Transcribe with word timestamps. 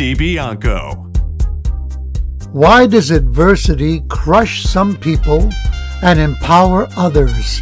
DiBianco. 0.00 0.96
Why 2.54 2.86
does 2.86 3.10
adversity 3.10 4.00
crush 4.08 4.62
some 4.62 4.96
people 4.96 5.50
and 6.02 6.18
empower 6.18 6.88
others? 6.96 7.60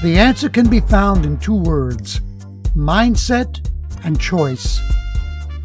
The 0.00 0.16
answer 0.16 0.48
can 0.48 0.70
be 0.70 0.78
found 0.78 1.26
in 1.26 1.38
two 1.38 1.56
words 1.56 2.20
mindset 2.76 3.68
and 4.04 4.20
choice. 4.20 4.80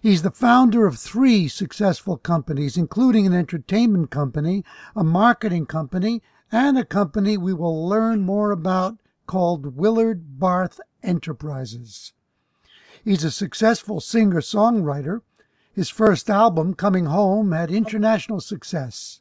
He's 0.00 0.22
the 0.22 0.30
founder 0.30 0.86
of 0.86 0.98
three 0.98 1.48
successful 1.48 2.18
companies, 2.18 2.76
including 2.76 3.26
an 3.26 3.32
entertainment 3.32 4.10
company, 4.10 4.64
a 4.94 5.04
marketing 5.04 5.66
company, 5.66 6.22
and 6.52 6.78
a 6.78 6.84
company 6.84 7.36
we 7.36 7.52
will 7.52 7.88
learn 7.88 8.22
more 8.22 8.50
about 8.50 8.98
called 9.26 9.76
Willard 9.76 10.38
Barth 10.38 10.80
Enterprises. 11.02 12.12
He's 13.04 13.24
a 13.24 13.30
successful 13.30 14.00
singer 14.00 14.40
songwriter. 14.40 15.22
His 15.72 15.90
first 15.90 16.30
album, 16.30 16.74
Coming 16.74 17.06
Home, 17.06 17.52
had 17.52 17.70
international 17.70 18.40
success. 18.40 19.20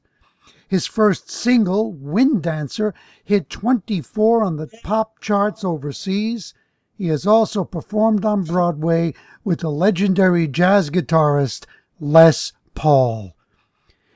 His 0.67 0.85
first 0.85 1.29
single, 1.29 1.91
Wind 1.91 2.43
Dancer, 2.43 2.93
hit 3.23 3.49
24 3.49 4.43
on 4.43 4.57
the 4.57 4.67
pop 4.83 5.19
charts 5.19 5.63
overseas 5.63 6.53
he 6.95 7.07
has 7.07 7.25
also 7.25 7.63
performed 7.63 8.23
on 8.23 8.43
Broadway 8.43 9.13
with 9.43 9.59
the 9.59 9.71
legendary 9.71 10.47
jazz 10.47 10.89
guitarist 10.89 11.65
Les 11.99 12.53
Paul. 12.75 13.35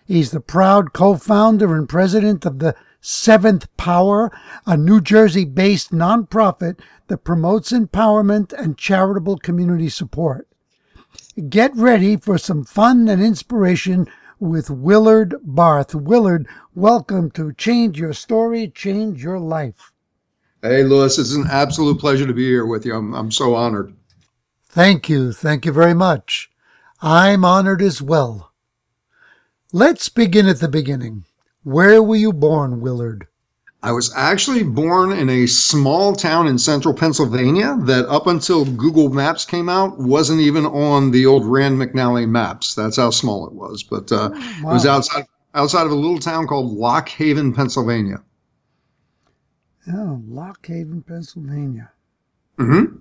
He's 0.05 0.31
the 0.31 0.39
proud 0.39 0.93
co 0.93 1.15
founder 1.15 1.75
and 1.75 1.89
president 1.89 2.45
of 2.45 2.59
the 2.59 2.75
Seventh 3.01 3.75
Power, 3.77 4.31
a 4.65 4.75
New 4.75 5.01
Jersey 5.01 5.45
based 5.45 5.91
nonprofit 5.91 6.79
that 7.07 7.23
promotes 7.23 7.71
empowerment 7.71 8.53
and 8.53 8.77
charitable 8.77 9.37
community 9.37 9.89
support. 9.89 10.47
Get 11.49 11.75
ready 11.75 12.17
for 12.17 12.37
some 12.37 12.63
fun 12.63 13.07
and 13.07 13.21
inspiration 13.21 14.07
with 14.39 14.69
Willard 14.69 15.35
Barth. 15.43 15.95
Willard, 15.95 16.47
welcome 16.75 17.31
to 17.31 17.53
Change 17.53 17.99
Your 17.99 18.13
Story, 18.13 18.67
Change 18.67 19.23
Your 19.23 19.39
Life. 19.39 19.91
Hey, 20.61 20.83
Louis, 20.83 21.17
it's 21.17 21.33
an 21.33 21.45
absolute 21.49 21.99
pleasure 21.99 22.25
to 22.25 22.33
be 22.33 22.45
here 22.45 22.65
with 22.65 22.85
you. 22.85 22.95
I'm, 22.95 23.13
I'm 23.13 23.31
so 23.31 23.55
honored. 23.55 23.95
Thank 24.65 25.09
you. 25.09 25.31
Thank 25.31 25.65
you 25.65 25.71
very 25.71 25.93
much. 25.93 26.49
I'm 27.01 27.45
honored 27.45 27.81
as 27.81 28.01
well. 28.01 28.51
Let's 29.71 30.09
begin 30.09 30.47
at 30.47 30.59
the 30.59 30.67
beginning. 30.67 31.25
Where 31.67 32.01
were 32.01 32.15
you 32.15 32.31
born, 32.31 32.79
Willard? 32.79 33.27
I 33.83 33.91
was 33.91 34.13
actually 34.15 34.63
born 34.63 35.11
in 35.11 35.29
a 35.29 35.47
small 35.47 36.15
town 36.15 36.47
in 36.47 36.57
central 36.57 36.93
Pennsylvania 36.93 37.77
that, 37.81 38.07
up 38.07 38.25
until 38.25 38.63
Google 38.63 39.09
Maps 39.09 39.43
came 39.43 39.67
out, 39.67 39.99
wasn't 39.99 40.39
even 40.39 40.65
on 40.65 41.11
the 41.11 41.25
old 41.25 41.45
Rand 41.45 41.77
McNally 41.77 42.25
maps. 42.25 42.73
That's 42.73 42.95
how 42.95 43.09
small 43.09 43.45
it 43.47 43.51
was. 43.51 43.83
But 43.83 44.09
uh, 44.13 44.29
wow. 44.31 44.69
it 44.69 44.73
was 44.75 44.85
outside 44.85 45.25
outside 45.55 45.85
of 45.85 45.91
a 45.91 45.95
little 45.95 46.19
town 46.19 46.47
called 46.47 46.71
Lock 46.71 47.09
Haven, 47.09 47.53
Pennsylvania. 47.53 48.23
Oh, 49.91 50.21
Lock 50.25 50.65
Haven, 50.65 51.01
Pennsylvania. 51.01 51.91
Mm-hmm. 52.57 52.95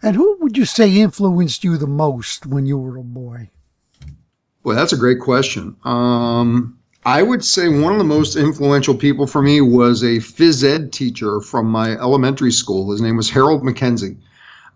And 0.00 0.16
who 0.16 0.38
would 0.40 0.56
you 0.56 0.64
say 0.64 0.96
influenced 0.96 1.62
you 1.62 1.76
the 1.76 1.86
most 1.86 2.46
when 2.46 2.64
you 2.64 2.78
were 2.78 2.96
a 2.96 3.02
boy? 3.02 3.50
Well, 4.64 4.76
that's 4.76 4.94
a 4.94 4.98
great 4.98 5.20
question. 5.20 5.76
Um, 5.84 6.79
I 7.04 7.22
would 7.22 7.42
say 7.44 7.68
one 7.68 7.92
of 7.92 7.98
the 7.98 8.04
most 8.04 8.36
influential 8.36 8.94
people 8.94 9.26
for 9.26 9.40
me 9.40 9.60
was 9.62 10.02
a 10.02 10.18
phys 10.18 10.62
ed 10.62 10.92
teacher 10.92 11.40
from 11.40 11.66
my 11.66 11.92
elementary 11.92 12.52
school. 12.52 12.90
His 12.92 13.00
name 13.00 13.16
was 13.16 13.30
Harold 13.30 13.62
McKenzie. 13.62 14.18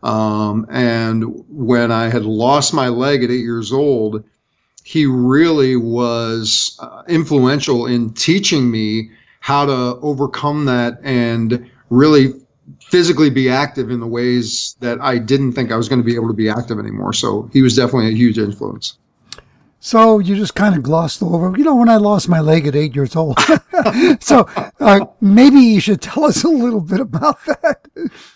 Um, 0.03 0.67
and 0.71 1.25
when 1.49 1.93
I 1.93 2.09
had 2.09 2.25
lost 2.25 2.73
my 2.73 2.89
leg 2.89 3.25
at 3.25 3.31
eight 3.31 3.45
years 3.45 3.73
old, 3.73 4.25
he 4.85 5.07
really 5.07 5.77
was 5.77 6.79
uh, 6.81 7.03
influential 7.09 7.87
in 7.87 8.12
teaching 8.12 8.71
me 8.71 9.11
how 9.41 9.67
to 9.67 9.99
overcome 10.01 10.65
that 10.67 10.99
and 11.03 11.71
really 11.91 12.33
physically 12.81 13.29
be 13.29 13.51
active 13.51 13.91
in 13.91 14.01
the 14.01 14.06
ways 14.06 14.77
that 14.81 14.99
I 15.01 15.19
didn't 15.19 15.53
think 15.53 15.71
I 15.71 15.77
was 15.77 15.89
going 15.89 16.01
to 16.01 16.05
be 16.05 16.15
able 16.15 16.29
to 16.29 16.35
be 16.35 16.49
active 16.49 16.79
anymore. 16.79 17.12
So 17.12 17.51
he 17.53 17.61
was 17.61 17.77
definitely 17.77 18.09
a 18.09 18.17
huge 18.17 18.39
influence. 18.39 18.97
So 19.85 20.19
you 20.19 20.35
just 20.35 20.55
kind 20.55 20.75
of 20.75 20.83
glossed 20.83 21.23
over, 21.23 21.55
you 21.59 21.63
know, 21.63 21.75
when 21.75 21.91
I 21.91 21.99
lost 21.99 22.27
my 22.27 22.41
leg 22.41 22.67
at 22.67 22.75
eight 22.75 22.97
years 22.97 23.15
old. 23.15 23.39
so 24.21 24.49
uh, 24.81 25.05
maybe 25.21 25.59
you 25.59 25.79
should 25.79 26.01
tell 26.01 26.25
us 26.25 26.43
a 26.43 26.49
little 26.49 26.81
bit 26.81 27.01
about 27.01 27.45
that. 27.45 27.87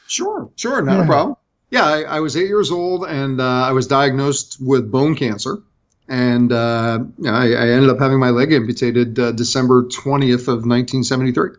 Sure, 0.07 0.51
sure, 0.57 0.83
not 0.83 0.99
yeah. 0.99 1.05
a 1.05 1.07
problem. 1.07 1.37
Yeah, 1.71 1.87
I, 1.87 2.03
I, 2.03 2.21
was 2.21 2.37
eight 2.37 2.49
years 2.49 2.71
old 2.71 3.07
and 3.07 3.41
uh, 3.41 3.63
I 3.63 3.73
was 3.73 3.87
diagnosed 3.87 4.59
with 4.61 4.93
bone 4.93 5.17
cancer 5.17 5.63
and 6.07 6.53
uh, 6.53 6.99
I, 7.25 7.55
I, 7.55 7.69
ended 7.71 7.89
up 7.89 7.99
having 7.99 8.21
my 8.21 8.29
leg 8.29 8.53
amputated 8.53 9.19
uh, 9.19 9.33
December 9.33 9.85
20th 9.85 10.49
of 10.49 10.67
1973. 10.67 11.53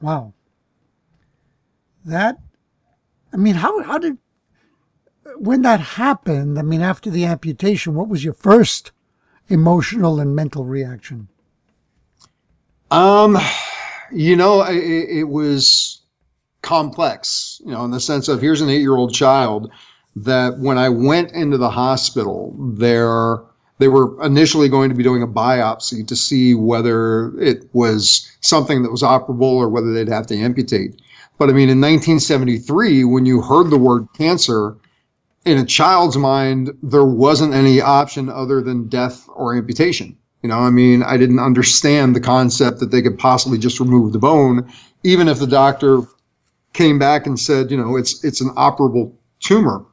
Wow. 0.00 0.32
That, 2.06 2.38
I 3.34 3.36
mean, 3.36 3.56
how, 3.56 3.82
how 3.82 3.98
did, 3.98 4.16
when 5.36 5.62
that 5.62 5.80
happened, 5.80 6.58
I 6.58 6.62
mean, 6.62 6.80
after 6.80 7.10
the 7.10 7.24
amputation, 7.24 7.94
what 7.94 8.08
was 8.08 8.24
your 8.24 8.34
first 8.34 8.92
emotional 9.48 10.20
and 10.20 10.34
mental 10.34 10.64
reaction? 10.64 11.28
Um, 12.90 13.38
you 14.12 14.36
know, 14.36 14.62
it, 14.62 14.76
it 14.76 15.28
was 15.28 16.00
complex, 16.62 17.60
you 17.64 17.72
know, 17.72 17.84
in 17.84 17.90
the 17.90 18.00
sense 18.00 18.28
of 18.28 18.40
here's 18.40 18.60
an 18.60 18.70
eight 18.70 18.80
year 18.80 18.96
old 18.96 19.14
child 19.14 19.70
that 20.16 20.58
when 20.58 20.76
I 20.76 20.88
went 20.88 21.32
into 21.32 21.56
the 21.56 21.70
hospital, 21.70 22.54
there 22.58 23.38
they 23.78 23.88
were 23.88 24.22
initially 24.22 24.68
going 24.68 24.90
to 24.90 24.94
be 24.94 25.02
doing 25.02 25.22
a 25.22 25.26
biopsy 25.26 26.06
to 26.06 26.14
see 26.14 26.54
whether 26.54 27.38
it 27.40 27.64
was 27.72 28.30
something 28.42 28.82
that 28.82 28.90
was 28.90 29.02
operable 29.02 29.54
or 29.54 29.70
whether 29.70 29.94
they'd 29.94 30.08
have 30.08 30.26
to 30.26 30.36
amputate. 30.36 31.00
But 31.38 31.48
I 31.48 31.52
mean, 31.52 31.70
in 31.70 31.80
1973, 31.80 33.04
when 33.04 33.24
you 33.24 33.40
heard 33.40 33.70
the 33.70 33.78
word 33.78 34.06
cancer, 34.18 34.76
in 35.44 35.58
a 35.58 35.64
child's 35.64 36.16
mind, 36.16 36.70
there 36.82 37.04
wasn't 37.04 37.54
any 37.54 37.80
option 37.80 38.28
other 38.28 38.60
than 38.60 38.88
death 38.88 39.26
or 39.34 39.56
amputation. 39.56 40.16
You 40.42 40.48
know, 40.48 40.58
I 40.58 40.70
mean, 40.70 41.02
I 41.02 41.16
didn't 41.16 41.38
understand 41.38 42.16
the 42.16 42.20
concept 42.20 42.80
that 42.80 42.90
they 42.90 43.02
could 43.02 43.18
possibly 43.18 43.58
just 43.58 43.80
remove 43.80 44.12
the 44.12 44.18
bone, 44.18 44.70
even 45.02 45.28
if 45.28 45.38
the 45.38 45.46
doctor 45.46 46.02
came 46.72 46.98
back 46.98 47.26
and 47.26 47.38
said, 47.38 47.70
you 47.70 47.76
know, 47.76 47.96
it's 47.96 48.24
it's 48.24 48.40
an 48.40 48.50
operable 48.50 49.12
tumor. 49.40 49.84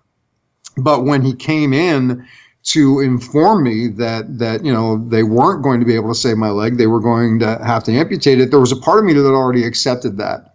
But 0.77 1.05
when 1.05 1.21
he 1.21 1.33
came 1.33 1.73
in 1.73 2.25
to 2.63 2.99
inform 2.99 3.63
me 3.63 3.87
that 3.87 4.39
that 4.39 4.63
you 4.63 4.71
know 4.71 5.05
they 5.09 5.23
weren't 5.23 5.63
going 5.63 5.79
to 5.79 5.85
be 5.85 5.95
able 5.95 6.09
to 6.09 6.19
save 6.19 6.37
my 6.37 6.49
leg, 6.49 6.77
they 6.77 6.87
were 6.87 7.01
going 7.01 7.39
to 7.39 7.57
have 7.65 7.83
to 7.85 7.91
amputate 7.91 8.39
it. 8.39 8.51
There 8.51 8.59
was 8.59 8.71
a 8.71 8.77
part 8.77 8.99
of 8.99 9.05
me 9.05 9.13
that 9.13 9.25
already 9.25 9.65
accepted 9.65 10.17
that. 10.17 10.53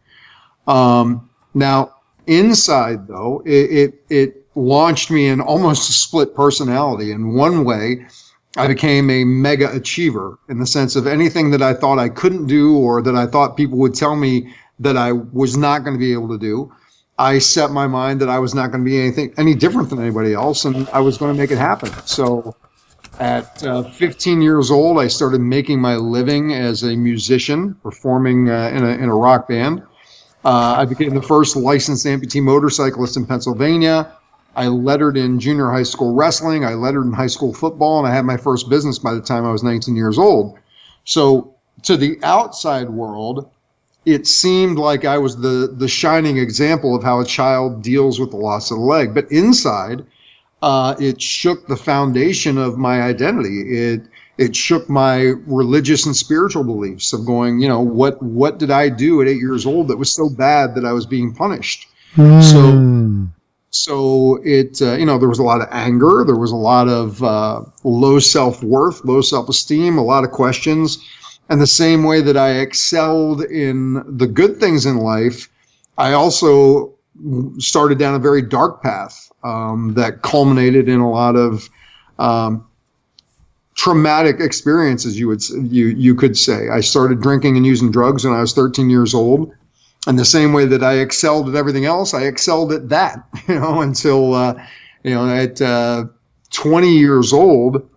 Um, 0.66 1.28
now 1.54 1.94
inside 2.26 3.08
though, 3.08 3.42
it, 3.44 3.50
it 3.70 4.04
it 4.08 4.41
launched 4.54 5.10
me 5.10 5.28
in 5.28 5.40
almost 5.40 5.88
a 5.88 5.92
split 5.92 6.34
personality. 6.34 7.10
In 7.10 7.34
one 7.34 7.64
way, 7.64 8.06
I 8.56 8.66
became 8.66 9.08
a 9.08 9.24
mega 9.24 9.74
achiever 9.74 10.38
in 10.48 10.58
the 10.58 10.66
sense 10.66 10.94
of 10.94 11.06
anything 11.06 11.50
that 11.52 11.62
I 11.62 11.72
thought 11.72 11.98
I 11.98 12.10
couldn't 12.10 12.46
do 12.46 12.76
or 12.76 13.00
that 13.02 13.16
I 13.16 13.26
thought 13.26 13.56
people 13.56 13.78
would 13.78 13.94
tell 13.94 14.14
me 14.14 14.52
that 14.78 14.96
I 14.96 15.12
was 15.12 15.56
not 15.56 15.84
going 15.84 15.94
to 15.94 15.98
be 15.98 16.12
able 16.12 16.28
to 16.28 16.38
do. 16.38 16.72
I 17.18 17.38
set 17.38 17.70
my 17.70 17.86
mind 17.86 18.20
that 18.20 18.28
I 18.28 18.38
was 18.38 18.54
not 18.54 18.70
going 18.70 18.84
to 18.84 18.90
be 18.90 18.98
anything 18.98 19.32
any 19.36 19.54
different 19.54 19.90
than 19.90 20.00
anybody 20.00 20.34
else, 20.34 20.64
and 20.64 20.88
I 20.90 21.00
was 21.00 21.18
going 21.18 21.32
to 21.32 21.38
make 21.38 21.50
it 21.50 21.58
happen. 21.58 21.90
So, 22.04 22.56
at 23.20 23.62
uh, 23.62 23.84
15 23.84 24.42
years 24.42 24.70
old, 24.70 24.98
I 24.98 25.06
started 25.06 25.40
making 25.40 25.80
my 25.80 25.96
living 25.96 26.54
as 26.54 26.82
a 26.82 26.96
musician, 26.96 27.74
performing 27.82 28.50
uh, 28.50 28.70
in, 28.74 28.84
a, 28.84 28.88
in 28.88 29.04
a 29.04 29.14
rock 29.14 29.48
band. 29.48 29.82
Uh, 30.44 30.74
I 30.78 30.84
became 30.84 31.14
the 31.14 31.22
first 31.22 31.54
licensed 31.54 32.04
amputee 32.06 32.42
motorcyclist 32.42 33.16
in 33.16 33.26
Pennsylvania. 33.26 34.10
I 34.54 34.68
lettered 34.68 35.16
in 35.16 35.40
junior 35.40 35.70
high 35.70 35.82
school 35.82 36.14
wrestling. 36.14 36.64
I 36.64 36.74
lettered 36.74 37.04
in 37.04 37.12
high 37.12 37.26
school 37.26 37.54
football, 37.54 37.98
and 37.98 38.06
I 38.06 38.14
had 38.14 38.24
my 38.24 38.36
first 38.36 38.68
business 38.68 38.98
by 38.98 39.14
the 39.14 39.20
time 39.20 39.44
I 39.44 39.52
was 39.52 39.62
19 39.62 39.96
years 39.96 40.18
old. 40.18 40.58
So, 41.04 41.54
to 41.82 41.96
the 41.96 42.18
outside 42.22 42.90
world, 42.90 43.50
it 44.04 44.26
seemed 44.26 44.78
like 44.78 45.04
I 45.04 45.18
was 45.18 45.36
the 45.36 45.72
the 45.76 45.88
shining 45.88 46.38
example 46.38 46.94
of 46.94 47.02
how 47.02 47.20
a 47.20 47.24
child 47.24 47.82
deals 47.82 48.20
with 48.20 48.30
the 48.30 48.36
loss 48.36 48.70
of 48.70 48.78
a 48.78 48.80
leg. 48.80 49.14
But 49.14 49.30
inside, 49.30 50.04
uh, 50.62 50.94
it 50.98 51.20
shook 51.20 51.66
the 51.66 51.76
foundation 51.76 52.58
of 52.58 52.78
my 52.78 53.02
identity. 53.02 53.62
It 53.62 54.02
it 54.38 54.56
shook 54.56 54.88
my 54.88 55.34
religious 55.46 56.06
and 56.06 56.16
spiritual 56.16 56.64
beliefs 56.64 57.12
of 57.12 57.24
going, 57.26 57.60
you 57.60 57.68
know, 57.68 57.80
what 57.80 58.22
what 58.22 58.58
did 58.58 58.70
I 58.70 58.88
do 58.88 59.22
at 59.22 59.28
eight 59.28 59.40
years 59.40 59.66
old 59.66 59.88
that 59.88 59.96
was 59.96 60.12
so 60.12 60.28
bad 60.28 60.74
that 60.74 60.84
I 60.84 60.92
was 60.92 61.06
being 61.06 61.34
punished? 61.34 61.88
Mm. 62.16 62.42
So 62.42 63.21
so 63.72 64.40
it 64.44 64.80
uh, 64.80 64.94
you 64.94 65.04
know 65.04 65.18
there 65.18 65.28
was 65.28 65.40
a 65.40 65.42
lot 65.42 65.60
of 65.60 65.68
anger, 65.70 66.24
there 66.24 66.36
was 66.36 66.52
a 66.52 66.56
lot 66.56 66.88
of 66.88 67.22
uh, 67.22 67.62
low 67.84 68.18
self 68.18 68.62
worth, 68.62 69.04
low 69.04 69.20
self 69.20 69.48
esteem, 69.48 69.98
a 69.98 70.02
lot 70.02 70.24
of 70.24 70.30
questions 70.30 70.98
and 71.52 71.60
the 71.60 71.66
same 71.66 72.04
way 72.04 72.22
that 72.22 72.36
I 72.36 72.50
excelled 72.60 73.42
in 73.42 74.02
the 74.16 74.26
good 74.26 74.58
things 74.58 74.86
in 74.86 74.96
life, 74.96 75.50
I 75.98 76.12
also 76.14 76.94
started 77.58 77.98
down 77.98 78.14
a 78.14 78.18
very 78.18 78.40
dark 78.40 78.82
path 78.82 79.30
um, 79.44 79.92
that 79.94 80.22
culminated 80.22 80.88
in 80.88 81.00
a 81.00 81.10
lot 81.10 81.36
of 81.36 81.68
um, 82.18 82.66
traumatic 83.74 84.40
experiences. 84.40 85.18
You 85.18 85.28
would 85.28 85.46
you 85.50 85.88
you 85.88 86.14
could 86.14 86.38
say 86.38 86.70
I 86.70 86.80
started 86.80 87.20
drinking 87.20 87.58
and 87.58 87.66
using 87.66 87.90
drugs 87.90 88.24
when 88.24 88.32
I 88.32 88.40
was 88.40 88.54
13 88.54 88.88
years 88.88 89.12
old, 89.12 89.52
and 90.06 90.18
the 90.18 90.24
same 90.24 90.52
way 90.52 90.66
that 90.66 90.82
I 90.82 90.94
excelled 90.94 91.48
at 91.48 91.54
everything 91.54 91.84
else, 91.84 92.14
I 92.14 92.22
excelled 92.24 92.72
at 92.72 92.88
that. 92.88 93.24
You 93.48 93.58
know, 93.58 93.80
until 93.80 94.34
uh, 94.34 94.54
you 95.02 95.14
know 95.14 95.28
at 95.28 95.60
uh, 95.60 96.04
20 96.50 96.96
years 96.96 97.32
old, 97.32 97.88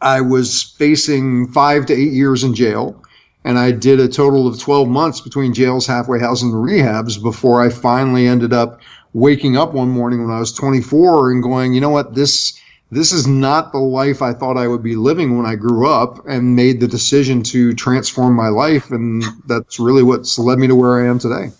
I 0.00 0.20
was 0.20 0.62
facing 0.62 1.48
five 1.48 1.86
to 1.86 1.94
eight 1.94 2.12
years 2.12 2.44
in 2.44 2.54
jail. 2.54 3.00
And 3.46 3.58
I 3.58 3.72
did 3.72 4.00
a 4.00 4.08
total 4.08 4.46
of 4.46 4.58
12 4.58 4.88
months 4.88 5.20
between 5.20 5.52
jails, 5.52 5.86
halfway 5.86 6.18
houses, 6.18 6.44
and 6.44 6.54
rehabs 6.54 7.22
before 7.22 7.60
I 7.60 7.68
finally 7.68 8.26
ended 8.26 8.54
up 8.54 8.80
waking 9.12 9.56
up 9.56 9.74
one 9.74 9.90
morning 9.90 10.22
when 10.22 10.34
I 10.34 10.40
was 10.40 10.52
24 10.52 11.30
and 11.30 11.42
going, 11.42 11.74
you 11.74 11.80
know 11.80 11.90
what, 11.90 12.14
this 12.14 12.58
this 12.94 13.12
is 13.12 13.26
not 13.26 13.72
the 13.72 13.78
life 13.78 14.22
I 14.22 14.32
thought 14.32 14.56
I 14.56 14.68
would 14.68 14.82
be 14.82 14.96
living 14.96 15.36
when 15.36 15.46
I 15.46 15.56
grew 15.56 15.88
up, 15.88 16.24
and 16.28 16.54
made 16.54 16.80
the 16.80 16.88
decision 16.88 17.42
to 17.44 17.74
transform 17.74 18.34
my 18.34 18.48
life, 18.48 18.90
and 18.90 19.24
that's 19.46 19.80
really 19.80 20.02
what's 20.02 20.38
led 20.38 20.58
me 20.58 20.66
to 20.66 20.76
where 20.76 21.04
I 21.04 21.08
am 21.08 21.18
today. 21.18 21.50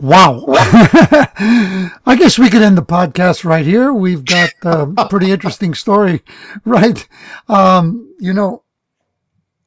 Wow. 0.00 0.44
I 0.48 2.16
guess 2.16 2.38
we 2.38 2.50
could 2.50 2.62
end 2.62 2.78
the 2.78 2.82
podcast 2.82 3.44
right 3.44 3.66
here. 3.66 3.92
We've 3.92 4.24
got 4.24 4.50
a 4.62 5.08
pretty 5.08 5.32
interesting 5.32 5.74
story, 5.74 6.22
right? 6.64 7.06
Um, 7.48 8.14
you 8.20 8.32
know, 8.32 8.62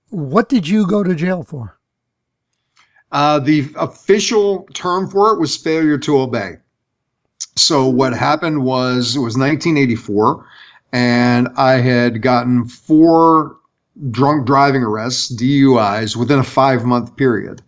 what 0.10 0.50
did 0.50 0.68
you 0.68 0.88
go 0.88 1.04
to 1.04 1.16
jail 1.16 1.44
for? 1.44 1.78
Uh, 3.12 3.40
the 3.40 3.70
official 3.76 4.64
term 4.74 5.10
for 5.10 5.34
it 5.34 5.40
was 5.40 5.58
failure 5.58 5.98
to 5.98 6.20
obey. 6.20 6.56
So 7.56 7.88
what 7.88 8.14
happened 8.14 8.64
was 8.64 9.16
it 9.16 9.20
was 9.20 9.38
1984, 9.38 10.46
and 10.94 11.50
I 11.58 11.74
had 11.74 12.22
gotten 12.22 12.66
four 12.66 13.58
drunk 14.10 14.46
driving 14.46 14.84
arrests, 14.84 15.34
DUIs, 15.36 16.16
within 16.16 16.40
a 16.40 16.44
five 16.44 16.86
month 16.86 17.16
period. 17.18 17.62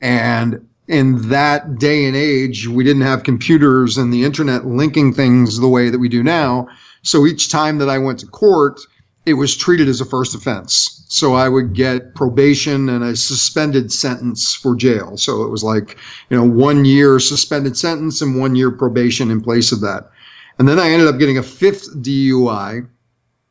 And 0.00 0.66
in 0.86 1.28
that 1.28 1.78
day 1.78 2.06
and 2.06 2.16
age, 2.16 2.66
we 2.66 2.84
didn't 2.84 3.02
have 3.02 3.22
computers 3.24 3.98
and 3.98 4.12
the 4.12 4.24
internet 4.24 4.66
linking 4.66 5.12
things 5.12 5.58
the 5.58 5.68
way 5.68 5.90
that 5.90 5.98
we 5.98 6.08
do 6.08 6.22
now. 6.22 6.68
So 7.02 7.26
each 7.26 7.50
time 7.50 7.78
that 7.78 7.90
I 7.90 7.98
went 7.98 8.20
to 8.20 8.26
court, 8.26 8.80
it 9.28 9.34
was 9.34 9.56
treated 9.56 9.88
as 9.88 10.00
a 10.00 10.04
first 10.04 10.34
offense. 10.34 11.04
So 11.08 11.34
I 11.34 11.48
would 11.48 11.74
get 11.74 12.14
probation 12.14 12.88
and 12.88 13.04
a 13.04 13.16
suspended 13.16 13.92
sentence 13.92 14.54
for 14.54 14.74
jail. 14.74 15.16
So 15.16 15.42
it 15.42 15.50
was 15.50 15.62
like, 15.62 15.96
you 16.30 16.36
know, 16.36 16.44
one 16.48 16.84
year 16.84 17.18
suspended 17.18 17.76
sentence 17.76 18.20
and 18.20 18.40
one 18.40 18.54
year 18.54 18.70
probation 18.70 19.30
in 19.30 19.40
place 19.40 19.72
of 19.72 19.80
that. 19.80 20.10
And 20.58 20.68
then 20.68 20.78
I 20.78 20.90
ended 20.90 21.08
up 21.08 21.18
getting 21.18 21.38
a 21.38 21.42
fifth 21.42 21.96
DUI 22.02 22.88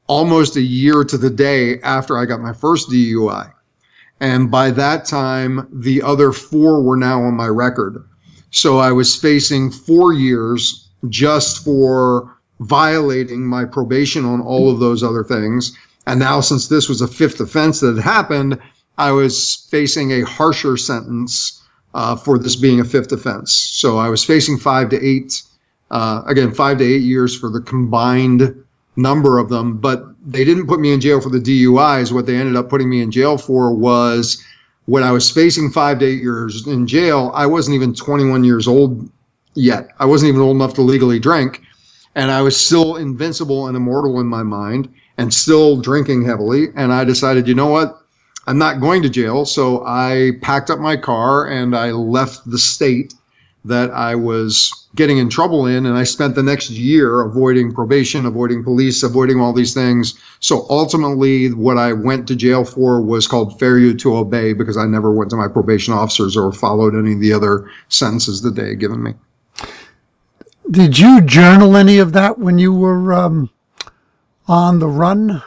almost 0.07 0.55
a 0.55 0.61
year 0.61 1.03
to 1.03 1.17
the 1.17 1.29
day 1.29 1.79
after 1.81 2.17
I 2.17 2.25
got 2.25 2.41
my 2.41 2.53
first 2.53 2.89
DUI. 2.89 3.51
And 4.19 4.49
by 4.49 4.71
that 4.71 5.05
time, 5.05 5.67
the 5.71 6.01
other 6.01 6.31
four 6.31 6.81
were 6.81 6.97
now 6.97 7.21
on 7.21 7.35
my 7.35 7.47
record. 7.47 8.03
So 8.51 8.79
I 8.79 8.91
was 8.91 9.15
facing 9.15 9.71
four 9.71 10.13
years 10.13 10.89
just 11.09 11.63
for 11.63 12.36
violating 12.59 13.45
my 13.45 13.65
probation 13.65 14.25
on 14.25 14.41
all 14.41 14.71
of 14.71 14.79
those 14.79 15.03
other 15.03 15.23
things. 15.23 15.77
And 16.05 16.19
now, 16.19 16.41
since 16.41 16.67
this 16.67 16.87
was 16.87 17.01
a 17.01 17.07
fifth 17.07 17.39
offense 17.39 17.79
that 17.81 17.95
had 17.95 18.03
happened, 18.03 18.59
I 18.97 19.11
was 19.11 19.67
facing 19.69 20.11
a 20.11 20.25
harsher 20.25 20.77
sentence 20.77 21.61
uh, 21.93 22.15
for 22.15 22.37
this 22.37 22.55
being 22.55 22.79
a 22.79 22.85
fifth 22.85 23.11
offense. 23.11 23.53
So 23.53 23.97
I 23.97 24.09
was 24.09 24.23
facing 24.23 24.57
five 24.57 24.89
to 24.89 25.05
eight, 25.05 25.41
uh, 25.91 26.23
again, 26.25 26.53
five 26.53 26.77
to 26.79 26.85
eight 26.85 27.01
years 27.01 27.37
for 27.37 27.49
the 27.49 27.61
combined 27.61 28.63
number 28.95 29.37
of 29.37 29.49
them, 29.49 29.77
but 29.77 30.05
they 30.25 30.43
didn't 30.43 30.67
put 30.67 30.79
me 30.79 30.91
in 30.91 30.99
jail 30.99 31.21
for 31.21 31.29
the 31.29 31.39
DUIs. 31.39 32.11
What 32.11 32.25
they 32.25 32.35
ended 32.35 32.55
up 32.55 32.69
putting 32.69 32.89
me 32.89 33.01
in 33.01 33.11
jail 33.11 33.37
for 33.37 33.73
was 33.73 34.43
when 34.85 35.03
I 35.03 35.11
was 35.11 35.29
facing 35.29 35.69
five 35.69 35.99
to 35.99 36.05
eight 36.05 36.21
years 36.21 36.65
in 36.65 36.87
jail, 36.87 37.31
I 37.33 37.45
wasn't 37.45 37.75
even 37.75 37.93
21 37.93 38.43
years 38.43 38.67
old 38.67 39.09
yet. 39.53 39.89
I 39.99 40.05
wasn't 40.05 40.29
even 40.29 40.41
old 40.41 40.55
enough 40.55 40.73
to 40.75 40.81
legally 40.81 41.19
drink. 41.19 41.61
And 42.17 42.31
I 42.31 42.41
was 42.41 42.59
still 42.59 42.95
invincible 42.95 43.67
and 43.67 43.77
immortal 43.77 44.19
in 44.19 44.25
my 44.25 44.41
mind 44.41 44.91
and 45.19 45.31
still 45.31 45.79
drinking 45.79 46.25
heavily. 46.25 46.69
And 46.75 46.91
I 46.91 47.03
decided, 47.03 47.47
you 47.47 47.53
know 47.53 47.69
what? 47.69 48.01
I'm 48.47 48.57
not 48.57 48.81
going 48.81 49.03
to 49.03 49.09
jail. 49.09 49.45
So 49.45 49.85
I 49.85 50.31
packed 50.41 50.71
up 50.71 50.79
my 50.79 50.97
car 50.97 51.47
and 51.47 51.75
I 51.75 51.91
left 51.91 52.49
the 52.49 52.57
state 52.57 53.13
that 53.65 53.91
I 53.91 54.15
was 54.15 54.87
getting 54.95 55.19
in 55.19 55.29
trouble 55.29 55.67
in. 55.67 55.85
And 55.85 55.95
I 55.95 56.05
spent 56.05 56.33
the 56.33 56.41
next 56.41 56.71
year 56.71 57.21
avoiding 57.21 57.71
probation, 57.71 58.25
avoiding 58.25 58.63
police, 58.63 59.03
avoiding 59.03 59.39
all 59.39 59.53
these 59.53 59.75
things. 59.75 60.17
So 60.39 60.65
ultimately, 60.71 61.53
what 61.53 61.77
I 61.77 61.93
went 61.93 62.27
to 62.29 62.35
jail 62.35 62.65
for 62.65 62.99
was 62.99 63.27
called 63.27 63.59
failure 63.59 63.93
to 63.93 64.17
obey 64.17 64.53
because 64.53 64.75
I 64.75 64.87
never 64.87 65.11
went 65.11 65.29
to 65.29 65.35
my 65.35 65.47
probation 65.47 65.93
officers 65.93 66.35
or 66.35 66.51
followed 66.51 66.95
any 66.95 67.13
of 67.13 67.19
the 67.19 67.33
other 67.33 67.69
sentences 67.89 68.41
that 68.41 68.55
they 68.55 68.69
had 68.69 68.79
given 68.79 69.03
me. 69.03 69.13
Did 70.69 70.99
you 70.99 71.21
journal 71.21 71.77
any 71.77 71.97
of 71.97 72.11
that 72.11 72.39
when 72.39 72.59
you 72.59 72.73
were 72.73 73.13
um, 73.13 73.49
on 74.47 74.79
the 74.79 74.87
run? 74.87 75.41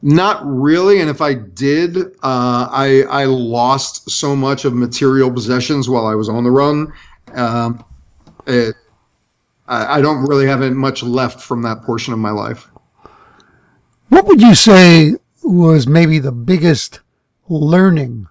Not 0.00 0.40
really, 0.44 1.00
and 1.00 1.10
if 1.10 1.20
I 1.20 1.34
did, 1.34 1.96
uh, 1.96 2.68
I 2.70 3.04
I 3.08 3.24
lost 3.24 4.10
so 4.10 4.34
much 4.34 4.64
of 4.64 4.74
material 4.74 5.30
possessions 5.30 5.88
while 5.88 6.06
I 6.06 6.14
was 6.14 6.28
on 6.28 6.42
the 6.42 6.50
run. 6.50 6.92
Um, 7.34 7.84
it, 8.46 8.74
I, 9.68 9.98
I 9.98 10.00
don't 10.00 10.26
really 10.26 10.46
have 10.46 10.60
much 10.72 11.02
left 11.02 11.40
from 11.40 11.62
that 11.62 11.82
portion 11.82 12.12
of 12.12 12.18
my 12.18 12.30
life. 12.30 12.68
What 14.08 14.26
would 14.26 14.40
you 14.40 14.54
say 14.54 15.16
was 15.44 15.86
maybe 15.86 16.18
the 16.18 16.32
biggest 16.32 17.00
learning, 17.48 18.26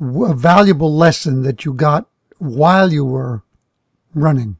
a 0.00 0.34
valuable 0.34 0.94
lesson 0.94 1.42
that 1.42 1.64
you 1.64 1.72
got 1.72 2.06
while 2.38 2.92
you 2.92 3.04
were 3.04 3.42
running? 4.14 4.56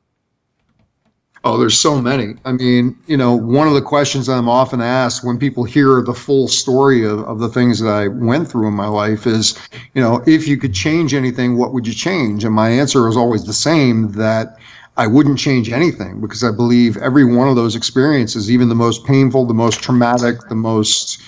Oh, 1.44 1.58
there's 1.58 1.78
so 1.78 2.00
many. 2.00 2.34
I 2.44 2.52
mean, 2.52 2.96
you 3.08 3.16
know, 3.16 3.34
one 3.34 3.66
of 3.66 3.74
the 3.74 3.82
questions 3.82 4.28
I'm 4.28 4.48
often 4.48 4.80
asked 4.80 5.24
when 5.24 5.38
people 5.38 5.64
hear 5.64 6.00
the 6.00 6.14
full 6.14 6.46
story 6.46 7.04
of, 7.04 7.20
of 7.24 7.40
the 7.40 7.48
things 7.48 7.80
that 7.80 7.88
I 7.88 8.06
went 8.06 8.48
through 8.48 8.68
in 8.68 8.74
my 8.74 8.86
life 8.86 9.26
is, 9.26 9.58
you 9.94 10.00
know, 10.00 10.22
if 10.24 10.46
you 10.46 10.56
could 10.56 10.72
change 10.72 11.14
anything, 11.14 11.56
what 11.56 11.72
would 11.72 11.84
you 11.84 11.94
change? 11.94 12.44
And 12.44 12.54
my 12.54 12.70
answer 12.70 13.08
is 13.08 13.16
always 13.16 13.44
the 13.44 13.52
same 13.52 14.12
that 14.12 14.56
I 14.96 15.08
wouldn't 15.08 15.38
change 15.38 15.72
anything 15.72 16.20
because 16.20 16.44
I 16.44 16.52
believe 16.52 16.96
every 16.98 17.24
one 17.24 17.48
of 17.48 17.56
those 17.56 17.74
experiences, 17.74 18.48
even 18.48 18.68
the 18.68 18.76
most 18.76 19.04
painful, 19.04 19.46
the 19.46 19.54
most 19.54 19.82
traumatic, 19.82 20.38
the 20.48 20.54
most 20.54 21.20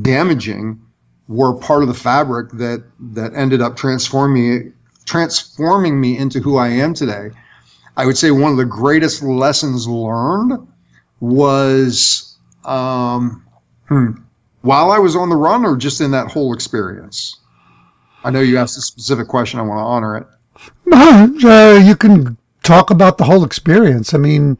damaging, 0.00 0.80
were 1.26 1.52
part 1.52 1.82
of 1.82 1.88
the 1.88 1.94
fabric 1.94 2.50
that 2.52 2.82
that 2.98 3.34
ended 3.34 3.60
up 3.60 3.76
transforming 3.76 4.72
transforming 5.04 6.00
me 6.00 6.16
into 6.16 6.40
who 6.40 6.56
I 6.56 6.68
am 6.68 6.94
today. 6.94 7.30
I 7.98 8.06
would 8.06 8.16
say 8.16 8.30
one 8.30 8.52
of 8.52 8.56
the 8.56 8.64
greatest 8.64 9.24
lessons 9.24 9.88
learned 9.88 10.66
was 11.18 12.38
um, 12.64 13.44
hmm, 13.88 14.12
while 14.60 14.92
I 14.92 14.98
was 14.98 15.16
on 15.16 15.28
the 15.28 15.36
run 15.36 15.64
or 15.64 15.76
just 15.76 16.00
in 16.00 16.12
that 16.12 16.30
whole 16.30 16.54
experience. 16.54 17.40
I 18.22 18.30
know 18.30 18.40
you 18.40 18.56
asked 18.56 18.78
a 18.78 18.82
specific 18.82 19.26
question. 19.26 19.58
I 19.58 19.64
want 19.64 19.78
to 19.78 19.82
honor 19.82 20.16
it. 20.16 20.26
Uh, 21.44 21.80
you 21.84 21.96
can 21.96 22.36
talk 22.62 22.90
about 22.90 23.18
the 23.18 23.24
whole 23.24 23.44
experience. 23.44 24.14
I 24.14 24.18
mean, 24.18 24.58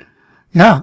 yeah. 0.53 0.83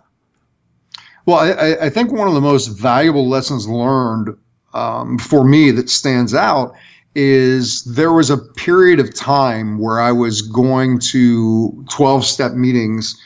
Well, 1.25 1.39
I, 1.39 1.85
I 1.85 1.89
think 1.89 2.13
one 2.13 2.29
of 2.29 2.35
the 2.35 2.41
most 2.41 2.67
valuable 2.67 3.27
lessons 3.27 3.67
learned 3.67 4.37
um, 4.73 5.17
for 5.17 5.43
me 5.43 5.71
that 5.71 5.89
stands 5.89 6.33
out 6.33 6.73
is 7.15 7.83
there 7.85 8.11
was 8.11 8.29
a 8.29 8.37
period 8.37 8.99
of 8.99 9.13
time 9.13 9.79
where 9.79 9.99
I 9.99 10.11
was 10.11 10.41
going 10.41 10.99
to 10.99 11.85
12 11.89 12.25
step 12.25 12.53
meetings 12.53 13.19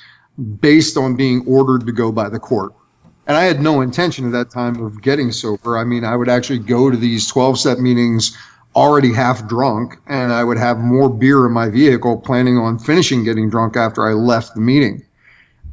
based 0.62 0.96
on 0.96 1.16
being 1.16 1.44
ordered 1.48 1.86
to 1.88 1.92
go 1.92 2.12
by 2.12 2.30
the 2.30 2.40
court. 2.40 2.74
And 3.28 3.36
I 3.36 3.44
had 3.44 3.62
no 3.62 3.82
intention 3.82 4.26
at 4.26 4.32
that 4.32 4.50
time 4.50 4.84
of 4.84 5.02
getting 5.02 5.32
sober. 5.32 5.78
I 5.78 5.84
mean, 5.84 6.04
I 6.04 6.16
would 6.16 6.30
actually 6.30 6.60
go 6.60 6.90
to 6.90 6.98
these 6.98 7.28
12 7.28 7.60
step 7.60 7.78
meetings 7.80 8.38
already 8.76 9.14
half 9.14 9.48
drunk, 9.48 9.98
and 10.08 10.32
I 10.32 10.44
would 10.44 10.58
have 10.58 10.80
more 10.80 11.10
beer 11.10 11.46
in 11.46 11.52
my 11.52 11.70
vehicle, 11.70 12.18
planning 12.18 12.58
on 12.58 12.80
finishing 12.80 13.24
getting 13.24 13.50
drunk 13.50 13.76
after 13.76 14.08
I 14.08 14.14
left 14.14 14.56
the 14.56 14.62
meeting. 14.62 15.04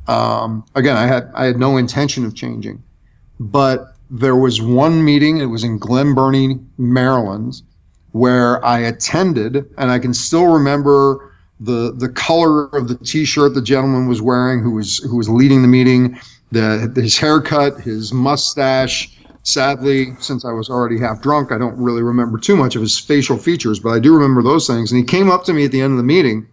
Um, 0.08 0.64
again, 0.74 0.96
I 0.96 1.06
had 1.06 1.30
I 1.34 1.46
had 1.46 1.58
no 1.58 1.76
intention 1.76 2.24
of 2.24 2.34
changing, 2.34 2.82
but 3.40 3.94
there 4.10 4.36
was 4.36 4.62
one 4.62 5.04
meeting. 5.04 5.38
It 5.38 5.46
was 5.46 5.64
in 5.64 5.78
Glen 5.78 6.14
Burnie, 6.14 6.60
Maryland, 6.78 7.62
where 8.12 8.64
I 8.64 8.78
attended, 8.78 9.68
and 9.78 9.90
I 9.90 9.98
can 9.98 10.14
still 10.14 10.46
remember 10.46 11.32
the 11.60 11.92
the 11.96 12.08
color 12.08 12.66
of 12.66 12.88
the 12.88 12.96
T-shirt 12.96 13.54
the 13.54 13.62
gentleman 13.62 14.08
was 14.08 14.20
wearing, 14.20 14.62
who 14.62 14.72
was 14.72 14.98
who 14.98 15.16
was 15.16 15.28
leading 15.28 15.62
the 15.62 15.68
meeting, 15.68 16.18
the 16.52 16.92
his 16.94 17.18
haircut, 17.18 17.80
his 17.80 18.12
mustache. 18.12 19.12
Sadly, 19.42 20.16
since 20.18 20.44
I 20.44 20.50
was 20.50 20.68
already 20.68 20.98
half 20.98 21.22
drunk, 21.22 21.52
I 21.52 21.58
don't 21.58 21.78
really 21.78 22.02
remember 22.02 22.36
too 22.36 22.56
much 22.56 22.74
of 22.74 22.82
his 22.82 22.98
facial 22.98 23.38
features, 23.38 23.78
but 23.78 23.90
I 23.90 24.00
do 24.00 24.12
remember 24.12 24.42
those 24.42 24.66
things. 24.66 24.90
And 24.90 24.98
he 24.98 25.04
came 25.04 25.30
up 25.30 25.44
to 25.44 25.52
me 25.52 25.64
at 25.64 25.70
the 25.70 25.80
end 25.80 25.92
of 25.92 25.98
the 25.98 26.02
meeting, 26.02 26.48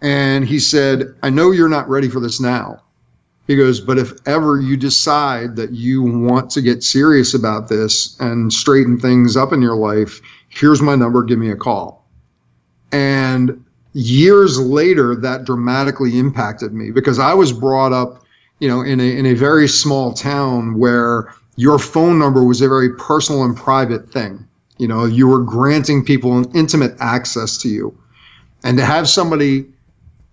and 0.00 0.44
he 0.44 0.58
said, 0.58 1.14
"I 1.22 1.30
know 1.30 1.50
you're 1.50 1.68
not 1.68 1.88
ready 1.88 2.08
for 2.08 2.20
this 2.20 2.40
now." 2.40 2.80
He 3.46 3.56
goes, 3.56 3.78
but 3.78 3.98
if 3.98 4.14
ever 4.24 4.58
you 4.58 4.74
decide 4.74 5.56
that 5.56 5.72
you 5.72 6.02
want 6.02 6.48
to 6.52 6.62
get 6.62 6.82
serious 6.82 7.34
about 7.34 7.68
this 7.68 8.16
and 8.18 8.50
straighten 8.50 8.98
things 8.98 9.36
up 9.36 9.52
in 9.52 9.60
your 9.60 9.76
life, 9.76 10.22
here's 10.54 10.80
my 10.80 10.94
number, 10.94 11.22
give 11.22 11.38
me 11.38 11.50
a 11.50 11.56
call. 11.56 12.06
And 12.92 13.64
years 13.92 14.58
later, 14.60 15.16
that 15.16 15.44
dramatically 15.44 16.18
impacted 16.18 16.72
me 16.72 16.90
because 16.90 17.18
I 17.18 17.34
was 17.34 17.52
brought 17.52 17.92
up, 17.92 18.24
you 18.60 18.68
know, 18.68 18.80
in 18.82 19.00
a, 19.00 19.18
in 19.18 19.26
a 19.26 19.34
very 19.34 19.66
small 19.68 20.12
town 20.12 20.78
where 20.78 21.34
your 21.56 21.78
phone 21.78 22.18
number 22.18 22.44
was 22.44 22.60
a 22.60 22.68
very 22.68 22.94
personal 22.96 23.44
and 23.44 23.56
private 23.56 24.10
thing. 24.10 24.46
You 24.78 24.88
know, 24.88 25.04
you 25.04 25.26
were 25.28 25.42
granting 25.42 26.04
people 26.04 26.36
an 26.36 26.50
intimate 26.54 26.96
access 27.00 27.56
to 27.58 27.68
you. 27.68 27.96
And 28.64 28.78
to 28.78 28.84
have 28.84 29.08
somebody 29.08 29.66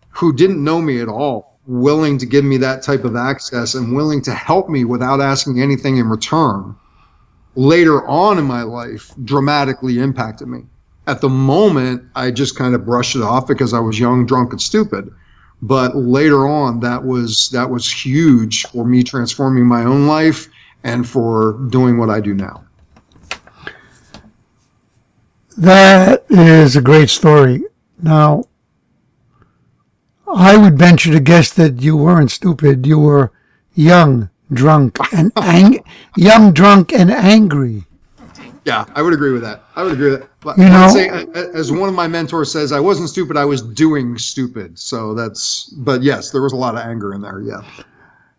who 0.10 0.34
didn't 0.34 0.64
know 0.64 0.82
me 0.82 1.02
at 1.02 1.08
all 1.08 1.60
willing 1.68 2.18
to 2.18 2.26
give 2.26 2.44
me 2.44 2.58
that 2.58 2.82
type 2.82 3.04
of 3.04 3.16
access 3.16 3.76
and 3.76 3.96
willing 3.96 4.22
to 4.24 4.34
help 4.34 4.68
me 4.68 4.84
without 4.84 5.22
asking 5.22 5.62
anything 5.62 5.98
in 5.98 6.10
return 6.10 6.76
later 7.56 8.06
on 8.08 8.38
in 8.38 8.46
my 8.46 8.64
life 8.64 9.14
dramatically 9.24 10.00
impacted 10.00 10.48
me. 10.48 10.64
At 11.08 11.22
the 11.22 11.30
moment, 11.30 12.04
I 12.16 12.32
just 12.32 12.56
kind 12.56 12.76
of 12.76 12.86
brushed 12.86 13.16
it 13.16 13.22
off 13.22 13.48
because 13.48 13.74
I 13.74 13.80
was 13.80 14.00
young, 14.00 14.26
drunk, 14.26 14.52
and 14.52 14.62
stupid. 14.62 15.12
But 15.62 15.96
later 15.96 16.48
on, 16.48 16.80
that 16.80 17.04
was 17.04 17.50
that 17.52 17.70
was 17.70 17.92
huge 17.92 18.66
for 18.68 18.86
me 18.86 19.04
transforming 19.04 19.66
my 19.66 19.84
own 19.84 20.08
life 20.08 20.48
and 20.84 21.08
for 21.08 21.60
doing 21.70 21.98
what 21.98 22.10
I 22.10 22.20
do 22.20 22.34
now. 22.34 22.64
That 25.58 26.26
is 26.30 26.76
a 26.76 26.82
great 26.82 27.10
story. 27.10 27.64
Now, 28.02 28.46
I 30.28 30.58
would 30.58 30.80
venture 30.80 31.12
to 31.12 31.20
guess 31.20 31.54
that 31.54 31.82
you 31.82 31.98
weren't 31.98 32.32
stupid. 32.32 32.88
You 32.88 32.98
were 33.00 33.32
young, 33.76 34.30
drunk, 34.54 34.98
and 35.14 35.32
ang- 35.38 35.84
young, 36.16 36.54
drunk, 36.54 36.94
and 36.94 37.12
angry. 37.12 37.86
Yeah, 38.66 38.86
I 38.94 39.02
would 39.02 39.14
agree 39.14 39.32
with 39.32 39.42
that. 39.42 39.64
I 39.76 39.84
would 39.84 39.94
agree 39.94 40.12
with 40.12 40.20
that. 40.20 40.30
But 40.42 40.58
you 40.58 40.66
know, 40.66 40.88
say, 40.90 41.10
as 41.54 41.72
one 41.72 41.90
of 41.90 41.96
my 41.96 42.08
mentors 42.08 42.52
says, 42.52 42.72
I 42.72 42.80
wasn't 42.80 43.10
stupid. 43.10 43.36
I 43.36 43.46
was 43.46 43.62
doing 43.62 44.18
stupid. 44.18 44.78
So 44.78 45.16
that's. 45.16 45.66
But 45.78 46.04
yes, 46.04 46.30
there 46.32 46.42
was 46.42 46.54
a 46.54 46.58
lot 46.58 46.76
of 46.76 46.82
anger 46.82 47.14
in 47.14 47.22
there. 47.22 47.42
Yeah. 47.42 47.62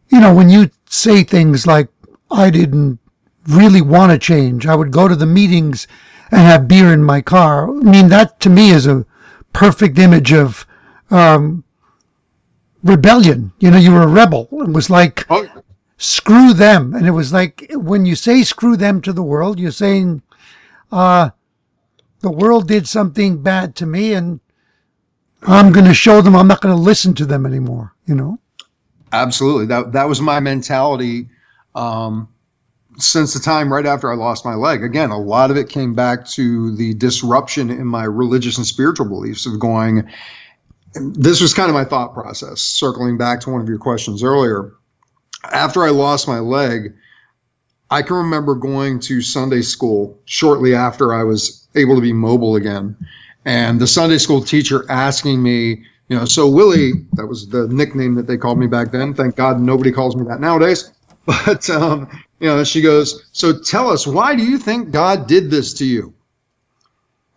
You 0.09 0.21
know, 0.21 0.35
when 0.35 0.49
you 0.49 0.71
say 0.87 1.25
things 1.25 1.67
like, 1.67 1.89
"I 2.31 2.51
didn't 2.51 3.01
really 3.49 3.81
want 3.81 4.13
to 4.13 4.19
change," 4.19 4.67
I 4.67 4.77
would 4.77 4.93
go 4.93 5.09
to 5.09 5.17
the 5.17 5.27
meetings 5.27 5.89
and 6.31 6.41
have 6.41 6.69
beer 6.69 6.93
in 6.93 7.03
my 7.03 7.21
car. 7.21 7.69
I 7.69 7.73
mean, 7.73 8.09
that 8.09 8.39
to 8.41 8.51
me 8.51 8.71
is 8.71 8.87
a 8.87 9.05
perfect 9.53 9.99
image 9.99 10.33
of 10.33 10.67
um, 11.11 11.65
rebellion. 12.83 13.53
You 13.59 13.71
know, 13.71 13.79
you 13.79 13.93
were 13.93 14.03
a 14.03 14.09
rebel. 14.09 14.49
It 14.53 14.73
was 14.73 14.89
like, 14.89 15.27
oh. 15.31 15.47
Screw 16.03 16.53
them. 16.53 16.95
And 16.95 17.07
it 17.07 17.13
was 17.13 17.33
like, 17.33 17.71
when 17.71 18.07
you 18.07 18.17
say 18.17 18.43
screw 18.43 18.77
them 18.77 19.01
to 19.03 19.13
the 19.13 19.23
world, 19.23 19.61
you're 19.61 19.71
saying, 19.71 20.23
uh, 20.91 21.31
the 22.21 22.31
world 22.31 22.67
did 22.67 22.89
something 22.89 23.43
bad 23.43 23.77
to 23.77 23.87
me 23.87 24.13
and 24.13 24.41
I'm 25.43 25.73
going 25.73 25.87
to 25.87 25.95
show 25.95 26.21
them 26.21 26.35
I'm 26.35 26.49
not 26.49 26.61
going 26.61 26.75
to 26.75 26.81
listen 26.81 27.15
to 27.15 27.25
them 27.25 27.47
anymore, 27.47 27.95
you 28.07 28.17
know? 28.17 28.39
Absolutely. 29.13 29.67
That, 29.67 29.93
that 29.93 30.09
was 30.09 30.21
my 30.21 30.41
mentality. 30.41 31.29
Um, 31.75 32.29
since 32.99 33.33
the 33.33 33.41
time 33.41 33.73
right 33.73 33.87
after 33.87 34.13
I 34.13 34.17
lost 34.17 34.45
my 34.45 34.55
leg. 34.55 34.85
Again, 34.85 35.11
a 35.11 35.19
lot 35.19 35.51
of 35.51 35.57
it 35.57 35.71
came 35.71 35.95
back 35.95 36.27
to 36.31 36.77
the 36.77 36.93
disruption 36.95 37.71
in 37.71 37.87
my 37.87 38.05
religious 38.05 38.59
and 38.59 38.67
spiritual 38.67 39.07
beliefs 39.09 39.47
of 39.47 39.59
going, 39.59 40.07
this 40.95 41.41
was 41.41 41.55
kind 41.55 41.71
of 41.71 41.75
my 41.75 41.85
thought 41.87 42.13
process, 42.13 42.61
circling 42.61 43.17
back 43.17 43.41
to 43.41 43.51
one 43.51 43.63
of 43.63 43.69
your 43.69 43.79
questions 43.79 44.23
earlier. 44.23 44.75
After 45.51 45.83
I 45.83 45.91
lost 45.91 46.29
my 46.29 46.39
leg, 46.39 46.95
I 47.91 48.03
can 48.03 48.17
remember 48.17 48.55
going 48.55 49.01
to 49.01 49.21
Sunday 49.21 49.63
school 49.63 50.19
shortly 50.25 50.75
after 50.75 51.13
I 51.13 51.25
was 51.25 51.69
able 51.75 51.95
to 51.95 52.01
be 52.01 52.13
mobile 52.13 52.57
again. 52.57 52.97
And 53.45 53.81
the 53.81 53.87
Sunday 53.87 54.19
school 54.19 54.43
teacher 54.43 54.85
asking 54.89 55.43
me, 55.43 55.85
you 56.09 56.17
know, 56.17 56.25
so 56.25 56.49
Willie, 56.49 56.93
that 57.15 57.27
was 57.27 57.49
the 57.49 57.69
nickname 57.69 58.15
that 58.15 58.27
they 58.27 58.37
called 58.37 58.59
me 58.59 58.67
back 58.67 58.93
then. 58.93 59.15
Thank 59.15 59.37
God 59.37 59.61
nobody 59.61 59.91
calls 59.91 60.17
me 60.17 60.25
that 60.25 60.41
nowadays. 60.41 60.91
But, 61.25 61.71
um, 61.71 62.11
you 62.41 62.49
know, 62.49 62.65
she 62.65 62.83
goes, 62.83 63.29
so 63.31 63.57
tell 63.57 63.89
us, 63.89 64.09
why 64.09 64.35
do 64.35 64.45
you 64.45 64.59
think 64.59 64.91
God 64.91 65.29
did 65.29 65.53
this 65.53 65.73
to 65.75 65.85
you? 65.85 66.13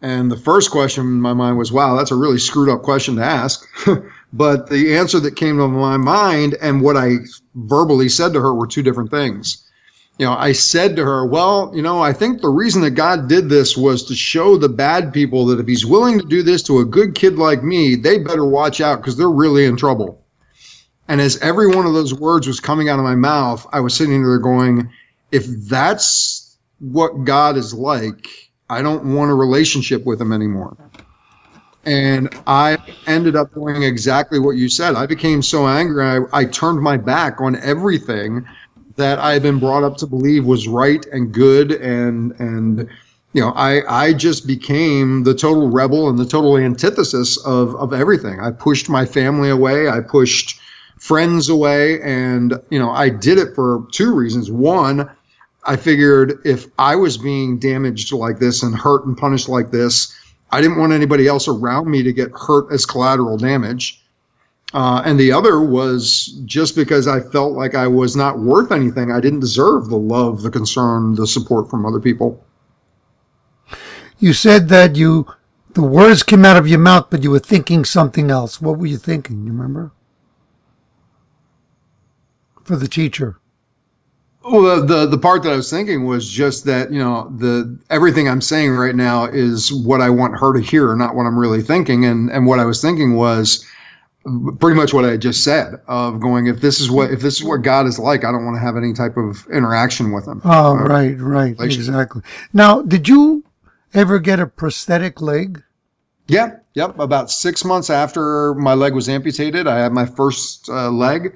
And 0.01 0.31
the 0.31 0.37
first 0.37 0.71
question 0.71 1.03
in 1.03 1.21
my 1.21 1.33
mind 1.33 1.59
was, 1.59 1.71
wow, 1.71 1.95
that's 1.95 2.09
a 2.09 2.15
really 2.15 2.39
screwed 2.39 2.67
up 2.67 2.81
question 2.81 3.15
to 3.17 3.23
ask. 3.23 3.63
but 4.35 4.69
the 4.69 4.95
answer 4.97 5.19
that 5.21 5.37
came 5.37 5.57
to 5.57 5.67
my 5.69 5.95
mind 5.95 6.55
and 6.61 6.81
what 6.81 6.97
I 6.97 7.19
verbally 7.55 8.09
said 8.09 8.33
to 8.33 8.41
her 8.41 8.53
were 8.53 8.67
two 8.67 8.83
different 8.83 9.09
things. 9.09 9.65
You 10.17 10.25
know, 10.25 10.33
I 10.33 10.51
said 10.51 10.97
to 10.97 11.05
her, 11.05 11.25
well, 11.25 11.71
you 11.73 11.81
know, 11.81 12.01
I 12.01 12.11
think 12.11 12.41
the 12.41 12.49
reason 12.49 12.81
that 12.81 12.91
God 12.91 13.29
did 13.29 13.47
this 13.47 13.77
was 13.77 14.03
to 14.05 14.15
show 14.15 14.57
the 14.57 14.69
bad 14.69 15.13
people 15.13 15.45
that 15.47 15.59
if 15.59 15.67
he's 15.67 15.85
willing 15.85 16.19
to 16.19 16.25
do 16.25 16.43
this 16.43 16.63
to 16.63 16.79
a 16.79 16.85
good 16.85 17.15
kid 17.15 17.35
like 17.35 17.63
me, 17.63 17.95
they 17.95 18.17
better 18.17 18.45
watch 18.45 18.81
out 18.81 18.97
because 18.97 19.15
they're 19.15 19.29
really 19.29 19.65
in 19.65 19.77
trouble. 19.77 20.21
And 21.07 21.21
as 21.21 21.37
every 21.39 21.67
one 21.67 21.85
of 21.85 21.93
those 21.93 22.13
words 22.13 22.45
was 22.45 22.59
coming 22.59 22.89
out 22.89 22.99
of 22.99 23.05
my 23.05 23.15
mouth, 23.15 23.65
I 23.71 23.79
was 23.79 23.93
sitting 23.93 24.21
there 24.21 24.39
going, 24.39 24.89
if 25.31 25.45
that's 25.47 26.57
what 26.79 27.23
God 27.23 27.55
is 27.55 27.73
like, 27.73 28.27
I 28.69 28.81
don't 28.81 29.15
want 29.15 29.31
a 29.31 29.35
relationship 29.35 30.05
with 30.05 30.19
him 30.19 30.33
anymore. 30.33 30.75
And 31.85 32.35
I 32.47 32.77
ended 33.07 33.35
up 33.35 33.53
doing 33.53 33.83
exactly 33.83 34.39
what 34.39 34.57
you 34.57 34.69
said. 34.69 34.95
I 34.95 35.05
became 35.05 35.41
so 35.41 35.67
angry, 35.67 36.03
I, 36.03 36.19
I 36.33 36.45
turned 36.45 36.81
my 36.81 36.97
back 36.97 37.39
on 37.41 37.55
everything 37.57 38.45
that 38.95 39.19
I 39.19 39.33
had 39.33 39.43
been 39.43 39.59
brought 39.59 39.83
up 39.83 39.97
to 39.97 40.07
believe 40.07 40.45
was 40.45 40.67
right 40.67 41.05
and 41.07 41.31
good 41.31 41.73
and 41.73 42.31
and 42.39 42.89
you 43.35 43.41
know, 43.41 43.51
I, 43.51 44.05
I 44.05 44.13
just 44.13 44.47
became 44.47 45.25
the 45.25 45.33
total 45.33 45.69
rebel 45.69 46.07
and 46.07 46.17
the 46.17 46.25
total 46.25 46.57
antithesis 46.57 47.37
of, 47.45 47.75
of 47.75 47.91
everything. 47.91 48.39
I 48.39 48.51
pushed 48.51 48.87
my 48.87 49.05
family 49.05 49.49
away. 49.49 49.89
I 49.89 49.99
pushed 49.99 50.57
friends 50.99 51.49
away. 51.49 52.01
And, 52.01 52.53
you 52.69 52.79
know, 52.79 52.91
I 52.91 53.09
did 53.09 53.37
it 53.37 53.53
for 53.53 53.85
two 53.91 54.15
reasons. 54.15 54.49
One, 54.49 55.09
I 55.65 55.75
figured 55.75 56.39
if 56.45 56.67
I 56.79 56.95
was 56.95 57.17
being 57.17 57.59
damaged 57.59 58.13
like 58.13 58.39
this 58.39 58.63
and 58.63 58.73
hurt 58.73 59.05
and 59.05 59.17
punished 59.17 59.49
like 59.49 59.69
this, 59.69 60.17
I 60.51 60.61
didn't 60.61 60.77
want 60.77 60.93
anybody 60.93 61.27
else 61.27 61.47
around 61.47 61.89
me 61.89 62.03
to 62.03 62.13
get 62.13 62.31
hurt 62.31 62.71
as 62.71 62.85
collateral 62.85 63.37
damage. 63.37 64.01
Uh, 64.73 65.01
and 65.05 65.19
the 65.19 65.31
other 65.31 65.61
was 65.61 66.41
just 66.45 66.75
because 66.75 67.07
I 67.07 67.19
felt 67.19 67.53
like 67.53 67.75
I 67.75 67.87
was 67.87 68.15
not 68.15 68.39
worth 68.39 68.71
anything. 68.71 69.11
I 69.11 69.19
didn't 69.21 69.39
deserve 69.39 69.89
the 69.89 69.97
love, 69.97 70.41
the 70.41 70.51
concern, 70.51 71.15
the 71.15 71.27
support 71.27 71.69
from 71.69 71.85
other 71.85 71.99
people. 71.99 72.43
You 74.19 74.33
said 74.33 74.69
that 74.69 74.95
you, 74.95 75.27
the 75.73 75.83
words 75.83 76.23
came 76.23 76.45
out 76.45 76.57
of 76.57 76.67
your 76.67 76.79
mouth, 76.79 77.07
but 77.09 77.23
you 77.23 77.31
were 77.31 77.39
thinking 77.39 77.85
something 77.85 78.31
else. 78.31 78.61
What 78.61 78.77
were 78.77 78.85
you 78.85 78.97
thinking? 78.97 79.45
You 79.45 79.51
remember? 79.51 79.91
For 82.63 82.75
the 82.75 82.87
teacher. 82.87 83.39
Well, 84.45 84.81
the, 84.81 84.85
the 84.85 85.05
the 85.07 85.17
part 85.17 85.41
that 85.43 85.53
I 85.53 85.55
was 85.55 85.71
thinking 85.71 86.05
was 86.05 86.29
just 86.29 86.65
that 86.65 86.91
you 86.91 86.99
know 86.99 87.31
the 87.35 87.79
everything 87.89 88.29
I'm 88.29 88.41
saying 88.41 88.71
right 88.75 88.95
now 88.95 89.25
is 89.25 89.73
what 89.73 90.01
I 90.01 90.11
want 90.11 90.37
her 90.39 90.53
to 90.53 90.59
hear, 90.59 90.95
not 90.95 91.15
what 91.15 91.23
I'm 91.23 91.37
really 91.37 91.63
thinking. 91.63 92.05
And 92.05 92.29
and 92.29 92.45
what 92.45 92.59
I 92.59 92.65
was 92.65 92.79
thinking 92.79 93.15
was 93.15 93.65
pretty 94.59 94.75
much 94.75 94.93
what 94.93 95.05
I 95.05 95.17
just 95.17 95.43
said 95.43 95.75
of 95.87 96.19
going 96.19 96.47
if 96.47 96.61
this 96.61 96.79
is 96.79 96.91
what 96.91 97.11
if 97.11 97.21
this 97.21 97.35
is 97.35 97.43
what 97.43 97.63
God 97.63 97.87
is 97.87 97.97
like, 97.97 98.23
I 98.23 98.31
don't 98.31 98.45
want 98.45 98.55
to 98.55 98.61
have 98.61 98.77
any 98.77 98.93
type 98.93 99.17
of 99.17 99.47
interaction 99.51 100.11
with 100.11 100.27
him. 100.27 100.41
Oh, 100.45 100.77
uh, 100.77 100.83
right, 100.83 101.19
right, 101.19 101.55
exactly. 101.59 102.21
Now, 102.53 102.83
did 102.83 103.07
you 103.07 103.43
ever 103.95 104.19
get 104.19 104.39
a 104.39 104.45
prosthetic 104.45 105.21
leg? 105.21 105.63
Yeah, 106.27 106.57
yep. 106.75 106.97
About 106.99 107.31
six 107.31 107.63
months 107.63 107.89
after 107.89 108.53
my 108.55 108.73
leg 108.73 108.93
was 108.93 109.09
amputated, 109.09 109.67
I 109.67 109.79
had 109.79 109.91
my 109.91 110.05
first 110.05 110.69
uh, 110.69 110.89
leg. 110.89 111.35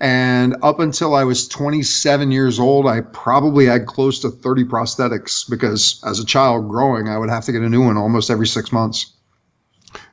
And 0.00 0.56
up 0.62 0.80
until 0.80 1.14
I 1.14 1.24
was 1.24 1.46
27 1.46 2.32
years 2.32 2.58
old, 2.58 2.86
I 2.86 3.02
probably 3.02 3.66
had 3.66 3.86
close 3.86 4.18
to 4.20 4.30
30 4.30 4.64
prosthetics 4.64 5.48
because 5.48 6.02
as 6.06 6.18
a 6.18 6.24
child 6.24 6.68
growing, 6.68 7.08
I 7.08 7.18
would 7.18 7.28
have 7.28 7.44
to 7.44 7.52
get 7.52 7.60
a 7.60 7.68
new 7.68 7.84
one 7.84 7.98
almost 7.98 8.30
every 8.30 8.46
six 8.46 8.72
months. 8.72 9.12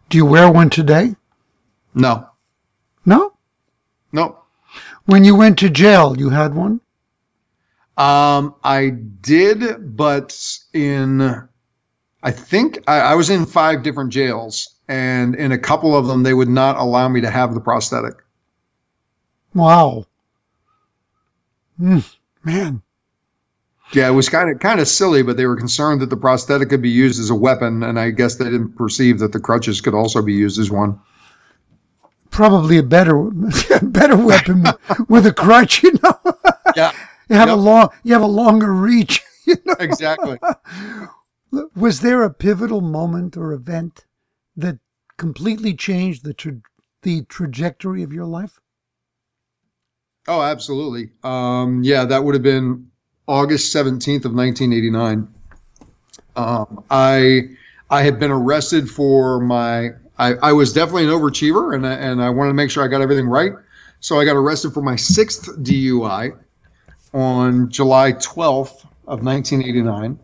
Do 0.09 0.17
you 0.17 0.25
wear 0.25 0.51
one 0.51 0.69
today? 0.69 1.15
No. 1.93 2.27
No? 3.05 3.33
No. 4.11 4.43
When 5.05 5.23
you 5.23 5.35
went 5.35 5.57
to 5.59 5.69
jail, 5.69 6.17
you 6.17 6.29
had 6.29 6.53
one? 6.53 6.81
Um, 7.95 8.55
I 8.63 8.89
did, 9.21 9.95
but 9.97 10.37
in 10.73 11.47
I 12.21 12.31
think 12.31 12.79
I, 12.87 12.99
I, 12.99 13.15
was 13.15 13.29
in 13.29 13.45
five 13.45 13.81
different 13.81 14.11
jails, 14.11 14.75
and 14.87 15.33
in 15.33 15.51
a 15.51 15.57
couple 15.57 15.95
of 15.95 16.07
them, 16.07 16.21
they 16.21 16.33
would 16.33 16.49
not 16.49 16.77
allow 16.77 17.07
me 17.07 17.21
to 17.21 17.29
have 17.29 17.53
the 17.53 17.59
prosthetic. 17.59 18.13
Wow. 19.57 20.05
Mm, 21.79 22.15
man. 22.43 22.83
Yeah, 23.91 24.07
it 24.07 24.11
was 24.11 24.29
kind 24.29 24.51
of 24.51 24.59
kind 24.59 24.79
of 24.79 24.87
silly, 24.87 25.23
but 25.23 25.35
they 25.35 25.47
were 25.47 25.55
concerned 25.55 26.01
that 26.01 26.11
the 26.11 26.17
prosthetic 26.17 26.69
could 26.69 26.81
be 26.81 26.89
used 26.89 27.19
as 27.19 27.31
a 27.31 27.35
weapon, 27.35 27.81
and 27.81 27.99
I 27.99 28.11
guess 28.11 28.35
they 28.35 28.45
didn't 28.45 28.75
perceive 28.75 29.17
that 29.19 29.31
the 29.31 29.39
crutches 29.39 29.81
could 29.81 29.95
also 29.95 30.21
be 30.21 30.33
used 30.33 30.59
as 30.59 30.69
one. 30.69 30.99
Probably 32.29 32.77
a 32.77 32.83
better 32.83 33.17
better 33.81 34.15
weapon 34.15 34.65
with 35.09 35.25
a 35.25 35.33
crutch, 35.33 35.81
you 35.81 35.93
know. 36.03 36.35
Yeah. 36.75 36.91
you 37.29 37.35
have 37.35 37.47
yep. 37.47 37.57
a 37.57 37.59
long 37.59 37.89
you 38.03 38.13
have 38.13 38.21
a 38.21 38.27
longer 38.27 38.71
reach. 38.71 39.23
You 39.45 39.55
know? 39.65 39.75
Exactly. 39.79 40.37
Was 41.73 42.01
there 42.01 42.21
a 42.21 42.29
pivotal 42.29 42.81
moment 42.81 43.37
or 43.37 43.53
event 43.53 44.05
that 44.55 44.79
completely 45.17 45.73
changed 45.73 46.25
the 46.25 46.33
tra- 46.33 46.61
the 47.01 47.23
trajectory 47.23 48.03
of 48.03 48.11
your 48.11 48.25
life? 48.25 48.59
Oh, 50.27 50.41
absolutely. 50.41 51.09
Um, 51.23 51.83
yeah, 51.83 52.05
that 52.05 52.23
would 52.23 52.35
have 52.35 52.43
been 52.43 52.89
August 53.27 53.73
17th 53.73 54.25
of 54.25 54.33
1989. 54.33 55.27
Um, 56.35 56.83
I 56.89 57.49
I 57.89 58.03
had 58.03 58.19
been 58.19 58.31
arrested 58.31 58.89
for 58.89 59.39
my 59.39 59.91
I, 60.19 60.33
I 60.35 60.51
was 60.53 60.73
definitely 60.73 61.05
an 61.05 61.09
overachiever 61.09 61.75
and 61.75 61.85
I, 61.85 61.93
and 61.93 62.21
I 62.21 62.29
wanted 62.29 62.49
to 62.49 62.53
make 62.55 62.69
sure 62.69 62.83
I 62.83 62.87
got 62.87 63.01
everything 63.01 63.27
right. 63.27 63.53
So 63.99 64.19
I 64.19 64.25
got 64.25 64.35
arrested 64.35 64.73
for 64.73 64.81
my 64.81 64.95
sixth 64.95 65.49
DUI 65.63 66.37
on 67.13 67.69
July 67.69 68.13
12th 68.13 68.83
of 69.07 69.23
1989. 69.23 70.19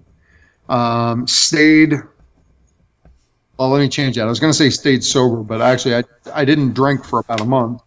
Um, 0.69 1.27
stayed. 1.27 1.93
Well, 3.57 3.69
let 3.69 3.79
me 3.79 3.89
change 3.89 4.15
that. 4.15 4.23
I 4.23 4.25
was 4.25 4.39
going 4.39 4.51
to 4.51 4.57
say 4.57 4.69
stayed 4.69 5.03
sober, 5.03 5.37
but 5.37 5.61
actually, 5.61 5.95
I 5.95 6.03
I 6.33 6.45
didn't 6.45 6.73
drink 6.73 7.03
for 7.05 7.19
about 7.19 7.41
a 7.41 7.45
month, 7.45 7.81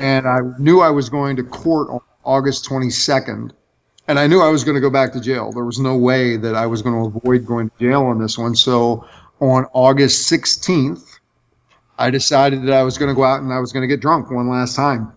and 0.00 0.26
I 0.26 0.40
knew 0.58 0.80
I 0.80 0.90
was 0.90 1.08
going 1.08 1.36
to 1.36 1.42
court 1.42 1.88
on 1.90 2.00
August 2.24 2.68
22nd, 2.68 3.52
and 4.08 4.18
I 4.18 4.26
knew 4.26 4.40
I 4.40 4.48
was 4.48 4.64
going 4.64 4.74
to 4.74 4.80
go 4.80 4.90
back 4.90 5.12
to 5.12 5.20
jail. 5.20 5.52
There 5.52 5.64
was 5.64 5.78
no 5.78 5.96
way 5.96 6.36
that 6.36 6.54
I 6.54 6.66
was 6.66 6.82
going 6.82 6.94
to 6.94 7.18
avoid 7.18 7.46
going 7.46 7.70
to 7.70 7.78
jail 7.78 8.02
on 8.02 8.20
this 8.20 8.38
one. 8.38 8.54
So 8.54 9.06
on 9.40 9.66
August 9.72 10.30
16th, 10.30 11.18
I 11.98 12.10
decided 12.10 12.62
that 12.64 12.72
I 12.72 12.82
was 12.82 12.98
going 12.98 13.10
to 13.10 13.14
go 13.14 13.24
out 13.24 13.42
and 13.42 13.52
I 13.52 13.60
was 13.60 13.72
going 13.72 13.82
to 13.82 13.86
get 13.86 14.00
drunk 14.00 14.30
one 14.30 14.48
last 14.48 14.74
time, 14.74 15.12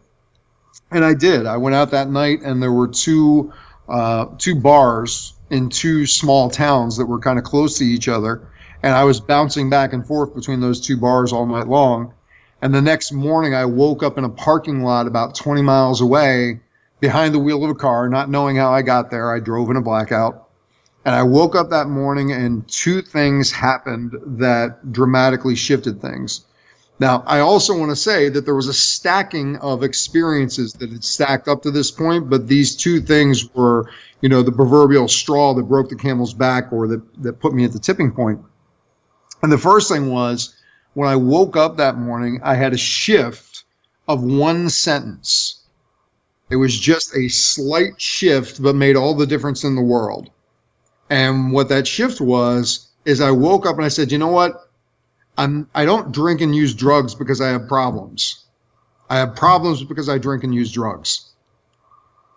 and 0.92 1.04
I 1.06 1.14
did. 1.14 1.46
I 1.46 1.58
went 1.58 1.76
out 1.76 1.92
that 1.92 2.10
night, 2.10 2.42
and 2.42 2.62
there 2.62 2.72
were 2.72 2.88
two 2.88 3.52
uh, 3.88 4.26
two 4.38 4.56
bars 4.56 5.34
in 5.50 5.70
two 5.70 6.06
small 6.06 6.50
towns 6.50 6.98
that 6.98 7.06
were 7.06 7.20
kind 7.20 7.38
of 7.38 7.46
close 7.46 7.78
to 7.78 7.84
each 7.84 8.08
other. 8.08 8.48
And 8.84 8.94
I 8.94 9.04
was 9.04 9.20
bouncing 9.20 9.70
back 9.70 9.94
and 9.94 10.06
forth 10.06 10.36
between 10.36 10.60
those 10.60 10.80
two 10.80 10.98
bars 10.98 11.32
all 11.32 11.46
night 11.46 11.68
long. 11.68 12.14
And 12.62 12.74
the 12.74 12.82
next 12.82 13.12
morning, 13.12 13.54
I 13.54 13.65
woke 13.65 14.02
up 14.04 14.18
in 14.18 14.24
a 14.24 14.30
parking 14.30 14.84
lot 14.84 15.08
about 15.08 15.36
20 15.36 15.62
miles 15.62 16.02
away 16.02 16.62
behind 17.00 17.34
the 17.34 17.39
wheel 17.39 17.63
of 17.63 17.70
a 17.70 17.76
car, 17.76 18.10
not 18.10 18.30
knowing 18.30 18.56
how 18.56 18.72
I 18.72 18.82
got 18.82 19.12
there. 19.12 19.34
I 19.34 19.39
drove 19.39 19.70
in 19.70 19.78
a 19.78 19.82
blackout. 19.82 20.50
And 21.04 21.13
I 21.13 21.22
woke 21.22 21.56
up 21.56 21.70
that 21.70 21.88
morning, 21.88 22.32
and 22.32 22.68
two 22.68 23.02
things 23.02 23.52
happened 23.52 24.15
that 24.26 24.91
dramatically 24.91 25.56
shifted 25.56 26.02
things. 26.02 26.46
Now, 26.98 27.24
I 27.28 27.39
also 27.39 27.78
want 27.78 27.91
to 27.91 27.96
say 27.96 28.30
that 28.30 28.46
there 28.46 28.56
was 28.56 28.70
a 28.70 28.74
stacking 28.74 29.58
of 29.58 29.84
experiences 29.84 30.74
that 30.74 30.89
had 30.89 31.04
stacked 31.04 31.48
up 31.48 31.62
to 31.63 31.72
this 31.72 31.91
point, 31.91 32.30
but 32.30 32.48
these 32.48 32.76
two 32.76 33.02
things 33.02 33.54
were, 33.54 33.89
you 34.22 34.30
know, 34.30 34.41
the 34.41 34.52
proverbial 34.52 35.08
straw 35.08 35.54
that 35.54 35.63
broke 35.63 35.89
the 35.89 35.96
camel's 35.96 36.34
back 36.34 36.72
or 36.72 36.88
that, 36.88 37.22
that 37.22 37.39
put 37.39 37.54
me 37.54 37.65
at 37.65 37.74
the 37.74 37.80
tipping 37.80 38.12
point. 38.12 38.39
And 39.44 39.52
the 39.52 39.58
first 39.58 39.91
thing 39.91 40.10
was 40.10 40.55
when 40.96 41.10
I 41.10 41.16
woke 41.18 41.56
up 41.58 41.78
that 41.78 41.98
morning, 41.98 42.40
I 42.42 42.56
had 42.56 42.74
a 42.74 42.78
shift 42.78 43.66
of 44.08 44.24
one 44.24 44.70
sentence. 44.70 45.62
It 46.50 46.56
was 46.56 46.80
just 46.80 47.16
a 47.16 47.28
slight 47.28 48.00
shift, 48.00 48.64
but 48.64 48.76
made 48.76 48.96
all 48.96 49.14
the 49.14 49.28
difference 49.28 49.64
in 49.66 49.76
the 49.76 49.82
world. 49.82 50.30
And 51.10 51.52
what 51.52 51.70
that 51.70 51.86
shift 51.86 52.22
was 52.22 52.88
is 53.04 53.20
I 53.20 53.32
woke 53.32 53.66
up 53.66 53.76
and 53.76 53.86
I 53.86 53.90
said, 53.90 54.12
you 54.12 54.18
know 54.18 54.30
what? 54.30 54.70
I'm 55.38 55.70
I 55.76 55.84
don't 55.84 56.14
drink 56.14 56.40
and 56.40 56.56
use 56.56 56.74
drugs 56.74 57.14
because 57.14 57.42
I 57.42 57.50
have 57.50 57.68
problems. 57.68 58.46
I 59.10 59.18
have 59.18 59.36
problems 59.36 59.84
because 59.84 60.08
I 60.08 60.18
drink 60.18 60.46
and 60.46 60.56
use 60.56 60.72
drugs. 60.72 61.34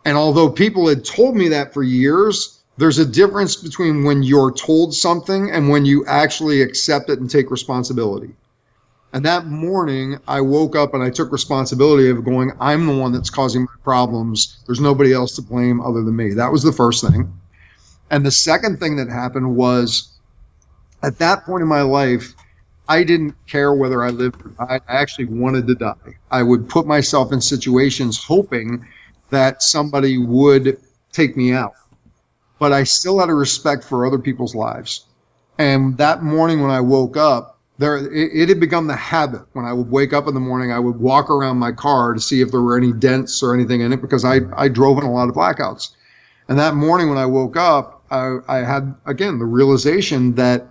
And 0.05 0.17
although 0.17 0.51
people 0.51 0.89
had 0.89 1.05
told 1.05 1.37
me 1.37 1.49
that 1.49 1.73
for 1.73 1.85
years, 1.85 2.65
there's 2.77 2.99
a 2.99 3.07
difference 3.07 3.55
between 3.55 4.03
when 4.03 4.25
you're 4.25 4.53
told 4.53 4.95
something 4.95 5.51
and 5.51 5.69
when 5.69 5.85
you 5.85 6.05
actually 6.07 6.61
accept 6.61 7.09
it 7.09 7.21
and 7.21 7.31
take 7.31 7.53
responsibility. 7.53 8.35
And 9.13 9.25
that 9.25 9.47
morning, 9.47 10.19
I 10.29 10.41
woke 10.43 10.77
up 10.77 10.93
and 10.93 11.03
I 11.03 11.09
took 11.11 11.33
responsibility 11.33 12.11
of 12.11 12.25
going, 12.25 12.53
I'm 12.61 12.87
the 12.87 12.95
one 12.95 13.13
that's 13.13 13.31
causing 13.31 13.63
my 13.63 13.73
problems. 13.83 14.63
There's 14.67 14.81
nobody 14.81 15.15
else 15.15 15.35
to 15.37 15.43
blame 15.43 15.81
other 15.81 16.03
than 16.03 16.15
me. 16.15 16.35
That 16.35 16.53
was 16.53 16.63
the 16.63 16.73
first 16.73 17.03
thing. 17.09 17.33
And 18.11 18.25
the 18.25 18.31
second 18.31 18.81
thing 18.81 18.97
that 18.97 19.09
happened 19.09 19.57
was 19.57 20.19
at 21.03 21.19
that 21.19 21.45
point 21.45 21.63
in 21.63 21.69
my 21.69 21.83
life, 21.83 22.35
I 22.89 23.03
didn't 23.05 23.35
care 23.47 23.75
whether 23.75 24.03
I 24.03 24.11
lived 24.11 24.43
or 24.45 24.67
died. 24.67 24.83
I 24.89 24.97
actually 24.97 25.27
wanted 25.27 25.67
to 25.69 25.75
die. 25.75 26.19
I 26.31 26.43
would 26.43 26.69
put 26.69 26.87
myself 26.87 27.33
in 27.33 27.41
situations 27.41 28.23
hoping 28.23 28.87
that 29.31 29.63
somebody 29.63 30.19
would 30.19 30.81
take 31.13 31.37
me 31.37 31.53
out. 31.53 31.75
But 32.59 32.73
I 32.73 32.85
still 32.85 33.21
had 33.21 33.29
a 33.29 33.35
respect 33.35 33.85
for 33.85 34.07
other 34.07 34.19
people's 34.19 34.55
lives. 34.55 35.05
And 35.59 35.97
that 35.99 36.23
morning 36.23 36.61
when 36.63 36.71
I 36.71 36.81
woke 36.81 37.17
up, 37.17 37.58
there 37.79 37.97
it, 37.97 38.31
it, 38.35 38.49
had 38.49 38.61
become 38.61 38.87
the 38.87 38.97
habit. 38.97 39.43
When 39.53 39.65
I 39.65 39.73
would 39.73 39.91
wake 39.91 40.13
up 40.13 40.27
in 40.27 40.35
the 40.35 40.41
morning, 40.41 40.73
I 40.73 40.79
would 40.79 40.97
walk 40.97 41.31
around 41.31 41.59
my 41.59 41.73
car 41.73 42.13
to 42.13 42.21
see 42.21 42.41
if 42.41 42.51
there 42.51 42.61
were 42.61 42.77
any 42.77 42.93
dents 42.93 43.43
or 43.43 43.55
anything 43.55 43.81
in 43.81 43.93
it 43.93 44.03
because 44.03 44.25
I, 44.25 44.41
I 44.57 44.69
drove 44.69 44.99
in 44.99 45.05
a 45.05 45.13
lot 45.13 45.29
of 45.29 45.35
blackouts. 45.35 45.91
And 46.49 46.59
that 46.59 46.75
morning 46.75 47.09
when 47.09 47.19
I 47.19 47.27
woke 47.27 47.57
up, 47.57 48.05
I, 48.11 48.39
I 48.49 48.59
had 48.59 48.95
again 49.07 49.39
the 49.39 49.45
realization 49.45 50.35
that 50.35 50.67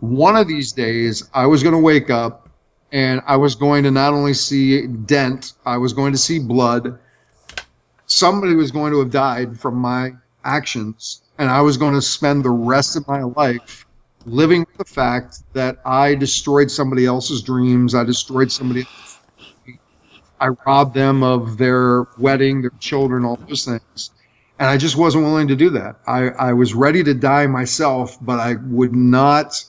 one 0.00 0.36
of 0.36 0.48
these 0.48 0.72
days 0.72 1.28
I 1.34 1.46
was 1.46 1.62
going 1.62 1.74
to 1.74 1.80
wake 1.80 2.10
up 2.10 2.48
and 2.92 3.22
I 3.26 3.36
was 3.36 3.54
going 3.54 3.84
to 3.84 3.90
not 3.90 4.12
only 4.12 4.34
see 4.34 4.86
dent, 4.86 5.52
I 5.64 5.76
was 5.76 5.92
going 5.92 6.12
to 6.12 6.18
see 6.18 6.38
blood. 6.38 6.98
Somebody 8.06 8.54
was 8.54 8.70
going 8.70 8.92
to 8.92 8.98
have 8.98 9.10
died 9.10 9.58
from 9.58 9.76
my 9.76 10.12
actions, 10.44 11.22
and 11.38 11.48
I 11.48 11.60
was 11.60 11.76
going 11.76 11.94
to 11.94 12.02
spend 12.02 12.44
the 12.44 12.50
rest 12.50 12.96
of 12.96 13.06
my 13.06 13.22
life 13.22 13.86
living 14.26 14.60
with 14.60 14.76
the 14.78 14.84
fact 14.92 15.42
that 15.54 15.78
I 15.84 16.14
destroyed 16.14 16.70
somebody 16.70 17.06
else's 17.06 17.42
dreams. 17.42 17.94
I 17.94 18.04
destroyed 18.04 18.52
somebody. 18.52 18.86
I 20.40 20.48
robbed 20.66 20.94
them 20.94 21.22
of 21.22 21.58
their 21.58 22.06
wedding, 22.18 22.62
their 22.62 22.72
children, 22.80 23.24
all 23.24 23.36
those 23.36 23.64
things. 23.64 24.10
And 24.58 24.68
I 24.68 24.76
just 24.76 24.96
wasn't 24.96 25.24
willing 25.24 25.48
to 25.48 25.56
do 25.56 25.70
that. 25.70 25.96
I, 26.06 26.28
I 26.30 26.52
was 26.52 26.74
ready 26.74 27.02
to 27.04 27.14
die 27.14 27.46
myself, 27.46 28.18
but 28.20 28.40
I 28.40 28.56
would 28.68 28.94
not 28.94 29.64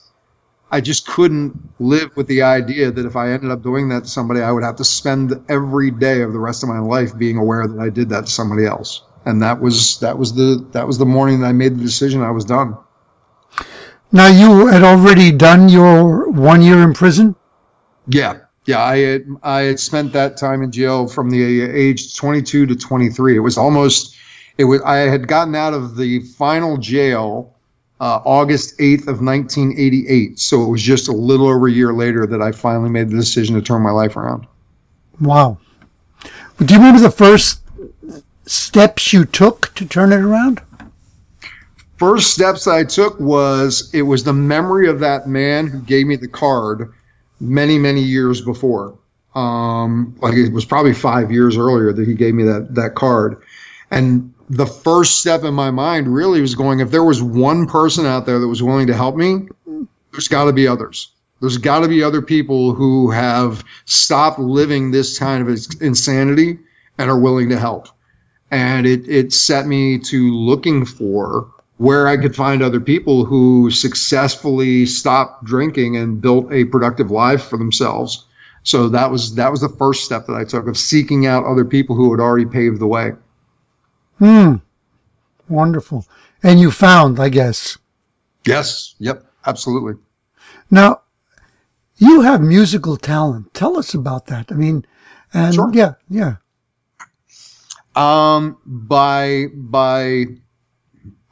I 0.73 0.79
just 0.79 1.05
couldn't 1.05 1.59
live 1.79 2.15
with 2.15 2.27
the 2.27 2.43
idea 2.43 2.91
that 2.91 3.05
if 3.05 3.17
I 3.17 3.31
ended 3.31 3.51
up 3.51 3.61
doing 3.61 3.89
that 3.89 4.03
to 4.03 4.09
somebody, 4.09 4.41
I 4.41 4.51
would 4.51 4.63
have 4.63 4.77
to 4.77 4.85
spend 4.85 5.33
every 5.49 5.91
day 5.91 6.21
of 6.21 6.31
the 6.31 6.39
rest 6.39 6.63
of 6.63 6.69
my 6.69 6.79
life 6.79 7.17
being 7.17 7.37
aware 7.37 7.67
that 7.67 7.79
I 7.79 7.89
did 7.89 8.07
that 8.09 8.25
to 8.25 8.31
somebody 8.31 8.65
else. 8.65 9.03
And 9.25 9.41
that 9.41 9.59
was 9.59 9.99
that 9.99 10.17
was 10.17 10.33
the 10.33 10.65
that 10.71 10.87
was 10.87 10.97
the 10.97 11.05
morning 11.05 11.41
that 11.41 11.47
I 11.47 11.51
made 11.51 11.77
the 11.77 11.83
decision. 11.83 12.21
I 12.21 12.31
was 12.31 12.45
done. 12.45 12.77
Now 14.11 14.27
you 14.27 14.67
had 14.67 14.83
already 14.83 15.31
done 15.31 15.69
your 15.69 16.29
one 16.29 16.61
year 16.61 16.81
in 16.81 16.93
prison. 16.93 17.35
Yeah, 18.07 18.39
yeah. 18.65 18.83
I 18.83 18.97
had 18.97 19.25
I 19.43 19.61
had 19.61 19.79
spent 19.79 20.11
that 20.13 20.37
time 20.37 20.63
in 20.63 20.71
jail 20.71 21.07
from 21.07 21.29
the 21.29 21.61
age 21.61 22.15
22 22.15 22.65
to 22.65 22.75
23. 22.75 23.35
It 23.35 23.39
was 23.39 23.57
almost 23.57 24.15
it 24.57 24.65
was 24.65 24.81
I 24.81 24.97
had 24.97 25.27
gotten 25.27 25.55
out 25.55 25.73
of 25.73 25.95
the 25.95 26.19
final 26.21 26.77
jail 26.77 27.55
uh, 28.01 28.19
August 28.25 28.77
8th 28.79 29.07
of 29.07 29.21
1988. 29.21 30.39
So 30.39 30.63
it 30.63 30.67
was 30.67 30.81
just 30.81 31.07
a 31.07 31.11
little 31.11 31.47
over 31.47 31.67
a 31.67 31.71
year 31.71 31.93
later 31.93 32.25
that 32.25 32.41
I 32.41 32.51
finally 32.51 32.89
made 32.89 33.09
the 33.09 33.15
decision 33.15 33.55
to 33.55 33.61
turn 33.61 33.81
my 33.83 33.91
life 33.91 34.17
around. 34.17 34.47
Wow. 35.19 35.59
Do 36.57 36.73
you 36.73 36.79
remember 36.79 36.99
the 36.99 37.11
first 37.11 37.61
steps 38.45 39.13
you 39.13 39.23
took 39.23 39.73
to 39.75 39.85
turn 39.85 40.11
it 40.11 40.19
around? 40.19 40.61
First 42.01 42.33
steps 42.33 42.65
I 42.65 42.83
took 42.83 43.19
was 43.19 43.91
it 43.93 44.01
was 44.01 44.23
the 44.23 44.33
memory 44.33 44.89
of 44.89 45.01
that 45.01 45.27
man 45.27 45.67
who 45.67 45.79
gave 45.79 46.07
me 46.07 46.15
the 46.15 46.27
card 46.27 46.91
many, 47.39 47.77
many 47.77 48.01
years 48.01 48.41
before. 48.41 48.97
Um, 49.35 50.15
like 50.19 50.33
it 50.33 50.51
was 50.51 50.65
probably 50.65 50.95
five 50.95 51.31
years 51.31 51.57
earlier 51.57 51.93
that 51.93 52.07
he 52.07 52.15
gave 52.15 52.33
me 52.33 52.41
that 52.45 52.73
that 52.73 52.95
card. 52.95 53.39
And 53.91 54.33
the 54.49 54.65
first 54.65 55.19
step 55.19 55.43
in 55.43 55.53
my 55.53 55.69
mind 55.69 56.07
really 56.07 56.41
was 56.41 56.55
going 56.55 56.79
if 56.79 56.89
there 56.89 57.03
was 57.03 57.21
one 57.21 57.67
person 57.67 58.07
out 58.07 58.25
there 58.25 58.39
that 58.39 58.47
was 58.47 58.63
willing 58.63 58.87
to 58.87 58.95
help 58.95 59.15
me 59.15 59.47
there's 60.11 60.27
got 60.27 60.45
to 60.45 60.53
be 60.53 60.67
others 60.67 61.11
there's 61.39 61.59
got 61.59 61.81
to 61.81 61.87
be 61.87 62.01
other 62.01 62.23
people 62.23 62.73
who 62.73 63.11
have 63.11 63.63
stopped 63.85 64.39
living 64.39 64.89
this 64.89 65.19
kind 65.19 65.47
of 65.47 65.55
insanity 65.81 66.57
and 66.97 67.11
are 67.11 67.19
willing 67.19 67.47
to 67.47 67.59
help 67.59 67.89
and 68.49 68.87
it, 68.87 69.07
it 69.07 69.31
set 69.31 69.67
me 69.67 69.99
to 69.99 70.35
looking 70.35 70.83
for 70.83 71.47
where 71.81 72.07
I 72.07 72.15
could 72.15 72.35
find 72.35 72.61
other 72.61 72.79
people 72.79 73.25
who 73.25 73.71
successfully 73.71 74.85
stopped 74.85 75.43
drinking 75.45 75.97
and 75.97 76.21
built 76.21 76.45
a 76.53 76.65
productive 76.65 77.09
life 77.09 77.45
for 77.45 77.57
themselves. 77.57 78.27
So 78.61 78.87
that 78.89 79.09
was 79.09 79.33
that 79.33 79.49
was 79.49 79.61
the 79.61 79.75
first 79.79 80.05
step 80.05 80.27
that 80.27 80.35
I 80.35 80.43
took 80.43 80.67
of 80.67 80.77
seeking 80.77 81.25
out 81.25 81.43
other 81.43 81.65
people 81.65 81.95
who 81.95 82.11
had 82.11 82.19
already 82.19 82.45
paved 82.45 82.77
the 82.77 82.85
way. 82.85 83.13
Hmm. 84.19 84.57
Wonderful. 85.49 86.05
And 86.43 86.59
you 86.59 86.69
found, 86.69 87.19
I 87.19 87.29
guess. 87.29 87.79
Yes. 88.45 88.93
Yep. 88.99 89.25
Absolutely. 89.47 89.93
Now, 90.69 91.01
you 91.97 92.21
have 92.21 92.41
musical 92.41 92.95
talent. 92.95 93.55
Tell 93.55 93.75
us 93.79 93.95
about 93.95 94.27
that. 94.27 94.51
I 94.51 94.55
mean, 94.55 94.85
and 95.33 95.55
sure. 95.55 95.71
yeah, 95.73 95.95
yeah. 96.07 96.35
Um, 97.95 98.59
by 98.65 99.47
by, 99.55 100.25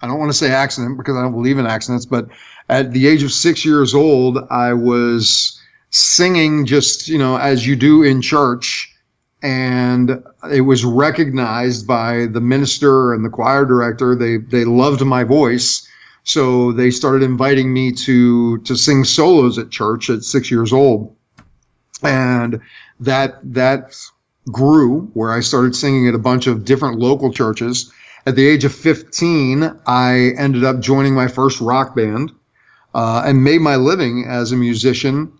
I 0.01 0.07
don't 0.07 0.19
want 0.19 0.31
to 0.31 0.37
say 0.37 0.51
accident 0.51 0.97
because 0.97 1.15
I 1.15 1.21
don't 1.21 1.33
believe 1.33 1.57
in 1.57 1.65
accidents, 1.65 2.05
but 2.05 2.27
at 2.69 2.91
the 2.91 3.07
age 3.07 3.23
of 3.23 3.31
six 3.31 3.65
years 3.65 3.93
old, 3.93 4.37
I 4.49 4.73
was 4.73 5.59
singing 5.91 6.65
just 6.65 7.07
you 7.07 7.17
know 7.17 7.37
as 7.37 7.65
you 7.65 7.75
do 7.75 8.03
in 8.03 8.21
church 8.21 8.95
and 9.41 10.23
it 10.51 10.61
was 10.61 10.83
recognized 10.83 11.87
by 11.87 12.25
the 12.27 12.41
minister 12.41 13.13
and 13.13 13.23
the 13.23 13.29
choir 13.29 13.65
director. 13.65 14.15
They 14.15 14.37
they 14.37 14.65
loved 14.65 15.03
my 15.05 15.23
voice, 15.23 15.87
so 16.23 16.71
they 16.71 16.91
started 16.91 17.23
inviting 17.23 17.73
me 17.73 17.91
to 17.93 18.57
to 18.59 18.75
sing 18.75 19.03
solos 19.03 19.57
at 19.57 19.69
church 19.69 20.09
at 20.09 20.23
six 20.23 20.51
years 20.51 20.73
old, 20.73 21.15
and 22.03 22.59
that 22.99 23.39
that 23.43 23.95
grew 24.51 25.01
where 25.13 25.31
I 25.31 25.41
started 25.41 25.75
singing 25.75 26.07
at 26.07 26.15
a 26.15 26.19
bunch 26.19 26.47
of 26.47 26.65
different 26.65 26.99
local 26.99 27.31
churches. 27.31 27.91
At 28.25 28.35
the 28.35 28.47
age 28.47 28.65
of 28.65 28.73
15, 28.73 29.79
I 29.87 30.33
ended 30.37 30.63
up 30.63 30.79
joining 30.79 31.15
my 31.15 31.27
first 31.27 31.61
rock 31.61 31.95
band 31.95 32.31
uh, 32.93 33.23
and 33.25 33.43
made 33.43 33.61
my 33.61 33.75
living 33.75 34.25
as 34.27 34.51
a 34.51 34.57
musician 34.57 35.31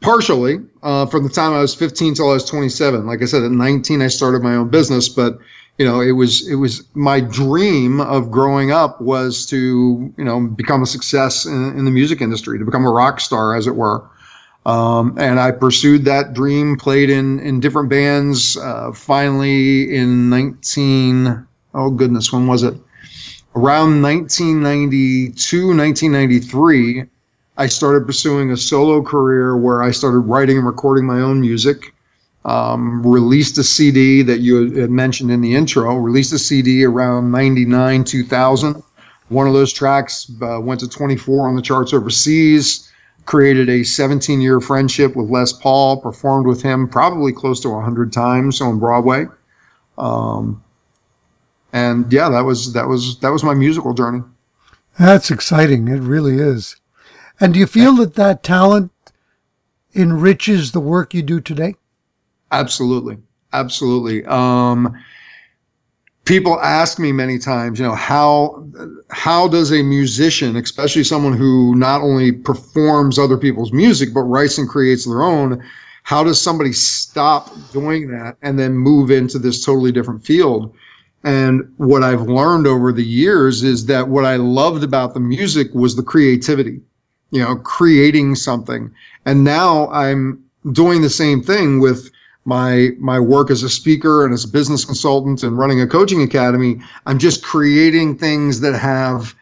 partially 0.00 0.60
uh, 0.82 1.06
from 1.06 1.24
the 1.24 1.28
time 1.28 1.52
I 1.52 1.60
was 1.60 1.74
15 1.74 2.14
till 2.14 2.30
I 2.30 2.34
was 2.34 2.44
27. 2.44 3.06
Like 3.06 3.22
I 3.22 3.24
said, 3.24 3.42
at 3.42 3.50
19 3.50 4.02
I 4.02 4.08
started 4.08 4.42
my 4.42 4.54
own 4.54 4.68
business, 4.68 5.08
but 5.08 5.38
you 5.78 5.86
know 5.86 6.00
it 6.00 6.12
was 6.12 6.48
it 6.48 6.56
was 6.56 6.82
my 6.94 7.20
dream 7.20 8.00
of 8.00 8.30
growing 8.30 8.72
up 8.72 9.00
was 9.00 9.46
to 9.46 10.12
you 10.16 10.24
know 10.24 10.40
become 10.40 10.82
a 10.82 10.86
success 10.86 11.46
in, 11.46 11.78
in 11.78 11.84
the 11.84 11.90
music 11.90 12.20
industry, 12.20 12.58
to 12.58 12.64
become 12.64 12.84
a 12.84 12.90
rock 12.90 13.20
star, 13.20 13.54
as 13.54 13.66
it 13.66 13.76
were. 13.76 14.04
Um, 14.68 15.16
and 15.18 15.40
I 15.40 15.50
pursued 15.50 16.04
that 16.04 16.34
dream, 16.34 16.76
played 16.76 17.08
in 17.08 17.40
in 17.40 17.58
different 17.58 17.88
bands. 17.88 18.56
Uh, 18.56 18.92
finally, 18.92 19.96
in 19.96 20.28
19 20.28 21.46
oh 21.74 21.90
goodness, 21.90 22.32
when 22.32 22.46
was 22.46 22.62
it? 22.62 22.74
Around 23.54 24.02
1992, 24.02 25.68
1993 25.76 27.04
I 27.58 27.66
started 27.66 28.06
pursuing 28.06 28.52
a 28.52 28.56
solo 28.56 29.02
career 29.02 29.56
where 29.56 29.82
I 29.82 29.90
started 29.90 30.20
writing 30.20 30.58
and 30.58 30.66
recording 30.66 31.04
my 31.04 31.20
own 31.20 31.40
music. 31.40 31.92
Um, 32.44 33.04
released 33.04 33.58
a 33.58 33.64
CD 33.64 34.22
that 34.22 34.38
you 34.38 34.80
had 34.80 34.90
mentioned 34.90 35.32
in 35.32 35.40
the 35.40 35.56
intro. 35.56 35.96
Released 35.96 36.32
a 36.32 36.38
CD 36.38 36.84
around 36.84 37.32
'99, 37.32 38.04
2000. 38.04 38.82
One 39.28 39.48
of 39.48 39.54
those 39.54 39.72
tracks 39.72 40.30
uh, 40.40 40.60
went 40.60 40.80
to 40.80 40.88
24 40.88 41.48
on 41.48 41.56
the 41.56 41.62
charts 41.62 41.92
overseas. 41.92 42.87
Created 43.28 43.68
a 43.68 43.84
17 43.84 44.40
year 44.40 44.58
friendship 44.58 45.14
with 45.14 45.28
Les 45.28 45.52
Paul. 45.52 46.00
Performed 46.00 46.46
with 46.46 46.62
him 46.62 46.88
probably 46.88 47.30
close 47.30 47.60
to 47.60 47.68
100 47.68 48.10
times 48.10 48.62
on 48.62 48.78
Broadway. 48.78 49.26
Um, 49.98 50.64
and 51.74 52.10
yeah, 52.10 52.30
that 52.30 52.46
was 52.46 52.72
that 52.72 52.88
was 52.88 53.18
that 53.18 53.28
was 53.28 53.44
my 53.44 53.52
musical 53.52 53.92
journey. 53.92 54.22
That's 54.98 55.30
exciting. 55.30 55.88
It 55.88 56.00
really 56.00 56.38
is. 56.38 56.76
And 57.38 57.52
do 57.52 57.60
you 57.60 57.66
feel 57.66 57.96
that 57.96 58.14
that 58.14 58.42
talent 58.42 58.92
enriches 59.94 60.72
the 60.72 60.80
work 60.80 61.12
you 61.12 61.20
do 61.20 61.38
today? 61.38 61.74
Absolutely. 62.50 63.18
Absolutely. 63.52 64.24
Um, 64.24 64.98
people 66.28 66.60
ask 66.60 66.98
me 66.98 67.10
many 67.10 67.38
times, 67.38 67.80
you 67.80 67.86
know, 67.86 67.94
how 67.94 68.64
how 69.10 69.48
does 69.48 69.72
a 69.72 69.82
musician, 69.82 70.56
especially 70.56 71.02
someone 71.02 71.32
who 71.32 71.74
not 71.74 72.02
only 72.02 72.32
performs 72.32 73.18
other 73.18 73.38
people's 73.38 73.72
music 73.72 74.12
but 74.12 74.20
writes 74.20 74.58
and 74.58 74.68
creates 74.68 75.06
their 75.06 75.22
own, 75.22 75.64
how 76.02 76.22
does 76.22 76.40
somebody 76.40 76.72
stop 76.72 77.50
doing 77.72 78.10
that 78.10 78.36
and 78.42 78.58
then 78.58 78.74
move 78.74 79.10
into 79.10 79.38
this 79.38 79.64
totally 79.64 79.90
different 79.90 80.22
field? 80.24 80.74
And 81.24 81.72
what 81.78 82.04
I've 82.04 82.28
learned 82.28 82.66
over 82.66 82.92
the 82.92 83.04
years 83.04 83.64
is 83.64 83.86
that 83.86 84.08
what 84.08 84.24
I 84.24 84.36
loved 84.36 84.84
about 84.84 85.14
the 85.14 85.20
music 85.20 85.74
was 85.74 85.96
the 85.96 86.02
creativity 86.02 86.80
you 87.30 87.40
know, 87.40 87.56
creating 87.56 88.34
something. 88.34 88.90
And 89.24 89.44
now 89.44 89.88
I'm 89.90 90.42
doing 90.72 91.02
the 91.02 91.10
same 91.10 91.42
thing 91.42 91.80
with 91.80 92.10
my 92.48 92.88
my 92.98 93.20
work 93.20 93.50
as 93.50 93.62
a 93.62 93.68
speaker 93.68 94.24
and 94.24 94.32
as 94.32 94.44
a 94.44 94.48
business 94.48 94.86
consultant 94.86 95.42
and 95.42 95.58
running 95.58 95.82
a 95.82 95.86
coaching 95.86 96.22
academy. 96.22 96.80
I'm 97.04 97.18
just 97.18 97.44
creating 97.44 98.16
things 98.16 98.60
that 98.60 98.72
have 98.72 99.34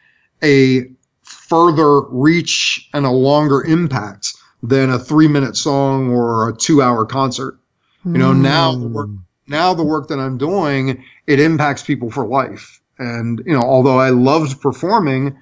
a 0.43 0.91
further 1.23 2.01
reach 2.01 2.89
and 2.93 3.07
a 3.07 3.11
longer 3.11 3.63
impact 3.63 4.35
than 4.61 4.91
a 4.91 4.99
three 4.99 5.29
minute 5.29 5.57
song 5.57 6.11
or 6.11 6.49
a 6.49 6.57
two 6.57 6.83
hour 6.83 7.07
concert. 7.07 7.59
You 8.05 8.19
know, 8.19 8.33
mm. 8.33 8.41
now 8.41 8.75
the 8.75 8.89
work 8.89 9.09
now 9.47 9.73
the 9.73 9.85
work 9.85 10.09
that 10.09 10.19
I'm 10.19 10.37
doing, 10.37 11.05
it 11.29 11.39
impacts 11.39 11.85
people 11.85 12.11
for 12.11 12.27
life. 12.27 12.81
And, 12.99 13.41
you 13.47 13.53
know, 13.53 13.63
although 13.63 13.99
I 13.99 14.11
loved 14.11 14.61
performing, 14.61 15.39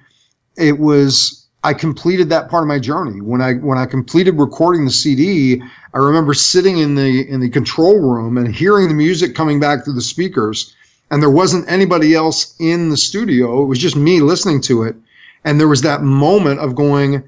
it 0.57 0.77
was 0.77 1.44
I 1.65 1.73
completed 1.73 2.29
that 2.29 2.47
part 2.47 2.61
of 2.61 2.67
my 2.67 2.77
journey. 2.77 3.21
When 3.21 3.41
I 3.41 3.55
when 3.55 3.79
I 3.79 3.87
completed 3.87 4.37
recording 4.37 4.85
the 4.85 4.91
CD, 4.91 5.63
I 5.95 5.97
remember 5.97 6.35
sitting 6.35 6.77
in 6.77 6.93
the 6.93 7.27
in 7.27 7.39
the 7.39 7.49
control 7.49 7.99
room 7.99 8.37
and 8.37 8.53
hearing 8.53 8.87
the 8.87 8.93
music 8.93 9.33
coming 9.33 9.59
back 9.59 9.83
through 9.83 9.95
the 9.95 10.01
speakers, 10.01 10.75
and 11.09 11.23
there 11.23 11.31
wasn't 11.31 11.67
anybody 11.67 12.13
else 12.13 12.55
in 12.59 12.89
the 12.89 12.97
studio. 12.97 13.63
It 13.63 13.65
was 13.65 13.79
just 13.79 13.95
me 13.95 14.21
listening 14.21 14.61
to 14.61 14.83
it, 14.83 14.95
and 15.43 15.59
there 15.59 15.67
was 15.67 15.81
that 15.81 16.03
moment 16.03 16.59
of 16.59 16.75
going, 16.75 17.23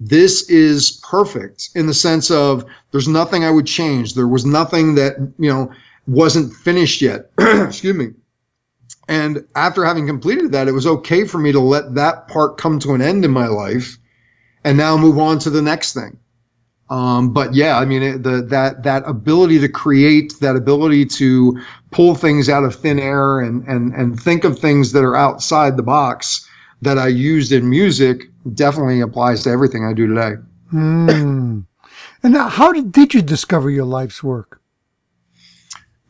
this 0.00 0.48
is 0.48 1.02
perfect 1.06 1.68
in 1.74 1.86
the 1.86 1.92
sense 1.92 2.30
of 2.30 2.64
there's 2.90 3.06
nothing 3.06 3.44
I 3.44 3.50
would 3.50 3.66
change. 3.66 4.14
There 4.14 4.28
was 4.28 4.46
nothing 4.46 4.94
that, 4.94 5.16
you 5.38 5.50
know, 5.50 5.70
wasn't 6.06 6.54
finished 6.54 7.02
yet. 7.02 7.30
Excuse 7.38 7.94
me. 7.94 8.14
And 9.08 9.46
after 9.54 9.84
having 9.84 10.06
completed 10.06 10.52
that, 10.52 10.68
it 10.68 10.72
was 10.72 10.86
okay 10.86 11.26
for 11.26 11.38
me 11.38 11.52
to 11.52 11.60
let 11.60 11.94
that 11.94 12.28
part 12.28 12.56
come 12.56 12.78
to 12.80 12.94
an 12.94 13.02
end 13.02 13.24
in 13.24 13.30
my 13.30 13.48
life 13.48 13.98
and 14.64 14.78
now 14.78 14.96
move 14.96 15.18
on 15.18 15.38
to 15.40 15.50
the 15.50 15.62
next 15.62 15.92
thing. 15.92 16.18
Um, 16.90 17.32
but 17.32 17.54
yeah, 17.54 17.78
I 17.78 17.84
mean, 17.84 18.02
it, 18.02 18.22
the, 18.22 18.42
that, 18.42 18.82
that 18.82 19.02
ability 19.06 19.58
to 19.60 19.68
create, 19.68 20.34
that 20.40 20.56
ability 20.56 21.06
to 21.06 21.60
pull 21.90 22.14
things 22.14 22.48
out 22.48 22.64
of 22.64 22.74
thin 22.74 22.98
air 22.98 23.40
and, 23.40 23.66
and, 23.66 23.92
and 23.94 24.20
think 24.20 24.44
of 24.44 24.58
things 24.58 24.92
that 24.92 25.02
are 25.02 25.16
outside 25.16 25.76
the 25.76 25.82
box 25.82 26.48
that 26.82 26.98
I 26.98 27.08
used 27.08 27.52
in 27.52 27.68
music 27.68 28.24
definitely 28.52 29.00
applies 29.00 29.44
to 29.44 29.50
everything 29.50 29.86
I 29.86 29.94
do 29.94 30.06
today. 30.06 30.34
Mm. 30.72 31.64
And 32.22 32.32
now, 32.32 32.48
how 32.48 32.72
did, 32.72 32.92
did 32.92 33.14
you 33.14 33.22
discover 33.22 33.70
your 33.70 33.86
life's 33.86 34.22
work? 34.22 34.60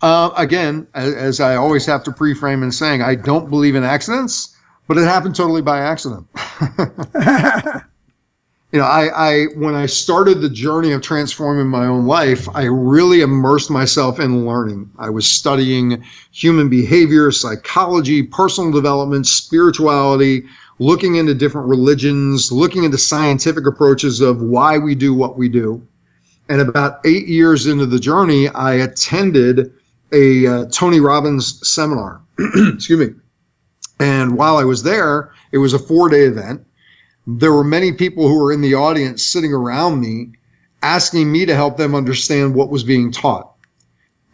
Uh, 0.04 0.30
again, 0.36 0.86
as, 0.92 1.40
I 1.40 1.56
always 1.56 1.86
have 1.86 2.04
to 2.04 2.12
pre-frame 2.12 2.62
in 2.62 2.70
saying, 2.70 3.00
I 3.00 3.14
don't 3.14 3.48
believe 3.48 3.74
in 3.74 3.84
accidents, 3.84 4.54
but 4.86 4.98
it 4.98 5.04
happened 5.04 5.34
totally 5.34 5.62
by 5.62 5.78
accident. 5.78 6.26
you 8.70 8.78
know, 8.78 8.84
I, 8.84 9.08
I 9.14 9.44
when 9.56 9.74
I 9.74 9.86
started 9.86 10.42
the 10.42 10.50
journey 10.50 10.92
of 10.92 11.00
transforming 11.00 11.68
my 11.68 11.86
own 11.86 12.04
life, 12.04 12.46
I 12.54 12.64
really 12.64 13.22
immersed 13.22 13.70
myself 13.70 14.20
in 14.20 14.46
learning. 14.46 14.90
I 14.98 15.08
was 15.08 15.26
studying 15.26 16.04
human 16.32 16.68
behavior, 16.68 17.32
psychology, 17.32 18.22
personal 18.24 18.72
development, 18.72 19.26
spirituality, 19.26 20.44
looking 20.78 21.14
into 21.14 21.32
different 21.32 21.66
religions, 21.66 22.52
looking 22.52 22.84
into 22.84 22.98
scientific 22.98 23.66
approaches 23.66 24.20
of 24.20 24.42
why 24.42 24.76
we 24.76 24.94
do 24.94 25.14
what 25.14 25.38
we 25.38 25.48
do. 25.48 25.80
And 26.50 26.60
about 26.60 27.00
eight 27.06 27.26
years 27.26 27.66
into 27.66 27.86
the 27.86 27.98
journey, 27.98 28.50
I 28.50 28.74
attended 28.74 29.72
a 30.14 30.46
uh, 30.46 30.64
Tony 30.70 31.00
Robbins 31.00 31.66
seminar. 31.68 32.22
Excuse 32.38 33.08
me. 33.08 33.14
And 34.00 34.36
while 34.36 34.56
I 34.56 34.64
was 34.64 34.82
there, 34.82 35.32
it 35.52 35.58
was 35.58 35.74
a 35.74 35.78
four 35.78 36.08
day 36.08 36.22
event. 36.22 36.64
There 37.26 37.52
were 37.52 37.64
many 37.64 37.92
people 37.92 38.28
who 38.28 38.42
were 38.42 38.52
in 38.52 38.60
the 38.60 38.74
audience 38.74 39.24
sitting 39.24 39.52
around 39.52 40.00
me 40.00 40.32
asking 40.82 41.32
me 41.32 41.46
to 41.46 41.54
help 41.54 41.76
them 41.78 41.94
understand 41.94 42.54
what 42.54 42.70
was 42.70 42.84
being 42.84 43.10
taught. 43.10 43.50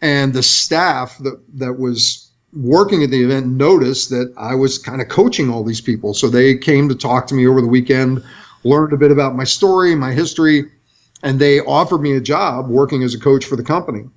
And 0.01 0.33
the 0.33 0.43
staff 0.43 1.17
that, 1.19 1.39
that 1.53 1.79
was 1.79 2.29
working 2.53 3.03
at 3.03 3.11
the 3.11 3.23
event 3.23 3.47
noticed 3.47 4.09
that 4.09 4.33
I 4.35 4.55
was 4.55 4.77
kind 4.77 5.01
of 5.01 5.07
coaching 5.07 5.49
all 5.49 5.63
these 5.63 5.79
people. 5.79 6.13
So 6.13 6.27
they 6.27 6.57
came 6.57 6.89
to 6.89 6.95
talk 6.95 7.27
to 7.27 7.35
me 7.35 7.47
over 7.47 7.61
the 7.61 7.67
weekend, 7.67 8.23
learned 8.65 8.91
a 8.91 8.97
bit 8.97 9.11
about 9.11 9.35
my 9.35 9.45
story, 9.45 9.95
my 9.95 10.11
history, 10.11 10.69
and 11.23 11.39
they 11.39 11.61
offered 11.61 12.01
me 12.01 12.17
a 12.17 12.21
job 12.21 12.67
working 12.67 13.03
as 13.03 13.13
a 13.13 13.19
coach 13.19 13.45
for 13.45 13.55
the 13.55 13.63
company. 13.63 14.09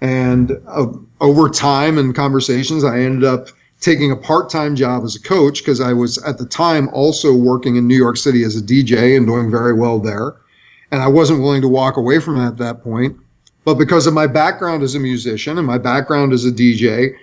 And 0.00 0.52
uh, 0.66 0.86
over 1.20 1.48
time 1.48 1.98
and 1.98 2.14
conversations, 2.14 2.84
I 2.84 3.00
ended 3.00 3.24
up 3.24 3.48
taking 3.80 4.10
a 4.10 4.16
part 4.16 4.50
time 4.50 4.76
job 4.76 5.04
as 5.04 5.16
a 5.16 5.22
coach 5.22 5.58
because 5.58 5.80
I 5.80 5.92
was 5.92 6.18
at 6.24 6.38
the 6.38 6.46
time 6.46 6.88
also 6.92 7.34
working 7.34 7.76
in 7.76 7.86
New 7.86 7.96
York 7.96 8.16
City 8.16 8.42
as 8.42 8.56
a 8.56 8.62
DJ 8.62 9.16
and 9.16 9.26
doing 9.26 9.50
very 9.50 9.72
well 9.72 9.98
there. 9.98 10.34
And 10.90 11.02
I 11.02 11.08
wasn't 11.08 11.40
willing 11.40 11.62
to 11.62 11.68
walk 11.68 11.96
away 11.96 12.18
from 12.18 12.40
it 12.40 12.46
at 12.46 12.56
that 12.58 12.82
point. 12.82 13.16
But 13.64 13.74
because 13.74 14.06
of 14.06 14.14
my 14.14 14.26
background 14.26 14.82
as 14.82 14.94
a 14.94 15.00
musician 15.00 15.58
and 15.58 15.66
my 15.66 15.78
background 15.78 16.32
as 16.32 16.44
a 16.44 16.50
DJ, 16.50 17.14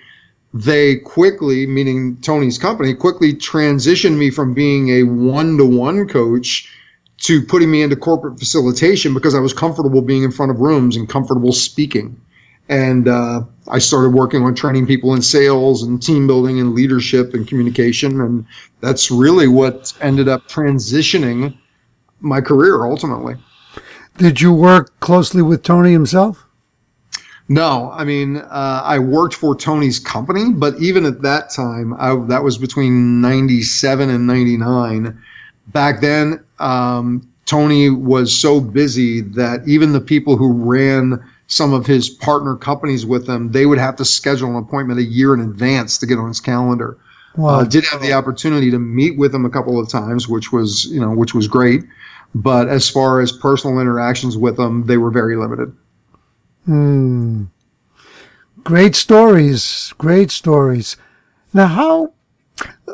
they 0.54 0.98
quickly, 0.98 1.66
meaning 1.66 2.18
Tony's 2.22 2.58
company, 2.58 2.94
quickly 2.94 3.34
transitioned 3.34 4.18
me 4.18 4.30
from 4.30 4.54
being 4.54 4.90
a 4.90 5.04
one 5.04 5.58
to 5.58 5.66
one 5.66 6.08
coach 6.08 6.72
to 7.18 7.42
putting 7.42 7.72
me 7.72 7.82
into 7.82 7.96
corporate 7.96 8.38
facilitation 8.38 9.14
because 9.14 9.34
I 9.34 9.40
was 9.40 9.54
comfortable 9.54 10.02
being 10.02 10.24
in 10.24 10.32
front 10.32 10.52
of 10.52 10.60
rooms 10.60 10.96
and 10.96 11.10
comfortable 11.10 11.52
speaking. 11.52 12.20
And 12.68 13.08
uh, 13.08 13.44
I 13.68 13.80
started 13.80 14.10
working 14.10 14.44
on 14.44 14.56
training 14.56 14.88
people 14.88 15.14
in 15.14 15.22
sales 15.22 15.84
and 15.84 16.02
team 16.02 16.26
building 16.28 16.60
and 16.60 16.74
leadership 16.74 17.34
and 17.34 17.48
communication. 17.48 18.22
And 18.22 18.46
that's 18.82 19.12
really 19.12 19.48
what 19.48 19.94
ended 20.02 20.28
up 20.28 20.48
transitioning 20.48 21.56
my 22.22 22.42
career 22.42 22.86
ultimately. 22.86 23.36
Did 24.18 24.42
you 24.42 24.54
work 24.54 25.00
closely 25.00 25.42
with 25.42 25.62
Tony 25.62 25.92
himself? 25.92 26.46
No, 27.48 27.92
I 27.94 28.04
mean, 28.04 28.38
uh, 28.38 28.82
I 28.84 28.98
worked 28.98 29.36
for 29.36 29.56
Tony's 29.56 30.00
company, 30.00 30.52
but 30.52 30.76
even 30.80 31.06
at 31.06 31.22
that 31.22 31.52
time, 31.52 31.94
I, 32.00 32.16
that 32.28 32.44
was 32.44 32.58
between 32.58 33.22
97 33.22 34.10
and 34.10 34.26
99. 34.26 35.22
Back 35.68 36.02
then, 36.02 36.44
um, 36.60 37.28
Tony 37.46 37.92
was 37.92 38.36
so 38.36 38.60
busy 38.60 39.22
that 39.22 39.68
even 39.68 39.92
the 39.92 40.02
people 40.02 40.38
who 40.38 40.54
ran 40.54 41.24
some 41.48 41.74
of 41.74 41.86
his 41.86 42.10
partner 42.10 42.56
companies 42.56 43.06
with 43.06 43.28
him, 43.28 43.52
they 43.52 43.66
would 43.66 43.78
have 43.78 43.96
to 43.98 44.06
schedule 44.06 44.50
an 44.50 44.56
appointment 44.56 45.00
a 45.00 45.04
year 45.04 45.34
in 45.34 45.42
advance 45.42 45.98
to 46.00 46.06
get 46.06 46.18
on 46.18 46.28
his 46.28 46.40
calendar. 46.40 46.98
Wow. 47.36 47.60
Uh, 47.60 47.64
did 47.66 47.86
have 47.86 48.02
the 48.02 48.14
opportunity 48.14 48.72
to 48.72 48.80
meet 48.80 49.18
with 49.18 49.36
him 49.36 49.46
a 49.46 49.50
couple 49.50 49.80
of 49.80 49.90
times, 49.90 50.28
which 50.28 50.52
was 50.52 50.86
you 50.86 51.00
know 51.00 51.12
which 51.12 51.34
was 51.34 51.48
great. 51.48 51.84
But 52.34 52.68
as 52.68 52.90
far 52.90 53.22
as 53.22 53.32
personal 53.32 53.80
interactions 53.80 54.38
with 54.38 54.58
them, 54.58 54.86
they 54.86 54.98
were 54.98 55.12
very 55.12 55.36
limited. 55.38 55.76
Hmm. 56.66 57.46
Great 58.64 58.96
stories. 58.96 59.94
Great 59.98 60.32
stories. 60.32 60.98
Now, 61.54 61.68
how? 61.68 62.14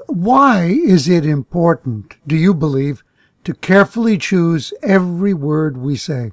Why 0.08 0.66
is 0.66 1.08
it 1.08 1.26
important? 1.26 2.16
Do 2.28 2.36
you 2.36 2.54
believe 2.54 3.04
to 3.44 3.54
carefully 3.54 4.18
choose 4.18 4.74
every 4.84 5.34
word 5.34 5.78
we 5.78 5.96
say? 5.96 6.32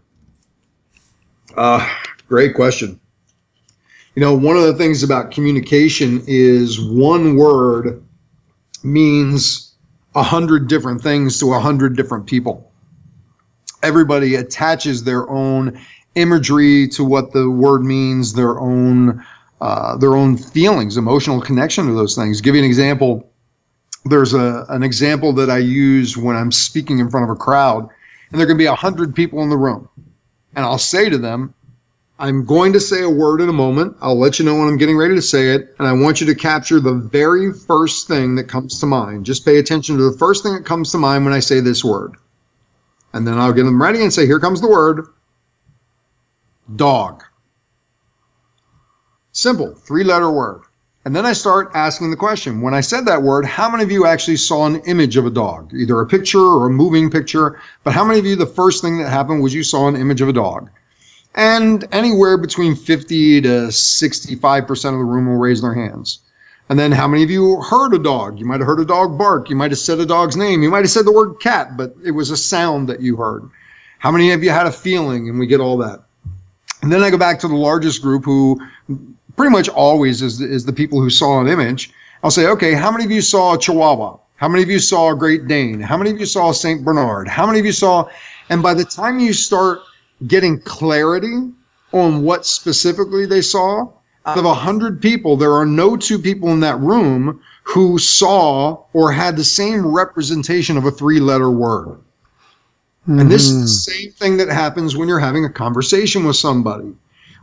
Uh, 1.59 1.85
great 2.29 2.55
question. 2.55 3.01
You 4.15 4.21
know, 4.21 4.33
one 4.33 4.57
of 4.57 4.63
the 4.63 4.75
things 4.75 5.03
about 5.03 5.33
communication 5.33 6.23
is 6.29 6.81
one 6.81 7.35
word 7.35 8.01
means 8.85 9.75
a 10.15 10.23
hundred 10.23 10.69
different 10.69 11.03
things 11.03 11.41
to 11.41 11.53
a 11.55 11.59
hundred 11.59 11.97
different 11.97 12.27
people. 12.27 12.71
Everybody 13.83 14.37
attaches 14.37 15.03
their 15.03 15.29
own 15.29 15.81
imagery 16.15 16.87
to 16.91 17.03
what 17.03 17.33
the 17.33 17.51
word 17.51 17.83
means, 17.83 18.35
their 18.35 18.61
own 18.61 19.27
uh, 19.61 19.97
their 19.97 20.15
own 20.15 20.37
feelings, 20.37 20.97
emotional 20.97 21.41
connection 21.41 21.87
to 21.87 21.93
those 21.93 22.15
things. 22.15 22.41
give 22.41 22.55
you 22.55 22.61
an 22.61 22.67
example. 22.67 23.29
There's 24.05 24.33
a 24.33 24.65
an 24.69 24.85
example 24.85 25.33
that 25.33 25.51
I 25.51 25.59
use 25.59 26.17
when 26.17 26.37
I'm 26.37 26.53
speaking 26.53 27.01
in 27.01 27.11
front 27.11 27.29
of 27.29 27.37
a 27.37 27.39
crowd, 27.39 27.89
and 28.31 28.39
there 28.39 28.47
can 28.47 28.57
be 28.57 28.67
a 28.67 28.77
hundred 28.77 29.13
people 29.13 29.43
in 29.43 29.51
the 29.51 29.57
room 29.57 29.89
and 30.59 30.65
I'll 30.65 30.77
say 30.77 31.09
to 31.09 31.17
them, 31.17 31.55
I'm 32.19 32.45
going 32.45 32.73
to 32.73 32.81
say 32.81 33.05
a 33.05 33.09
word 33.09 33.41
in 33.41 33.49
a 33.49 33.53
moment. 33.53 33.97
I'll 34.01 34.19
let 34.19 34.41
you 34.41 34.45
know 34.45 34.57
when 34.57 34.67
I'm 34.67 34.77
getting 34.77 34.97
ready 34.97 35.15
to 35.15 35.23
say 35.23 35.51
it. 35.51 35.73
And 35.79 35.87
I 35.87 35.93
want 35.93 36.21
you 36.21 36.27
to 36.27 36.35
capture 36.35 36.81
the 36.81 36.95
very 36.95 37.53
first 37.53 38.09
thing 38.09 38.35
that 38.35 38.49
comes 38.49 38.81
to 38.81 38.87
mind. 38.87 39.25
Just 39.25 39.45
pay 39.45 39.59
attention 39.59 39.97
to 39.97 40.11
the 40.11 40.19
first 40.19 40.43
thing 40.43 40.55
that 40.55 40.65
comes 40.65 40.91
to 40.91 40.99
mind 40.99 41.25
when 41.25 41.33
I 41.33 41.39
say 41.39 41.61
this 41.61 41.85
word. 41.85 42.17
And 43.13 43.25
then 43.25 43.39
I'll 43.39 43.53
get 43.53 43.63
them 43.63 43.81
ready 43.81 44.03
and 44.03 44.13
say, 44.13 44.27
here 44.27 44.41
comes 44.41 44.61
the 44.61 44.69
word 44.69 45.07
dog. 46.75 47.23
Simple, 49.31 49.77
three 49.77 50.03
letter 50.03 50.33
word. 50.33 50.63
And 51.09 51.17
then 51.17 51.25
I 51.25 51.33
start 51.33 51.71
asking 51.73 52.11
the 52.11 52.19
question 52.19 52.61
when 52.61 52.75
I 52.75 52.83
said 52.83 53.07
that 53.07 53.23
word, 53.23 53.47
how 53.47 53.71
many 53.71 53.83
of 53.83 53.91
you 53.91 54.05
actually 54.05 54.37
saw 54.37 54.67
an 54.67 54.83
image 54.83 55.17
of 55.17 55.25
a 55.25 55.31
dog, 55.31 55.73
either 55.73 55.99
a 55.99 56.07
picture 56.07 56.39
or 56.39 56.67
a 56.67 56.71
moving 56.71 57.11
picture? 57.11 57.59
But 57.83 57.95
how 57.95 58.05
many 58.05 58.19
of 58.19 58.27
you, 58.27 58.37
the 58.37 58.45
first 58.45 58.83
thing 58.83 58.99
that 58.99 59.09
happened 59.09 59.43
was 59.43 59.55
you 59.55 59.63
saw 59.63 59.89
an 59.89 59.97
image 59.97 60.21
of 60.21 60.29
a 60.29 60.35
dog? 60.35 60.69
And 61.35 61.89
anywhere 61.93 62.37
between 62.37 62.77
50 62.77 63.41
to 63.41 63.49
65% 63.49 64.69
of 64.69 64.99
the 64.99 64.99
room 64.99 65.29
will 65.29 65.39
raise 65.39 65.63
their 65.63 65.73
hands. 65.73 66.19
And 66.69 66.79
then 66.79 66.93
how 66.93 67.09
many 67.09 67.23
of 67.23 67.31
you 67.31 67.59
heard 67.63 67.95
a 67.95 67.99
dog? 67.99 68.39
You 68.39 68.45
might 68.45 68.61
have 68.61 68.67
heard 68.67 68.81
a 68.81 68.85
dog 68.85 69.17
bark. 69.17 69.49
You 69.49 69.57
might 69.57 69.71
have 69.71 69.79
said 69.79 70.01
a 70.01 70.05
dog's 70.05 70.37
name. 70.37 70.63
You 70.63 70.71
might 70.71 70.85
have 70.85 70.91
said 70.91 71.07
the 71.07 71.13
word 71.13 71.37
cat, 71.41 71.75
but 71.79 71.95
it 72.05 72.11
was 72.11 72.31
a 72.31 72.37
sound 72.37 72.87
that 72.91 73.01
you 73.01 73.17
heard. 73.17 73.49
How 73.99 74.11
many 74.11 74.33
of 74.33 74.45
you 74.45 74.51
had 74.51 74.67
a 74.67 74.73
feeling? 74.73 75.31
And 75.31 75.39
we 75.39 75.47
get 75.47 75.61
all 75.61 75.79
that. 75.79 76.05
And 76.83 76.93
then 76.93 77.03
I 77.03 77.09
go 77.09 77.17
back 77.17 77.39
to 77.39 77.49
the 77.49 77.57
largest 77.57 78.03
group 78.03 78.27
who 78.27 78.61
pretty 79.39 79.53
much 79.53 79.69
always 79.69 80.21
is, 80.21 80.41
is 80.41 80.65
the 80.65 80.73
people 80.73 81.01
who 81.01 81.09
saw 81.09 81.41
an 81.41 81.47
image. 81.47 81.93
I'll 82.25 82.31
say, 82.31 82.49
okay, 82.49 82.75
how 82.75 82.91
many 82.91 83.05
of 83.05 83.11
you 83.13 83.23
saw 83.23 83.55
a 83.55 83.59
Chihuahua? 83.59 84.19
How 84.35 84.49
many 84.49 84.65
of 84.65 84.69
you 84.69 84.81
saw 84.81 85.13
a 85.13 85.17
Great 85.17 85.47
Dane? 85.47 85.81
How 85.81 85.97
many 85.97 86.11
of 86.11 86.19
you 86.19 86.27
saw 86.27 86.51
a 86.51 86.55
St. 86.55 86.85
Bernard? 86.85 87.29
How 87.29 87.47
many 87.47 87.61
of 87.61 87.65
you 87.65 87.73
saw? 87.73 88.09
And 88.51 88.63
by 88.63 88.75
the 88.75 88.85
time 88.85 89.21
you 89.21 89.33
start 89.33 89.79
getting 90.27 90.61
clarity 90.61 91.53
on 91.93 92.23
what 92.23 92.47
specifically 92.47 93.27
they 93.27 93.41
saw, 93.41 93.87
out 94.27 94.39
of 94.39 94.45
a 94.45 94.53
hundred 94.53 95.01
people, 95.01 95.37
there 95.37 95.53
are 95.53 95.65
no 95.65 95.97
two 95.97 96.19
people 96.19 96.51
in 96.51 96.61
that 96.61 96.79
room 96.81 97.41
who 97.63 97.97
saw 97.97 98.83
or 98.93 99.13
had 99.13 99.37
the 99.37 99.45
same 99.45 99.87
representation 99.87 100.77
of 100.77 100.85
a 100.85 100.91
three 100.91 101.21
letter 101.21 101.51
word. 101.51 102.01
And 103.07 103.31
this 103.31 103.49
is 103.49 103.87
the 103.87 103.93
hmm. 103.93 103.99
same 104.01 104.13
thing 104.13 104.37
that 104.37 104.49
happens 104.49 104.97
when 104.97 105.09
you're 105.09 105.19
having 105.19 105.45
a 105.45 105.51
conversation 105.51 106.25
with 106.25 106.37
somebody 106.37 106.93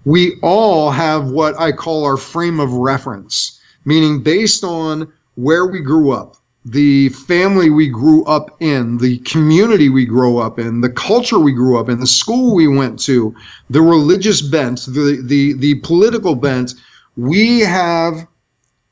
we 0.05 0.37
all 0.41 0.91
have 0.91 1.29
what 1.29 1.59
I 1.59 1.71
call 1.71 2.05
our 2.05 2.17
frame 2.17 2.59
of 2.59 2.71
reference, 2.73 3.59
meaning 3.85 4.21
based 4.21 4.63
on 4.63 5.11
where 5.35 5.65
we 5.65 5.81
grew 5.81 6.11
up, 6.11 6.37
the 6.63 7.09
family 7.09 7.69
we 7.69 7.87
grew 7.87 8.23
up 8.25 8.55
in, 8.59 8.97
the 8.97 9.17
community 9.19 9.89
we 9.89 10.05
grew 10.05 10.37
up 10.37 10.57
in, 10.57 10.81
the 10.81 10.89
culture 10.89 11.39
we 11.39 11.51
grew 11.51 11.79
up 11.79 11.89
in, 11.89 11.99
the 11.99 12.07
school 12.07 12.55
we 12.55 12.67
went 12.67 12.99
to, 12.99 13.35
the 13.69 13.81
religious 13.81 14.41
bent, 14.41 14.85
the 14.85 15.21
the 15.25 15.53
the 15.53 15.75
political 15.81 16.35
bent, 16.35 16.73
we 17.17 17.59
have 17.59 18.27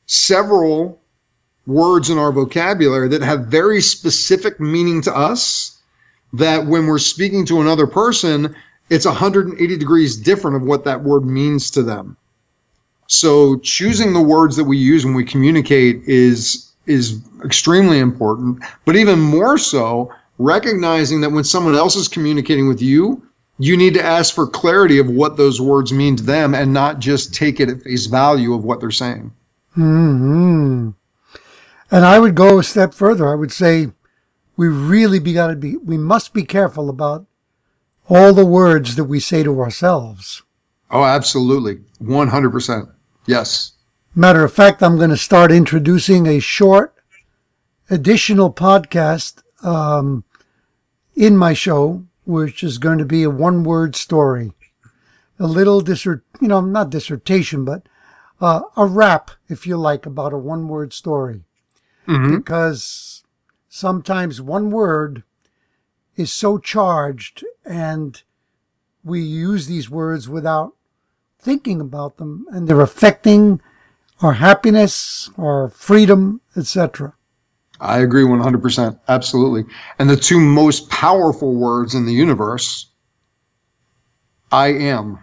several 0.06 1.00
words 1.66 2.10
in 2.10 2.18
our 2.18 2.30
vocabulary 2.30 3.08
that 3.08 3.22
have 3.22 3.46
very 3.46 3.80
specific 3.80 4.60
meaning 4.60 5.00
to 5.02 5.16
us 5.16 5.80
that 6.32 6.66
when 6.66 6.86
we're 6.86 6.98
speaking 6.98 7.46
to 7.46 7.60
another 7.60 7.86
person, 7.86 8.54
it's 8.90 9.06
180 9.06 9.76
degrees 9.76 10.16
different 10.16 10.56
of 10.56 10.62
what 10.62 10.84
that 10.84 11.02
word 11.02 11.24
means 11.24 11.70
to 11.72 11.82
them. 11.82 12.16
So 13.06 13.58
choosing 13.58 14.12
the 14.12 14.22
words 14.22 14.56
that 14.56 14.64
we 14.64 14.76
use 14.76 15.04
when 15.04 15.14
we 15.14 15.24
communicate 15.24 16.02
is 16.06 16.72
is 16.86 17.22
extremely 17.42 17.98
important, 17.98 18.62
but 18.84 18.94
even 18.94 19.18
more 19.18 19.56
so, 19.56 20.12
recognizing 20.38 21.22
that 21.22 21.32
when 21.32 21.44
someone 21.44 21.74
else 21.74 21.96
is 21.96 22.08
communicating 22.08 22.68
with 22.68 22.82
you, 22.82 23.26
you 23.58 23.76
need 23.76 23.94
to 23.94 24.04
ask 24.04 24.34
for 24.34 24.46
clarity 24.46 24.98
of 24.98 25.08
what 25.08 25.36
those 25.36 25.60
words 25.60 25.92
mean 25.92 26.16
to 26.16 26.22
them 26.22 26.54
and 26.54 26.72
not 26.72 26.98
just 26.98 27.32
take 27.32 27.60
it 27.60 27.70
at 27.70 27.82
face 27.82 28.06
value 28.06 28.52
of 28.52 28.64
what 28.64 28.80
they're 28.80 28.90
saying. 28.90 29.32
Hmm. 29.74 30.90
And 31.90 32.04
I 32.04 32.18
would 32.18 32.34
go 32.34 32.58
a 32.58 32.64
step 32.64 32.92
further. 32.92 33.30
I 33.30 33.34
would 33.34 33.52
say 33.52 33.92
we 34.56 34.68
really 34.68 35.18
be 35.18 35.32
got 35.32 35.48
to 35.48 35.56
be 35.56 35.76
we 35.76 35.96
must 35.96 36.34
be 36.34 36.44
careful 36.44 36.88
about 36.88 37.26
all 38.08 38.32
the 38.32 38.46
words 38.46 38.96
that 38.96 39.04
we 39.04 39.20
say 39.20 39.42
to 39.42 39.60
ourselves. 39.60 40.42
Oh, 40.90 41.04
absolutely. 41.04 41.80
100%. 42.02 42.90
Yes. 43.26 43.72
Matter 44.14 44.44
of 44.44 44.52
fact, 44.52 44.82
I'm 44.82 44.96
going 44.96 45.10
to 45.10 45.16
start 45.16 45.50
introducing 45.50 46.26
a 46.26 46.38
short 46.38 46.94
additional 47.90 48.52
podcast 48.52 49.42
um, 49.64 50.24
in 51.16 51.36
my 51.36 51.52
show, 51.52 52.04
which 52.24 52.62
is 52.62 52.78
going 52.78 52.98
to 52.98 53.04
be 53.04 53.22
a 53.22 53.30
one 53.30 53.64
word 53.64 53.96
story. 53.96 54.52
A 55.38 55.46
little 55.46 55.80
dissert, 55.80 56.24
you 56.40 56.46
know, 56.46 56.60
not 56.60 56.90
dissertation, 56.90 57.64
but 57.64 57.88
uh, 58.40 58.62
a 58.76 58.86
rap, 58.86 59.32
if 59.48 59.66
you 59.66 59.76
like, 59.76 60.06
about 60.06 60.32
a 60.32 60.38
one 60.38 60.68
word 60.68 60.92
story. 60.92 61.42
Mm-hmm. 62.06 62.36
Because 62.36 63.24
sometimes 63.68 64.40
one 64.40 64.70
word 64.70 65.24
is 66.16 66.32
so 66.32 66.58
charged 66.58 67.44
and 67.64 68.22
we 69.02 69.20
use 69.20 69.66
these 69.66 69.90
words 69.90 70.28
without 70.28 70.74
thinking 71.38 71.80
about 71.80 72.16
them 72.16 72.46
and 72.50 72.66
they're 72.66 72.80
affecting 72.80 73.60
our 74.22 74.32
happiness, 74.34 75.30
our 75.36 75.68
freedom, 75.70 76.40
etc. 76.56 77.14
I 77.80 77.98
agree 77.98 78.24
100%. 78.24 78.98
Absolutely. 79.08 79.64
And 79.98 80.08
the 80.08 80.16
two 80.16 80.40
most 80.40 80.88
powerful 80.88 81.54
words 81.54 81.94
in 81.94 82.06
the 82.06 82.12
universe 82.12 82.90
I 84.52 84.68
am. 84.68 85.18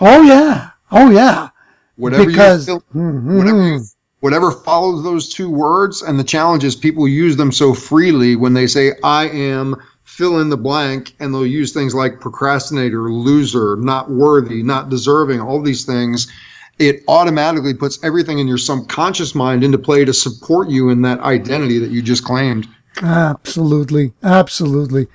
Oh, 0.00 0.22
yeah. 0.22 0.70
Oh, 0.90 1.10
yeah. 1.10 1.50
Whatever 1.96 2.26
because, 2.26 2.66
feel, 2.66 2.82
Mhm. 2.94 3.38
whatever 3.38 3.66
you, 3.66 3.80
whatever 4.20 4.50
follows 4.50 5.02
those 5.04 5.32
two 5.32 5.48
words 5.48 6.02
and 6.02 6.18
the 6.18 6.24
challenge 6.24 6.64
is 6.64 6.74
people 6.74 7.06
use 7.08 7.36
them 7.36 7.52
so 7.52 7.72
freely 7.72 8.34
when 8.36 8.54
they 8.54 8.66
say 8.66 8.92
i 9.04 9.28
am 9.28 9.76
fill 10.06 10.40
in 10.40 10.48
the 10.48 10.56
blank 10.56 11.14
and 11.20 11.32
they'll 11.32 11.46
use 11.46 11.72
things 11.72 11.94
like 11.94 12.20
procrastinator 12.20 13.12
loser 13.12 13.76
not 13.76 14.10
worthy 14.10 14.62
not 14.62 14.88
deserving 14.88 15.40
all 15.40 15.60
these 15.60 15.84
things 15.84 16.32
it 16.78 17.02
automatically 17.08 17.74
puts 17.74 18.02
everything 18.02 18.38
in 18.38 18.48
your 18.48 18.58
subconscious 18.58 19.34
mind 19.34 19.62
into 19.62 19.78
play 19.78 20.04
to 20.04 20.12
support 20.14 20.68
you 20.68 20.90
in 20.90 21.02
that 21.02 21.20
identity 21.20 21.78
that 21.78 21.90
you 21.90 22.00
just 22.00 22.24
claimed 22.24 22.66
Absolutely. 23.02 24.12
Absolutely. 24.22 25.08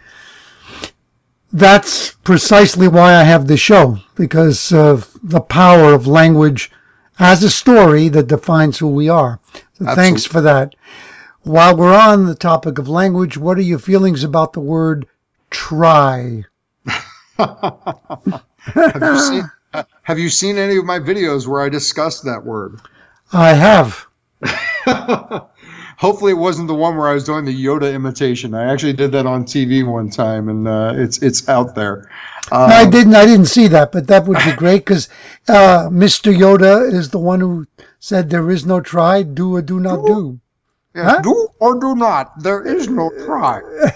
That's 1.51 2.12
precisely 2.12 2.88
why 2.88 3.15
I 3.15 3.23
have 3.23 3.47
the 3.47 3.58
show, 3.58 3.99
because 4.15 4.71
of 4.71 5.17
the 5.21 5.41
power 5.41 5.93
of 5.93 6.08
language 6.08 6.71
as 7.19 7.43
a 7.43 7.49
story 7.49 8.08
that 8.10 8.27
defines 8.27 8.77
who 8.77 8.88
we 8.88 9.10
are. 9.10 9.39
So 9.73 9.86
thanks 9.95 10.25
for 10.25 10.39
that. 10.41 10.75
While 11.43 11.75
we're 11.75 11.97
on 11.97 12.25
the 12.25 12.36
topic 12.36 12.77
of 12.77 12.88
language, 12.88 13.38
what 13.38 13.58
are 13.58 13.62
your 13.62 13.80
feelings 13.80 14.23
about 14.23 14.54
the 14.54 14.60
word 14.60 15.08
try? 15.49 16.45
have 17.38 19.01
you 19.01 19.19
seen 19.19 19.43
have 20.04 20.19
you 20.19 20.30
seen 20.30 20.58
any 20.60 20.77
of 20.77 20.86
my 20.86 20.99
videos 20.99 21.47
where 21.47 21.62
i 21.62 21.69
discussed 21.69 22.23
that 22.23 22.45
word 22.45 22.80
I 23.34 23.54
have. 23.54 24.08
Hopefully, 25.97 26.32
it 26.32 26.36
wasn't 26.36 26.67
the 26.67 26.75
one 26.75 26.97
where 26.97 27.08
I 27.08 27.13
was 27.13 27.23
doing 27.23 27.45
the 27.45 27.54
Yoda 27.65 27.93
imitation. 27.93 28.54
I 28.54 28.71
actually 28.71 28.93
did 28.93 29.12
that 29.12 29.25
on 29.25 29.45
TV 29.45 29.86
one 29.86 30.10
time, 30.10 30.49
and 30.49 30.67
uh, 30.67 30.93
it's 30.95 31.21
it's 31.21 31.47
out 31.47 31.75
there. 31.75 32.10
Um, 32.51 32.69
I 32.71 32.89
didn't. 32.89 33.15
I 33.15 33.25
didn't 33.25 33.45
see 33.45 33.67
that, 33.67 33.91
but 33.91 34.08
that 34.08 34.25
would 34.25 34.39
be 34.43 34.51
great 34.58 34.80
because 34.80 35.08
uh, 35.47 35.89
Mr. 35.89 36.36
Yoda 36.36 36.91
is 36.91 37.12
the 37.12 37.19
one 37.19 37.39
who 37.39 37.67
said 37.99 38.30
there 38.30 38.49
is 38.49 38.65
no 38.65 38.82
try, 38.82 39.21
do 39.21 39.56
or 39.56 39.62
do 39.62 39.80
not 39.80 40.06
do. 40.06 40.40
Yes, 40.95 41.06
Huh? 41.06 41.21
Do 41.21 41.47
or 41.60 41.80
do 41.80 41.95
not. 41.95 42.41
There 42.41 42.63
is 42.63 42.88
no 42.88 43.10
try. 43.25 43.62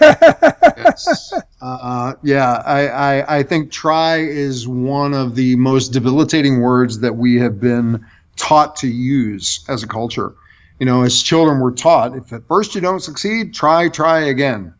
yes. 0.76 1.32
Uh, 1.60 2.14
yeah, 2.22 2.62
I, 2.64 2.88
I 2.88 3.38
I 3.38 3.42
think 3.42 3.70
try 3.70 4.16
is 4.18 4.66
one 4.68 5.14
of 5.14 5.34
the 5.34 5.56
most 5.56 5.88
debilitating 5.88 6.60
words 6.60 7.00
that 7.00 7.16
we 7.16 7.36
have 7.36 7.60
been 7.60 8.04
taught 8.36 8.76
to 8.76 8.88
use 8.88 9.64
as 9.68 9.82
a 9.82 9.86
culture. 9.86 10.34
You 10.78 10.86
know, 10.86 11.02
as 11.02 11.22
children, 11.22 11.60
we're 11.60 11.72
taught 11.72 12.16
if 12.16 12.32
at 12.32 12.46
first 12.46 12.74
you 12.74 12.80
don't 12.80 13.00
succeed, 13.00 13.54
try, 13.54 13.88
try 13.88 14.20
again, 14.20 14.74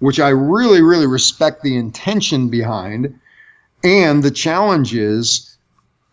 which 0.00 0.18
I 0.18 0.30
really, 0.30 0.82
really 0.82 1.06
respect 1.06 1.62
the 1.62 1.76
intention 1.76 2.48
behind. 2.48 3.18
And 3.84 4.22
the 4.22 4.30
challenge 4.32 4.94
is 4.94 5.55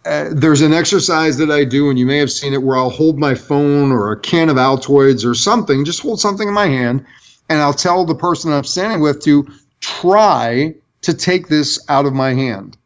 uh, 0.06 0.30
there's 0.32 0.62
an 0.62 0.74
exercise 0.74 1.38
that 1.38 1.52
I 1.52 1.64
do, 1.64 1.90
and 1.90 1.98
you 1.98 2.06
may 2.06 2.18
have 2.18 2.32
seen 2.32 2.54
it, 2.54 2.64
where 2.64 2.78
I'll 2.78 2.90
hold 2.90 3.18
my 3.18 3.36
phone 3.36 3.92
or 3.92 4.12
a 4.12 4.20
can 4.20 4.50
of 4.50 4.58
Altoids 4.58 5.26
or 5.26 5.34
something, 5.34 5.86
just 5.86 6.02
hold 6.02 6.20
something 6.20 6.48
in 6.48 6.54
my 6.54 6.68
hand, 6.68 7.06
and 7.50 7.60
I'll 7.60 7.74
tell 7.74 8.06
the 8.06 8.16
person 8.16 8.52
I'm 8.52 8.64
standing 8.64 9.02
with 9.02 9.22
to 9.24 9.48
try 9.80 10.76
to 11.02 11.14
take 11.14 11.48
this 11.48 11.84
out 11.90 12.06
of 12.06 12.14
my 12.14 12.34
hand. 12.34 12.78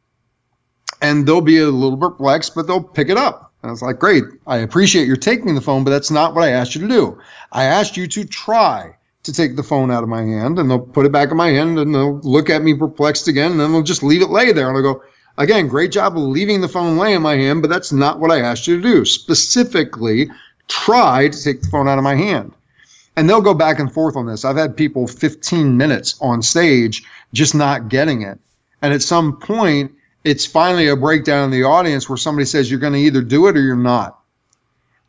And 1.01 1.27
they'll 1.27 1.41
be 1.41 1.59
a 1.59 1.67
little 1.67 1.97
perplexed, 1.97 2.55
but 2.55 2.67
they'll 2.67 2.83
pick 2.83 3.09
it 3.09 3.17
up. 3.17 3.53
And 3.63 3.71
it's 3.71 3.81
like, 3.81 3.99
great, 3.99 4.23
I 4.45 4.57
appreciate 4.57 5.07
your 5.07 5.17
taking 5.17 5.55
the 5.55 5.61
phone, 5.61 5.83
but 5.83 5.91
that's 5.91 6.11
not 6.11 6.35
what 6.35 6.43
I 6.43 6.51
asked 6.51 6.75
you 6.75 6.81
to 6.81 6.87
do. 6.87 7.19
I 7.51 7.65
asked 7.65 7.97
you 7.97 8.07
to 8.07 8.25
try 8.25 8.95
to 9.23 9.33
take 9.33 9.55
the 9.55 9.63
phone 9.63 9.91
out 9.91 10.03
of 10.03 10.09
my 10.09 10.21
hand, 10.21 10.57
and 10.57 10.69
they'll 10.69 10.79
put 10.79 11.05
it 11.05 11.11
back 11.11 11.31
in 11.31 11.37
my 11.37 11.49
hand, 11.49 11.77
and 11.77 11.93
they'll 11.93 12.19
look 12.19 12.49
at 12.49 12.63
me 12.63 12.75
perplexed 12.75 13.27
again, 13.27 13.51
and 13.51 13.59
then 13.59 13.71
they'll 13.71 13.83
just 13.83 14.03
leave 14.03 14.21
it 14.21 14.29
lay 14.29 14.51
there. 14.51 14.69
And 14.69 14.77
I'll 14.77 14.93
go, 14.93 15.03
again, 15.37 15.67
great 15.67 15.91
job 15.91 16.17
of 16.17 16.23
leaving 16.23 16.61
the 16.61 16.67
phone 16.67 16.97
lay 16.97 17.13
in 17.13 17.21
my 17.21 17.35
hand, 17.35 17.61
but 17.61 17.69
that's 17.69 17.91
not 17.91 18.19
what 18.19 18.31
I 18.31 18.41
asked 18.41 18.67
you 18.67 18.77
to 18.77 18.83
do. 18.83 19.05
Specifically, 19.05 20.29
try 20.67 21.29
to 21.29 21.43
take 21.43 21.61
the 21.61 21.69
phone 21.69 21.87
out 21.87 21.97
of 21.97 22.03
my 22.03 22.15
hand. 22.15 22.53
And 23.15 23.27
they'll 23.27 23.41
go 23.41 23.53
back 23.53 23.79
and 23.79 23.91
forth 23.91 24.15
on 24.15 24.27
this. 24.27 24.45
I've 24.45 24.57
had 24.57 24.77
people 24.77 25.07
15 25.07 25.75
minutes 25.75 26.15
on 26.21 26.41
stage 26.41 27.03
just 27.33 27.55
not 27.55 27.89
getting 27.89 28.21
it. 28.21 28.39
And 28.81 28.93
at 28.93 29.01
some 29.01 29.37
point, 29.37 29.91
it's 30.23 30.45
finally 30.45 30.87
a 30.87 30.95
breakdown 30.95 31.45
in 31.45 31.51
the 31.51 31.63
audience 31.63 32.07
where 32.07 32.17
somebody 32.17 32.45
says 32.45 32.69
you're 32.69 32.79
going 32.79 32.93
to 32.93 32.99
either 32.99 33.21
do 33.21 33.47
it 33.47 33.57
or 33.57 33.61
you're 33.61 33.75
not. 33.75 34.19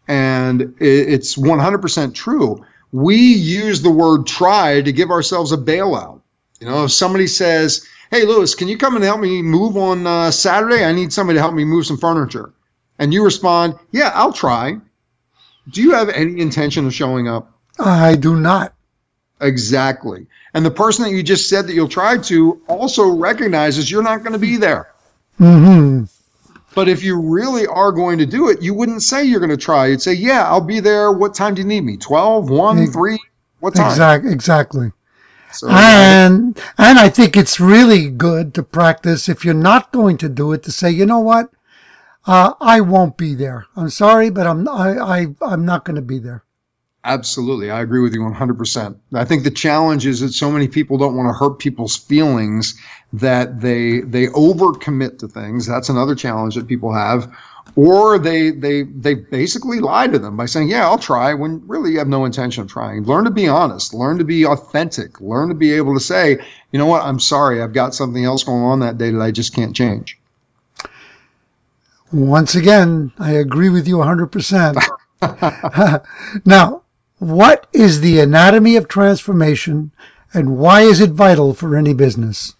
And 0.06 0.74
it's 0.78 1.36
100% 1.36 2.14
true. 2.14 2.64
We 2.92 3.16
use 3.16 3.82
the 3.82 3.90
word 3.90 4.26
try 4.26 4.80
to 4.80 4.92
give 4.92 5.10
ourselves 5.10 5.52
a 5.52 5.58
bailout. 5.58 6.20
You 6.60 6.68
know, 6.68 6.84
if 6.84 6.92
somebody 6.92 7.26
says, 7.26 7.86
Hey, 8.10 8.24
Lewis, 8.24 8.54
can 8.54 8.68
you 8.68 8.78
come 8.78 8.96
and 8.96 9.04
help 9.04 9.20
me 9.20 9.42
move 9.42 9.76
on 9.76 10.06
uh, 10.06 10.30
Saturday? 10.30 10.84
I 10.84 10.92
need 10.92 11.12
somebody 11.12 11.36
to 11.36 11.42
help 11.42 11.54
me 11.54 11.64
move 11.64 11.86
some 11.86 11.98
furniture. 11.98 12.52
And 12.98 13.12
you 13.12 13.24
respond, 13.24 13.74
Yeah, 13.92 14.10
I'll 14.14 14.32
try. 14.32 14.78
Do 15.70 15.82
you 15.82 15.92
have 15.92 16.08
any 16.08 16.40
intention 16.40 16.86
of 16.86 16.94
showing 16.94 17.28
up? 17.28 17.52
I 17.78 18.16
do 18.16 18.34
not. 18.36 18.72
Exactly. 19.40 20.26
And 20.54 20.64
the 20.64 20.70
person 20.70 21.04
that 21.04 21.10
you 21.10 21.22
just 21.22 21.48
said 21.48 21.66
that 21.66 21.74
you'll 21.74 21.88
try 21.88 22.18
to 22.18 22.60
also 22.66 23.08
recognizes 23.08 23.90
you're 23.90 24.02
not 24.02 24.20
going 24.20 24.32
to 24.32 24.38
be 24.38 24.56
there. 24.56 24.88
hmm 25.36 26.04
But 26.74 26.88
if 26.88 27.04
you 27.04 27.20
really 27.20 27.66
are 27.66 27.92
going 27.92 28.18
to 28.18 28.26
do 28.26 28.48
it, 28.48 28.62
you 28.62 28.72
wouldn't 28.74 29.02
say 29.02 29.24
you're 29.24 29.40
going 29.40 29.50
to 29.50 29.56
try. 29.56 29.86
You'd 29.88 30.02
say, 30.02 30.14
Yeah, 30.14 30.48
I'll 30.48 30.62
be 30.62 30.80
there. 30.80 31.12
What 31.12 31.34
time 31.34 31.54
do 31.54 31.60
you 31.60 31.68
need 31.68 31.82
me? 31.82 31.98
12, 31.98 32.48
1, 32.50 32.86
3? 32.86 33.18
What 33.60 33.74
time? 33.74 33.90
Exact, 33.90 34.24
exactly. 34.24 34.92
So, 35.52 35.68
And 35.70 36.58
and 36.76 36.98
I 36.98 37.08
think 37.08 37.36
it's 37.36 37.58
really 37.58 38.10
good 38.10 38.54
to 38.54 38.62
practice 38.62 39.28
if 39.28 39.44
you're 39.44 39.54
not 39.54 39.92
going 39.92 40.16
to 40.18 40.28
do 40.28 40.52
it 40.52 40.62
to 40.64 40.72
say, 40.72 40.90
you 40.90 41.06
know 41.06 41.20
what, 41.20 41.50
uh, 42.26 42.54
I 42.60 42.80
won't 42.80 43.16
be 43.16 43.34
there. 43.34 43.66
I'm 43.76 43.90
sorry, 43.90 44.30
but 44.30 44.46
I'm 44.46 44.68
I, 44.68 44.98
I 44.98 45.26
I'm 45.42 45.64
not 45.64 45.84
going 45.84 45.96
to 45.96 46.02
be 46.02 46.18
there. 46.18 46.44
Absolutely. 47.04 47.70
I 47.70 47.80
agree 47.80 48.00
with 48.00 48.12
you 48.12 48.20
100%. 48.20 48.96
I 49.14 49.24
think 49.24 49.44
the 49.44 49.50
challenge 49.50 50.04
is 50.04 50.20
that 50.20 50.32
so 50.32 50.50
many 50.50 50.68
people 50.68 50.98
don't 50.98 51.16
want 51.16 51.28
to 51.28 51.38
hurt 51.38 51.58
people's 51.58 51.96
feelings 51.96 52.78
that 53.12 53.60
they 53.60 54.00
they 54.00 54.26
overcommit 54.26 55.18
to 55.20 55.28
things. 55.28 55.64
That's 55.66 55.88
another 55.88 56.14
challenge 56.14 56.56
that 56.56 56.66
people 56.66 56.92
have 56.92 57.34
or 57.76 58.18
they 58.18 58.50
they 58.50 58.82
they 58.82 59.14
basically 59.14 59.80
lie 59.80 60.06
to 60.06 60.18
them 60.18 60.36
by 60.36 60.46
saying, 60.46 60.68
"Yeah, 60.68 60.86
I'll 60.86 60.98
try," 60.98 61.34
when 61.34 61.62
really 61.66 61.92
you 61.92 61.98
have 61.98 62.08
no 62.08 62.24
intention 62.24 62.62
of 62.62 62.68
trying. 62.70 63.04
Learn 63.04 63.24
to 63.24 63.30
be 63.30 63.48
honest. 63.48 63.94
Learn 63.94 64.18
to 64.18 64.24
be 64.24 64.44
authentic. 64.44 65.20
Learn 65.20 65.48
to 65.48 65.54
be 65.54 65.72
able 65.72 65.94
to 65.94 66.00
say, 66.00 66.38
"You 66.72 66.78
know 66.78 66.86
what? 66.86 67.04
I'm 67.04 67.20
sorry. 67.20 67.62
I've 67.62 67.72
got 67.72 67.94
something 67.94 68.24
else 68.24 68.44
going 68.44 68.62
on 68.62 68.80
that 68.80 68.98
day 68.98 69.10
that 69.10 69.22
I 69.22 69.30
just 69.30 69.54
can't 69.54 69.74
change." 69.74 70.18
Once 72.10 72.54
again, 72.54 73.12
I 73.18 73.32
agree 73.32 73.68
with 73.68 73.86
you 73.86 73.96
100%. 73.98 74.82
now, 76.46 76.82
what 77.18 77.66
is 77.74 78.00
the 78.00 78.18
anatomy 78.18 78.76
of 78.76 78.88
transformation 78.88 79.90
and 80.32 80.56
why 80.56 80.82
is 80.82 81.00
it 81.00 81.10
vital 81.10 81.52
for 81.52 81.76
any 81.76 81.92
business? 81.92 82.54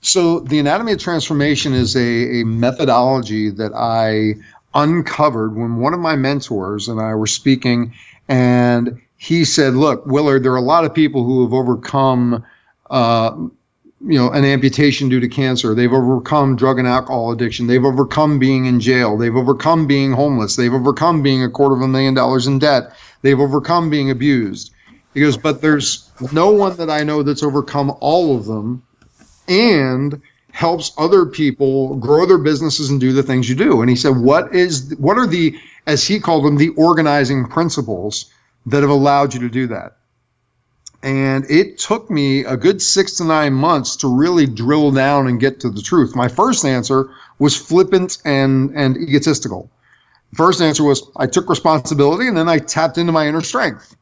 So, 0.00 0.40
the 0.40 0.58
anatomy 0.58 0.92
of 0.92 1.00
transformation 1.00 1.72
is 1.72 1.96
a, 1.96 2.40
a 2.40 2.44
methodology 2.44 3.50
that 3.50 3.72
I 3.74 4.34
uncovered 4.74 5.56
when 5.56 5.76
one 5.76 5.92
of 5.92 6.00
my 6.00 6.14
mentors 6.14 6.88
and 6.88 7.00
I 7.00 7.14
were 7.14 7.26
speaking, 7.26 7.92
and 8.28 9.00
he 9.16 9.44
said, 9.44 9.74
Look, 9.74 10.06
Willard, 10.06 10.44
there 10.44 10.52
are 10.52 10.56
a 10.56 10.60
lot 10.60 10.84
of 10.84 10.94
people 10.94 11.24
who 11.24 11.42
have 11.42 11.52
overcome. 11.52 12.44
Uh, 12.90 13.48
you 14.00 14.16
know, 14.16 14.30
an 14.30 14.44
amputation 14.44 15.08
due 15.08 15.18
to 15.18 15.28
cancer. 15.28 15.74
They've 15.74 15.92
overcome 15.92 16.54
drug 16.54 16.78
and 16.78 16.86
alcohol 16.86 17.32
addiction. 17.32 17.66
They've 17.66 17.84
overcome 17.84 18.38
being 18.38 18.66
in 18.66 18.78
jail. 18.78 19.18
They've 19.18 19.34
overcome 19.34 19.88
being 19.88 20.12
homeless. 20.12 20.54
They've 20.54 20.72
overcome 20.72 21.20
being 21.20 21.42
a 21.42 21.50
quarter 21.50 21.74
of 21.74 21.82
a 21.82 21.88
million 21.88 22.14
dollars 22.14 22.46
in 22.46 22.60
debt. 22.60 22.92
They've 23.22 23.40
overcome 23.40 23.90
being 23.90 24.08
abused. 24.08 24.72
He 25.14 25.20
goes, 25.20 25.36
but 25.36 25.62
there's 25.62 26.08
no 26.32 26.52
one 26.52 26.76
that 26.76 26.88
I 26.88 27.02
know 27.02 27.24
that's 27.24 27.42
overcome 27.42 27.96
all 27.98 28.36
of 28.36 28.44
them 28.44 28.84
and 29.48 30.20
helps 30.52 30.92
other 30.98 31.26
people 31.26 31.96
grow 31.96 32.26
their 32.26 32.38
businesses 32.38 32.90
and 32.90 33.00
do 33.00 33.12
the 33.12 33.22
things 33.22 33.48
you 33.48 33.54
do. 33.54 33.80
And 33.80 33.90
he 33.90 33.96
said, 33.96 34.16
what 34.16 34.54
is, 34.54 34.94
what 34.98 35.16
are 35.16 35.26
the, 35.26 35.56
as 35.86 36.06
he 36.06 36.18
called 36.18 36.44
them, 36.44 36.56
the 36.56 36.70
organizing 36.70 37.46
principles 37.46 38.32
that 38.66 38.82
have 38.82 38.90
allowed 38.90 39.34
you 39.34 39.40
to 39.40 39.48
do 39.48 39.66
that? 39.68 39.96
And 41.02 41.48
it 41.48 41.78
took 41.78 42.10
me 42.10 42.44
a 42.44 42.56
good 42.56 42.82
six 42.82 43.12
to 43.18 43.24
nine 43.24 43.52
months 43.52 43.94
to 43.96 44.08
really 44.12 44.46
drill 44.46 44.90
down 44.90 45.28
and 45.28 45.38
get 45.38 45.60
to 45.60 45.70
the 45.70 45.80
truth. 45.80 46.16
My 46.16 46.26
first 46.26 46.64
answer 46.64 47.10
was 47.38 47.56
flippant 47.56 48.18
and, 48.24 48.70
and 48.74 48.96
egotistical. 48.96 49.70
First 50.34 50.60
answer 50.60 50.82
was 50.82 51.08
I 51.16 51.26
took 51.28 51.48
responsibility 51.48 52.26
and 52.26 52.36
then 52.36 52.48
I 52.48 52.58
tapped 52.58 52.98
into 52.98 53.12
my 53.12 53.28
inner 53.28 53.42
strength. 53.42 53.96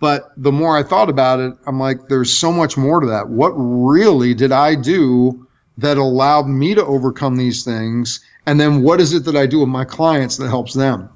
But 0.00 0.32
the 0.36 0.52
more 0.52 0.76
I 0.76 0.82
thought 0.82 1.10
about 1.10 1.40
it, 1.40 1.54
I'm 1.66 1.80
like, 1.80 2.08
there's 2.08 2.32
so 2.32 2.52
much 2.52 2.76
more 2.76 3.00
to 3.00 3.06
that. 3.06 3.28
What 3.28 3.50
really 3.50 4.32
did 4.34 4.52
I 4.52 4.74
do 4.74 5.46
that 5.76 5.96
allowed 5.96 6.46
me 6.46 6.74
to 6.74 6.84
overcome 6.84 7.36
these 7.36 7.64
things? 7.64 8.20
And 8.46 8.60
then 8.60 8.82
what 8.82 9.00
is 9.00 9.12
it 9.12 9.24
that 9.24 9.36
I 9.36 9.46
do 9.46 9.60
with 9.60 9.68
my 9.68 9.84
clients 9.84 10.36
that 10.36 10.48
helps 10.48 10.74
them? 10.74 11.08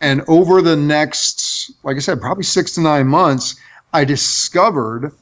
And 0.00 0.22
over 0.28 0.60
the 0.60 0.76
next, 0.76 1.72
like 1.82 1.96
I 1.96 2.00
said, 2.00 2.20
probably 2.20 2.44
six 2.44 2.72
to 2.72 2.80
nine 2.80 3.06
months, 3.06 3.56
I 3.92 4.04
discovered 4.04 5.12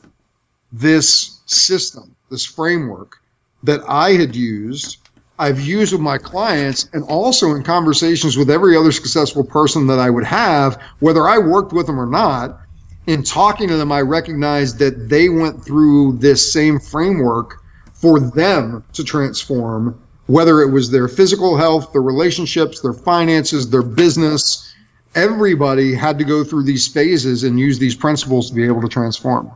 this 0.73 1.41
system, 1.47 2.15
this 2.31 2.45
framework 2.45 3.19
that 3.63 3.81
I 3.89 4.13
had 4.13 4.35
used, 4.35 4.99
I've 5.39 5.61
used 5.61 5.93
with 5.93 6.01
my 6.01 6.19
clients, 6.19 6.89
and 6.93 7.05
also 7.05 7.55
in 7.55 7.63
conversations 7.63 8.37
with 8.37 8.51
every 8.51 8.77
other 8.77 8.93
successful 8.93 9.45
person 9.45 9.87
that 9.89 9.99
I 9.99 10.11
would 10.11 10.25
have, 10.25 10.81
whether 11.01 11.27
I 11.29 11.39
worked 11.39 11.73
with 11.73 11.87
them 11.87 12.01
or 12.01 12.07
not. 12.07 12.61
In 13.07 13.23
talking 13.23 13.69
to 13.69 13.77
them, 13.77 13.93
I 13.93 14.01
recognized 14.01 14.79
that 14.79 15.09
they 15.09 15.29
went 15.29 15.65
through 15.65 16.19
this 16.19 16.53
same 16.53 16.81
framework 16.81 17.59
for 17.93 18.19
them 18.19 18.85
to 18.95 19.05
transform, 19.05 20.01
whether 20.27 20.61
it 20.61 20.71
was 20.71 20.91
their 20.91 21.09
physical 21.09 21.57
health, 21.57 21.93
their 21.93 22.03
relationships, 22.03 22.81
their 22.81 22.95
finances, 22.95 23.69
their 23.69 23.83
business, 23.83 24.75
everybody 25.15 25.95
had 25.95 26.19
to 26.19 26.25
go 26.25 26.45
through 26.45 26.65
these 26.65 26.89
phases 26.89 27.45
and 27.45 27.59
use 27.59 27.79
these 27.79 27.95
principles 27.95 28.49
to 28.51 28.57
be 28.57 28.65
able 28.65 28.81
to 28.81 28.89
transform. 28.89 29.51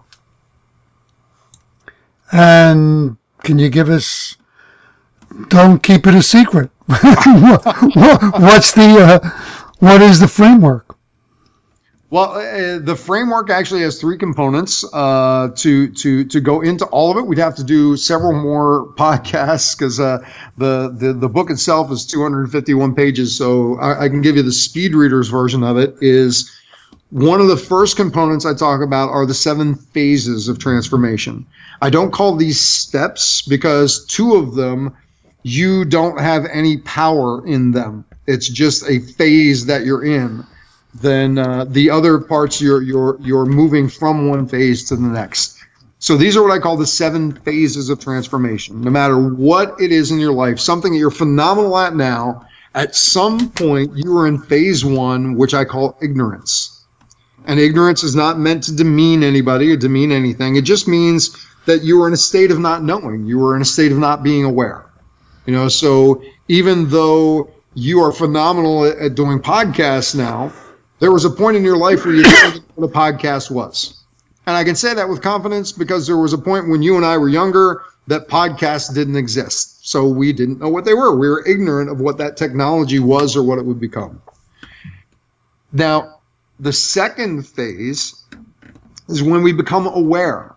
And 2.33 3.17
can 3.43 3.59
you 3.59 3.71
give 3.71 3.89
us? 3.89 4.37
Don't 5.49 5.83
keep 5.83 6.07
it 6.07 6.15
a 6.15 6.23
secret. 6.23 6.71
What's 6.87 8.73
the? 8.73 9.21
Uh, 9.23 9.31
what 9.79 10.03
is 10.03 10.21
the 10.21 10.29
framework? 10.29 10.98
Well, 12.11 12.31
uh, 12.31 12.79
the 12.79 12.97
framework 12.97 13.51
actually 13.51 13.83
has 13.83 14.01
three 14.01 14.17
components. 14.17 14.83
Uh, 14.95 15.51
to 15.57 15.93
to 15.93 16.25
to 16.25 16.41
go 16.41 16.63
into 16.63 16.87
all 16.87 17.11
of 17.11 17.19
it, 17.19 17.27
we'd 17.27 17.39
have 17.39 17.55
to 17.57 17.65
do 17.65 17.99
several 17.99 18.33
more 18.33 18.87
podcasts 18.97 19.77
because 19.77 20.01
uh, 20.01 20.19
the, 20.57 20.91
the 20.97 21.13
the 21.13 21.29
book 21.29 21.51
itself 21.51 21.93
is 21.93 22.07
251 22.07 22.95
pages. 22.95 23.37
So 23.37 23.79
I, 23.79 24.05
I, 24.05 24.09
can 24.09 24.23
give 24.23 24.37
you 24.37 24.43
the 24.43 24.53
speed 24.53 24.95
readers 24.95 25.29
version 25.29 25.63
of 25.63 25.77
it. 25.77 25.97
Is 26.01 26.51
one 27.11 27.43
of 27.43 27.49
the 27.49 27.59
first 27.59 27.97
components 27.97 28.47
I 28.47 28.55
talk 28.55 28.81
about 28.81 29.11
are 29.11 29.27
the 29.27 29.35
seven 29.35 29.75
phases 29.75 30.49
of 30.49 30.59
transformation. 30.59 31.45
I 31.83 31.91
don't 31.91 32.11
call 32.11 32.37
these 32.37 32.59
steps 32.59 33.43
because 33.43 34.05
two 34.07 34.35
of 34.35 34.55
them 34.55 34.97
you 35.43 35.85
don't 35.85 36.19
have 36.19 36.47
any 36.47 36.79
power 36.79 37.47
in 37.47 37.73
them. 37.73 38.07
It's 38.27 38.49
just 38.49 38.89
a 38.89 39.01
phase 39.01 39.67
that 39.67 39.85
you're 39.85 40.05
in 40.05 40.45
then 41.01 41.39
uh, 41.39 41.65
the 41.65 41.91
other 41.91 42.19
parts 42.19 42.61
you're 42.61 42.83
you're 42.83 43.19
you're 43.21 43.47
moving 43.47 43.89
from 43.89 44.29
one 44.29 44.47
phase 44.47 44.85
to 44.89 44.97
the 44.97 45.07
next. 45.09 45.59
So 46.01 46.17
these 46.17 46.37
are 46.37 46.43
what 46.43 46.53
I 46.53 46.61
call 46.61 46.77
the 46.77 46.87
seven 46.87 47.33
phases 47.33 47.89
of 47.89 47.99
transformation. 47.99 48.81
No 48.81 48.91
matter 48.91 49.19
what 49.19 49.81
it 49.81 49.91
is 49.91 50.13
in 50.13 50.21
your 50.21 50.33
life, 50.33 50.61
something 50.61 50.93
that 50.93 50.99
you're 50.99 51.11
phenomenal 51.11 51.77
at 51.77 51.97
now, 51.97 52.47
at 52.75 52.95
some 52.95 53.51
point 53.51 53.91
you 53.97 54.17
are 54.17 54.29
in 54.29 54.39
phase 54.39 54.85
one, 54.85 55.35
which 55.35 55.55
I 55.55 55.65
call 55.65 55.99
ignorance. 56.01 56.85
And 57.47 57.59
ignorance 57.59 58.05
is 58.05 58.15
not 58.15 58.39
meant 58.39 58.63
to 58.65 58.77
demean 58.77 59.25
anybody 59.25 59.73
or 59.73 59.77
demean 59.77 60.13
anything. 60.13 60.55
It 60.55 60.63
just 60.63 60.87
means 60.87 61.37
that 61.67 61.83
you 61.83 62.01
are 62.03 62.07
in 62.07 62.15
a 62.15 62.19
state 62.19 62.51
of 62.51 62.61
not 62.61 62.85
knowing. 62.85 63.27
You 63.27 63.45
are 63.47 63.57
in 63.57 63.63
a 63.63 63.65
state 63.65 63.91
of 63.91 63.99
not 63.99 64.23
being 64.23 64.45
aware. 64.45 64.87
You 65.47 65.55
know, 65.55 65.69
so 65.69 66.23
even 66.49 66.89
though 66.89 67.51
you 67.75 68.01
are 68.01 68.13
phenomenal 68.13 68.85
at 68.85 69.15
doing 69.15 69.41
podcasts 69.41 70.15
now, 70.15 70.53
there 71.01 71.13
was 71.13 71.25
a 71.25 71.31
point 71.31 71.57
in 71.57 71.65
your 71.65 71.77
life 71.77 72.05
where 72.05 72.15
you 72.15 72.23
didn't 72.23 72.55
know 72.57 72.63
what 72.75 72.91
a 72.91 72.93
podcast 72.93 73.51
was. 73.51 74.05
And 74.47 74.57
I 74.57 74.65
can 74.65 74.75
say 74.75 74.95
that 74.95 75.09
with 75.09 75.23
confidence 75.23 75.73
because 75.73 76.07
there 76.07 76.17
was 76.17 76.33
a 76.33 76.39
point 76.39 76.69
when 76.69 76.83
you 76.83 76.97
and 76.97 77.05
I 77.05 77.19
were 77.19 77.29
younger 77.29 77.85
that 78.07 78.29
podcasts 78.29 78.93
didn't 78.93 79.17
exist. 79.17 79.87
So 79.87 80.09
we 80.09 80.33
didn't 80.33 80.59
know 80.59 80.69
what 80.69 80.85
they 80.85 80.95
were. 80.95 81.17
We 81.17 81.29
were 81.29 81.47
ignorant 81.47 81.91
of 81.91 82.01
what 82.01 82.19
that 82.19 82.37
technology 82.37 82.99
was 82.99 83.37
or 83.37 83.43
what 83.43 83.59
it 83.59 83.65
would 83.65 83.79
become. 83.79 84.21
Now, 85.73 86.21
the 86.59 86.73
second 86.73 87.47
phase 87.47 88.25
is 89.09 89.23
when 89.23 89.43
we 89.43 89.53
become 89.53 89.87
aware. 89.87 90.55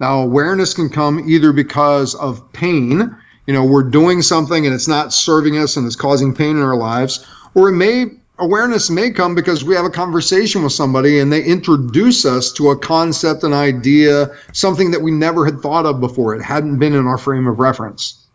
Now, 0.00 0.22
awareness 0.22 0.74
can 0.74 0.88
come 0.88 1.28
either 1.28 1.52
because 1.52 2.14
of 2.16 2.50
pain, 2.52 3.14
you 3.46 3.52
know, 3.52 3.64
we're 3.64 3.88
doing 3.88 4.22
something 4.22 4.64
and 4.64 4.74
it's 4.74 4.88
not 4.88 5.12
serving 5.12 5.58
us 5.58 5.76
and 5.76 5.86
it's 5.86 5.96
causing 5.96 6.34
pain 6.34 6.56
in 6.56 6.62
our 6.62 6.76
lives, 6.76 7.26
or 7.54 7.68
it 7.68 7.72
may 7.72 8.06
awareness 8.38 8.90
may 8.90 9.10
come 9.10 9.34
because 9.34 9.64
we 9.64 9.74
have 9.74 9.84
a 9.84 9.90
conversation 9.90 10.62
with 10.62 10.72
somebody 10.72 11.18
and 11.18 11.32
they 11.32 11.42
introduce 11.44 12.24
us 12.24 12.52
to 12.52 12.70
a 12.70 12.78
concept, 12.78 13.44
an 13.44 13.52
idea, 13.52 14.28
something 14.52 14.90
that 14.90 15.02
we 15.02 15.10
never 15.10 15.44
had 15.44 15.60
thought 15.60 15.86
of 15.86 16.00
before. 16.00 16.34
It 16.34 16.42
hadn't 16.42 16.78
been 16.78 16.94
in 16.94 17.06
our 17.06 17.18
frame 17.18 17.46
of 17.46 17.58
reference. 17.58 18.26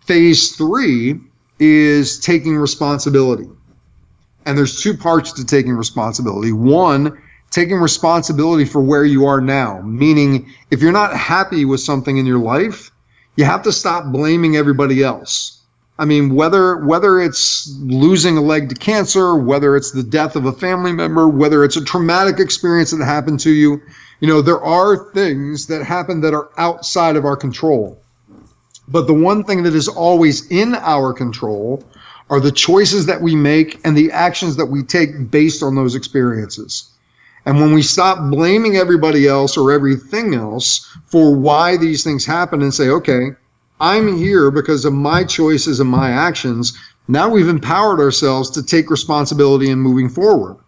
Phase 0.00 0.56
three 0.56 1.20
is 1.58 2.18
taking 2.18 2.56
responsibility. 2.56 3.48
And 4.46 4.56
there's 4.56 4.80
two 4.80 4.96
parts 4.96 5.32
to 5.34 5.44
taking 5.44 5.72
responsibility. 5.72 6.50
One, 6.50 7.16
taking 7.50 7.76
responsibility 7.76 8.64
for 8.64 8.80
where 8.80 9.04
you 9.04 9.26
are 9.26 9.40
now, 9.40 9.82
meaning 9.82 10.50
if 10.70 10.80
you're 10.80 10.92
not 10.92 11.16
happy 11.16 11.64
with 11.64 11.80
something 11.80 12.16
in 12.16 12.26
your 12.26 12.38
life, 12.38 12.90
you 13.36 13.44
have 13.44 13.62
to 13.62 13.72
stop 13.72 14.10
blaming 14.12 14.56
everybody 14.56 15.02
else 15.02 15.59
I 16.00 16.06
mean, 16.06 16.34
whether 16.34 16.78
whether 16.78 17.20
it's 17.20 17.76
losing 17.80 18.38
a 18.38 18.40
leg 18.40 18.70
to 18.70 18.74
cancer, 18.74 19.36
whether 19.36 19.76
it's 19.76 19.90
the 19.90 20.02
death 20.02 20.34
of 20.34 20.46
a 20.46 20.52
family 20.52 20.92
member, 20.92 21.28
whether 21.28 21.62
it's 21.62 21.76
a 21.76 21.84
traumatic 21.84 22.40
experience 22.40 22.90
that 22.90 23.04
happened 23.04 23.38
to 23.40 23.50
you, 23.50 23.82
you 24.20 24.26
know, 24.26 24.40
there 24.40 24.62
are 24.62 25.12
things 25.12 25.66
that 25.66 25.84
happen 25.84 26.22
that 26.22 26.32
are 26.32 26.48
outside 26.56 27.16
of 27.16 27.26
our 27.26 27.36
control. 27.36 28.00
But 28.88 29.08
the 29.08 29.14
one 29.14 29.44
thing 29.44 29.62
that 29.64 29.74
is 29.74 29.88
always 29.88 30.50
in 30.50 30.74
our 30.76 31.12
control 31.12 31.84
are 32.30 32.40
the 32.40 32.50
choices 32.50 33.04
that 33.04 33.20
we 33.20 33.36
make 33.36 33.78
and 33.84 33.94
the 33.94 34.10
actions 34.10 34.56
that 34.56 34.66
we 34.66 34.82
take 34.82 35.30
based 35.30 35.62
on 35.62 35.74
those 35.74 35.94
experiences. 35.94 36.90
And 37.44 37.60
when 37.60 37.74
we 37.74 37.82
stop 37.82 38.30
blaming 38.30 38.76
everybody 38.76 39.28
else 39.28 39.54
or 39.54 39.70
everything 39.70 40.34
else 40.34 40.96
for 41.04 41.36
why 41.36 41.76
these 41.76 42.02
things 42.02 42.24
happen 42.24 42.62
and 42.62 42.72
say, 42.72 42.88
okay, 42.88 43.32
I'm 43.80 44.16
here 44.16 44.50
because 44.50 44.84
of 44.84 44.92
my 44.92 45.24
choices 45.24 45.80
and 45.80 45.88
my 45.88 46.10
actions. 46.10 46.78
Now 47.08 47.30
we've 47.30 47.48
empowered 47.48 47.98
ourselves 47.98 48.50
to 48.50 48.62
take 48.62 48.90
responsibility 48.90 49.70
in 49.70 49.78
moving 49.80 50.08
forward. 50.08 50.58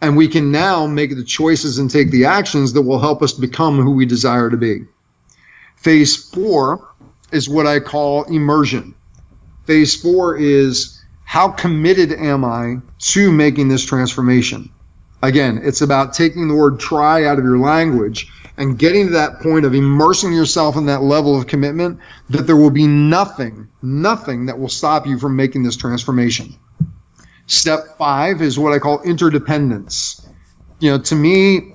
And 0.00 0.16
we 0.16 0.28
can 0.28 0.50
now 0.50 0.86
make 0.86 1.14
the 1.14 1.24
choices 1.24 1.78
and 1.78 1.90
take 1.90 2.10
the 2.10 2.24
actions 2.24 2.72
that 2.72 2.82
will 2.82 3.00
help 3.00 3.22
us 3.22 3.32
become 3.32 3.78
who 3.78 3.90
we 3.90 4.06
desire 4.06 4.48
to 4.48 4.56
be. 4.56 4.84
Phase 5.76 6.30
four 6.30 6.88
is 7.32 7.48
what 7.48 7.66
I 7.66 7.80
call 7.80 8.24
immersion. 8.24 8.94
Phase 9.66 10.00
four 10.00 10.36
is 10.36 11.02
how 11.24 11.48
committed 11.48 12.12
am 12.12 12.44
I 12.44 12.76
to 12.98 13.30
making 13.30 13.68
this 13.68 13.84
transformation? 13.84 14.70
Again, 15.22 15.60
it's 15.62 15.82
about 15.82 16.14
taking 16.14 16.48
the 16.48 16.54
word 16.54 16.80
try 16.80 17.24
out 17.24 17.38
of 17.38 17.44
your 17.44 17.58
language 17.58 18.30
and 18.60 18.78
getting 18.78 19.06
to 19.06 19.12
that 19.12 19.40
point 19.40 19.64
of 19.64 19.74
immersing 19.74 20.34
yourself 20.34 20.76
in 20.76 20.84
that 20.84 21.02
level 21.02 21.36
of 21.36 21.46
commitment 21.46 21.98
that 22.28 22.46
there 22.46 22.56
will 22.56 22.70
be 22.70 22.86
nothing, 22.86 23.66
nothing 23.80 24.44
that 24.44 24.58
will 24.58 24.68
stop 24.68 25.06
you 25.06 25.18
from 25.18 25.34
making 25.34 25.62
this 25.62 25.76
transformation. 25.76 26.54
Step 27.46 27.96
five 27.96 28.42
is 28.42 28.58
what 28.58 28.74
I 28.74 28.78
call 28.78 29.00
interdependence. 29.00 30.28
You 30.78 30.90
know, 30.90 30.98
to 30.98 31.14
me, 31.14 31.74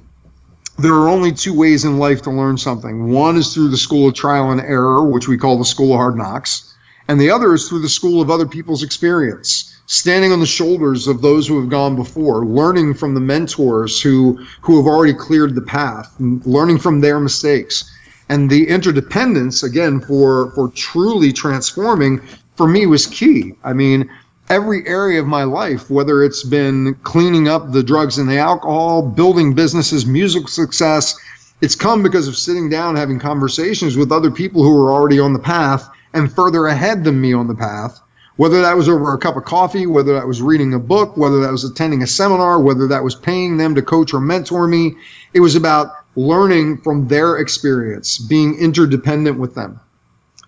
there 0.77 0.93
are 0.93 1.09
only 1.09 1.31
two 1.31 1.55
ways 1.57 1.85
in 1.85 1.97
life 1.97 2.21
to 2.21 2.29
learn 2.29 2.55
something. 2.55 3.09
One 3.11 3.35
is 3.35 3.51
through 3.51 3.69
the 3.69 3.77
school 3.77 4.07
of 4.07 4.13
trial 4.13 4.51
and 4.51 4.61
error, 4.61 5.03
which 5.09 5.27
we 5.27 5.39
call 5.39 5.57
the 5.57 5.65
school 5.65 5.93
of 5.93 5.97
hard 5.97 6.15
knocks, 6.15 6.75
and 7.07 7.19
the 7.19 7.31
other 7.31 7.55
is 7.55 7.67
through 7.67 7.81
the 7.81 7.89
school 7.89 8.21
of 8.21 8.29
other 8.29 8.45
people's 8.45 8.83
experience 8.83 9.74
standing 9.87 10.31
on 10.31 10.39
the 10.39 10.45
shoulders 10.45 11.07
of 11.07 11.21
those 11.21 11.47
who 11.47 11.59
have 11.59 11.69
gone 11.69 11.95
before, 11.95 12.45
learning 12.45 12.93
from 12.93 13.13
the 13.13 13.19
mentors 13.19 14.01
who 14.01 14.39
who 14.61 14.77
have 14.77 14.87
already 14.87 15.13
cleared 15.13 15.55
the 15.55 15.61
path, 15.61 16.13
learning 16.19 16.79
from 16.79 17.01
their 17.01 17.19
mistakes. 17.19 17.91
And 18.27 18.49
the 18.49 18.67
interdependence, 18.67 19.61
again, 19.61 20.01
for 20.01 20.51
for 20.51 20.69
truly 20.69 21.31
transforming, 21.31 22.19
for 22.55 22.67
me 22.67 22.87
was 22.87 23.05
key. 23.05 23.53
I 23.63 23.73
mean, 23.73 24.09
every 24.49 24.87
area 24.87 25.21
of 25.21 25.27
my 25.27 25.43
life, 25.43 25.89
whether 25.91 26.23
it's 26.23 26.43
been 26.43 26.95
cleaning 27.03 27.47
up 27.47 27.71
the 27.71 27.83
drugs 27.83 28.17
and 28.17 28.29
the 28.29 28.37
alcohol, 28.39 29.03
building 29.03 29.53
businesses, 29.53 30.05
music 30.05 30.47
success, 30.47 31.15
it's 31.61 31.75
come 31.75 32.01
because 32.01 32.27
of 32.27 32.35
sitting 32.35 32.69
down, 32.69 32.95
having 32.95 33.19
conversations 33.19 33.97
with 33.97 34.11
other 34.11 34.31
people 34.31 34.63
who 34.63 34.75
are 34.75 34.91
already 34.91 35.19
on 35.19 35.33
the 35.33 35.39
path 35.39 35.87
and 36.13 36.33
further 36.33 36.65
ahead 36.67 37.03
than 37.03 37.21
me 37.21 37.33
on 37.33 37.47
the 37.47 37.55
path 37.55 38.01
whether 38.37 38.61
that 38.61 38.75
was 38.75 38.89
over 38.89 39.13
a 39.13 39.17
cup 39.17 39.37
of 39.37 39.45
coffee, 39.45 39.85
whether 39.85 40.13
that 40.13 40.27
was 40.27 40.41
reading 40.41 40.73
a 40.73 40.79
book, 40.79 41.15
whether 41.15 41.39
that 41.39 41.51
was 41.51 41.63
attending 41.63 42.03
a 42.03 42.07
seminar, 42.07 42.59
whether 42.59 42.87
that 42.87 43.03
was 43.03 43.15
paying 43.15 43.57
them 43.57 43.73
to 43.75 43.81
coach 43.81 44.13
or 44.13 44.19
mentor 44.19 44.67
me, 44.67 44.95
it 45.33 45.39
was 45.39 45.55
about 45.55 45.91
learning 46.15 46.77
from 46.81 47.07
their 47.07 47.37
experience, 47.37 48.17
being 48.17 48.57
interdependent 48.57 49.39
with 49.39 49.55
them. 49.55 49.79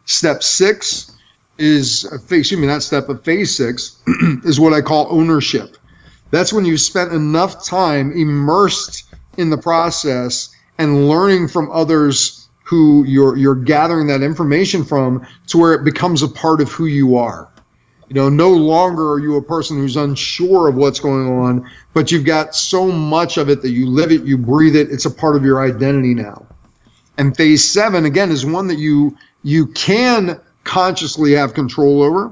Step 0.06 0.44
six 0.44 1.12
is, 1.58 2.06
excuse 2.14 2.52
me, 2.54 2.68
not 2.68 2.84
step, 2.84 3.08
but 3.08 3.24
phase 3.24 3.56
six 3.56 4.02
is 4.44 4.60
what 4.60 4.74
I 4.74 4.82
call 4.82 5.08
ownership. 5.10 5.78
That's 6.32 6.52
when 6.52 6.66
you've 6.66 6.82
spent 6.82 7.14
enough 7.14 7.66
time 7.66 8.12
immersed 8.12 9.06
in 9.38 9.50
the 9.50 9.58
process 9.58 10.54
and 10.78 11.08
learning 11.10 11.48
from 11.48 11.72
others 11.72 12.48
who 12.64 13.06
you're 13.06 13.38
you're 13.38 13.56
gathering 13.56 14.08
that 14.08 14.22
information 14.22 14.84
from 14.84 15.26
to 15.48 15.58
where 15.58 15.74
it 15.74 15.86
becomes 15.86 16.22
a 16.22 16.28
part 16.28 16.60
of 16.60 16.70
who 16.70 16.86
you 16.86 17.16
are. 17.16 17.50
You 18.10 18.16
know, 18.16 18.30
no 18.30 18.52
longer 18.52 19.12
are 19.12 19.20
you 19.20 19.36
a 19.36 19.42
person 19.42 19.78
who's 19.78 19.98
unsure 19.98 20.70
of 20.70 20.76
what's 20.76 21.00
going 21.00 21.28
on, 21.28 21.70
but 21.94 22.10
you've 22.12 22.26
got 22.26 22.56
so 22.56 22.90
much 22.90 23.38
of 23.38 23.50
it 23.50 23.62
that 23.62 23.72
you 23.72 23.86
live 23.90 24.12
it, 24.12 24.24
you 24.24 24.38
breathe 24.38 24.78
it, 24.78 24.90
it's 24.90 25.06
a 25.06 25.12
part 25.12 25.36
of 25.36 25.44
your 25.44 25.62
identity 25.62 26.14
now. 26.14 26.46
And 27.18 27.36
phase 27.36 27.70
seven, 27.70 28.06
again, 28.06 28.32
is 28.32 28.46
one 28.46 28.68
that 28.68 28.78
you 28.78 29.18
you 29.44 29.68
can 29.68 30.40
consciously 30.64 31.34
have 31.34 31.54
control 31.54 32.02
over, 32.04 32.32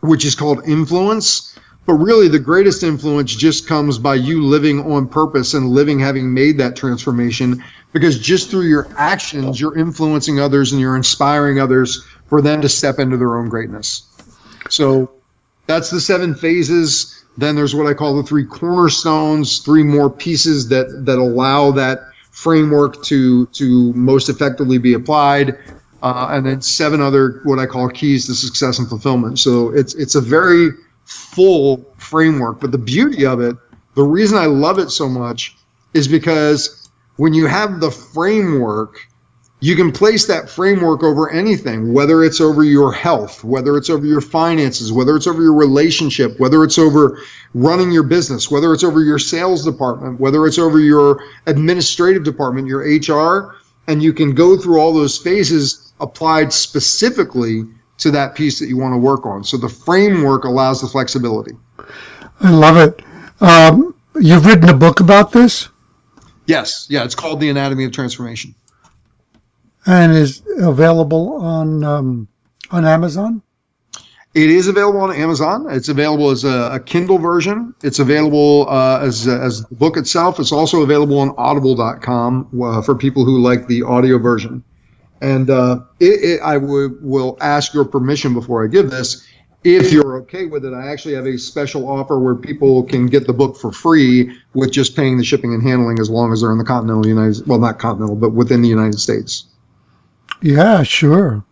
which 0.00 0.24
is 0.24 0.34
called 0.34 0.66
influence. 0.66 1.58
But 1.84 1.94
really, 1.94 2.28
the 2.28 2.38
greatest 2.38 2.82
influence 2.82 3.34
just 3.34 3.66
comes 3.66 3.98
by 3.98 4.14
you 4.14 4.44
living 4.44 4.80
on 4.92 5.08
purpose 5.08 5.54
and 5.54 5.70
living 5.70 5.98
having 5.98 6.32
made 6.32 6.56
that 6.58 6.76
transformation. 6.76 7.62
Because 7.92 8.18
just 8.18 8.50
through 8.50 8.68
your 8.68 8.88
actions, 8.96 9.60
you're 9.60 9.76
influencing 9.76 10.38
others 10.38 10.72
and 10.72 10.80
you're 10.80 10.96
inspiring 10.96 11.60
others 11.60 12.04
for 12.26 12.40
them 12.40 12.62
to 12.62 12.68
step 12.68 12.98
into 12.98 13.16
their 13.16 13.36
own 13.36 13.48
greatness. 13.48 14.04
So 14.68 15.10
that's 15.66 15.90
the 15.90 16.00
seven 16.00 16.34
phases. 16.34 17.24
Then 17.38 17.56
there's 17.56 17.74
what 17.74 17.86
I 17.86 17.94
call 17.94 18.16
the 18.16 18.22
three 18.22 18.44
cornerstones, 18.44 19.60
three 19.60 19.82
more 19.82 20.10
pieces 20.10 20.68
that 20.68 21.06
that 21.06 21.18
allow 21.18 21.70
that 21.72 22.00
framework 22.30 23.02
to 23.04 23.46
to 23.46 23.92
most 23.94 24.28
effectively 24.28 24.78
be 24.78 24.94
applied, 24.94 25.58
uh, 26.02 26.28
and 26.30 26.46
then 26.46 26.60
seven 26.60 27.00
other 27.00 27.40
what 27.44 27.58
I 27.58 27.66
call 27.66 27.88
keys 27.88 28.26
to 28.26 28.34
success 28.34 28.78
and 28.78 28.88
fulfillment. 28.88 29.38
So 29.38 29.70
it's 29.70 29.94
it's 29.94 30.14
a 30.14 30.20
very 30.20 30.70
full 31.04 31.84
framework. 31.98 32.60
But 32.60 32.72
the 32.72 32.78
beauty 32.78 33.24
of 33.24 33.40
it, 33.40 33.56
the 33.94 34.04
reason 34.04 34.38
I 34.38 34.46
love 34.46 34.78
it 34.78 34.90
so 34.90 35.08
much, 35.08 35.56
is 35.94 36.06
because 36.08 36.90
when 37.16 37.32
you 37.32 37.46
have 37.46 37.80
the 37.80 37.90
framework 37.90 38.98
you 39.62 39.76
can 39.76 39.92
place 39.92 40.26
that 40.26 40.50
framework 40.50 41.04
over 41.04 41.30
anything, 41.30 41.92
whether 41.92 42.24
it's 42.24 42.40
over 42.40 42.64
your 42.64 42.92
health, 42.92 43.44
whether 43.44 43.76
it's 43.76 43.88
over 43.88 44.04
your 44.04 44.20
finances, 44.20 44.92
whether 44.92 45.14
it's 45.14 45.28
over 45.28 45.40
your 45.40 45.54
relationship, 45.54 46.40
whether 46.40 46.64
it's 46.64 46.78
over 46.78 47.20
running 47.54 47.92
your 47.92 48.02
business, 48.02 48.50
whether 48.50 48.72
it's 48.72 48.82
over 48.82 49.04
your 49.04 49.20
sales 49.20 49.64
department, 49.64 50.18
whether 50.18 50.48
it's 50.48 50.58
over 50.58 50.80
your 50.80 51.22
administrative 51.46 52.24
department, 52.24 52.66
your 52.66 52.80
HR, 52.80 53.54
and 53.86 54.02
you 54.02 54.12
can 54.12 54.34
go 54.34 54.58
through 54.58 54.80
all 54.80 54.92
those 54.92 55.16
phases 55.16 55.92
applied 56.00 56.52
specifically 56.52 57.62
to 57.98 58.10
that 58.10 58.34
piece 58.34 58.58
that 58.58 58.66
you 58.66 58.76
want 58.76 58.92
to 58.92 58.98
work 58.98 59.26
on. 59.26 59.44
So 59.44 59.56
the 59.56 59.68
framework 59.68 60.42
allows 60.42 60.80
the 60.80 60.88
flexibility. 60.88 61.52
I 62.40 62.50
love 62.50 62.78
it. 62.78 63.00
Um, 63.40 63.94
you've 64.20 64.44
written 64.44 64.68
a 64.70 64.74
book 64.74 64.98
about 64.98 65.30
this? 65.30 65.68
Yes. 66.46 66.88
Yeah. 66.90 67.04
It's 67.04 67.14
called 67.14 67.38
The 67.38 67.48
Anatomy 67.48 67.84
of 67.84 67.92
Transformation 67.92 68.56
and 69.86 70.12
is 70.12 70.42
available 70.58 71.34
on 71.34 71.84
um, 71.84 72.28
on 72.70 72.84
Amazon. 72.84 73.42
It 74.34 74.48
is 74.48 74.66
available 74.66 75.00
on 75.00 75.14
Amazon. 75.14 75.66
It's 75.70 75.90
available 75.90 76.30
as 76.30 76.44
a, 76.44 76.70
a 76.72 76.80
Kindle 76.80 77.18
version. 77.18 77.74
It's 77.82 77.98
available 77.98 78.66
uh, 78.68 79.00
as 79.00 79.28
as 79.28 79.64
the 79.64 79.74
book 79.74 79.96
itself. 79.98 80.40
It's 80.40 80.52
also 80.52 80.82
available 80.82 81.18
on 81.18 81.34
Audible.com 81.36 82.48
uh, 82.62 82.82
for 82.82 82.94
people 82.94 83.24
who 83.26 83.40
like 83.40 83.66
the 83.66 83.82
audio 83.82 84.18
version. 84.18 84.64
And 85.20 85.50
uh, 85.50 85.80
it, 86.00 86.24
it, 86.24 86.40
I 86.42 86.54
w- 86.54 86.98
will 87.00 87.36
ask 87.40 87.74
your 87.74 87.84
permission 87.84 88.34
before 88.34 88.64
I 88.64 88.68
give 88.68 88.90
this. 88.90 89.26
If 89.64 89.92
you're 89.92 90.16
okay 90.22 90.46
with 90.46 90.64
it, 90.64 90.74
I 90.74 90.90
actually 90.90 91.14
have 91.14 91.26
a 91.26 91.38
special 91.38 91.88
offer 91.88 92.18
where 92.18 92.34
people 92.34 92.82
can 92.82 93.06
get 93.06 93.28
the 93.28 93.32
book 93.32 93.56
for 93.56 93.70
free 93.70 94.36
with 94.54 94.72
just 94.72 94.96
paying 94.96 95.18
the 95.18 95.24
shipping 95.24 95.54
and 95.54 95.62
handling 95.62 96.00
as 96.00 96.10
long 96.10 96.32
as 96.32 96.40
they're 96.40 96.50
in 96.50 96.58
the 96.58 96.64
continental 96.64 97.06
United, 97.06 97.46
well, 97.46 97.60
not 97.60 97.78
continental, 97.78 98.16
but 98.16 98.30
within 98.30 98.62
the 98.62 98.68
United 98.68 98.98
States. 98.98 99.44
Yeah, 100.42 100.82
sure. 100.82 101.44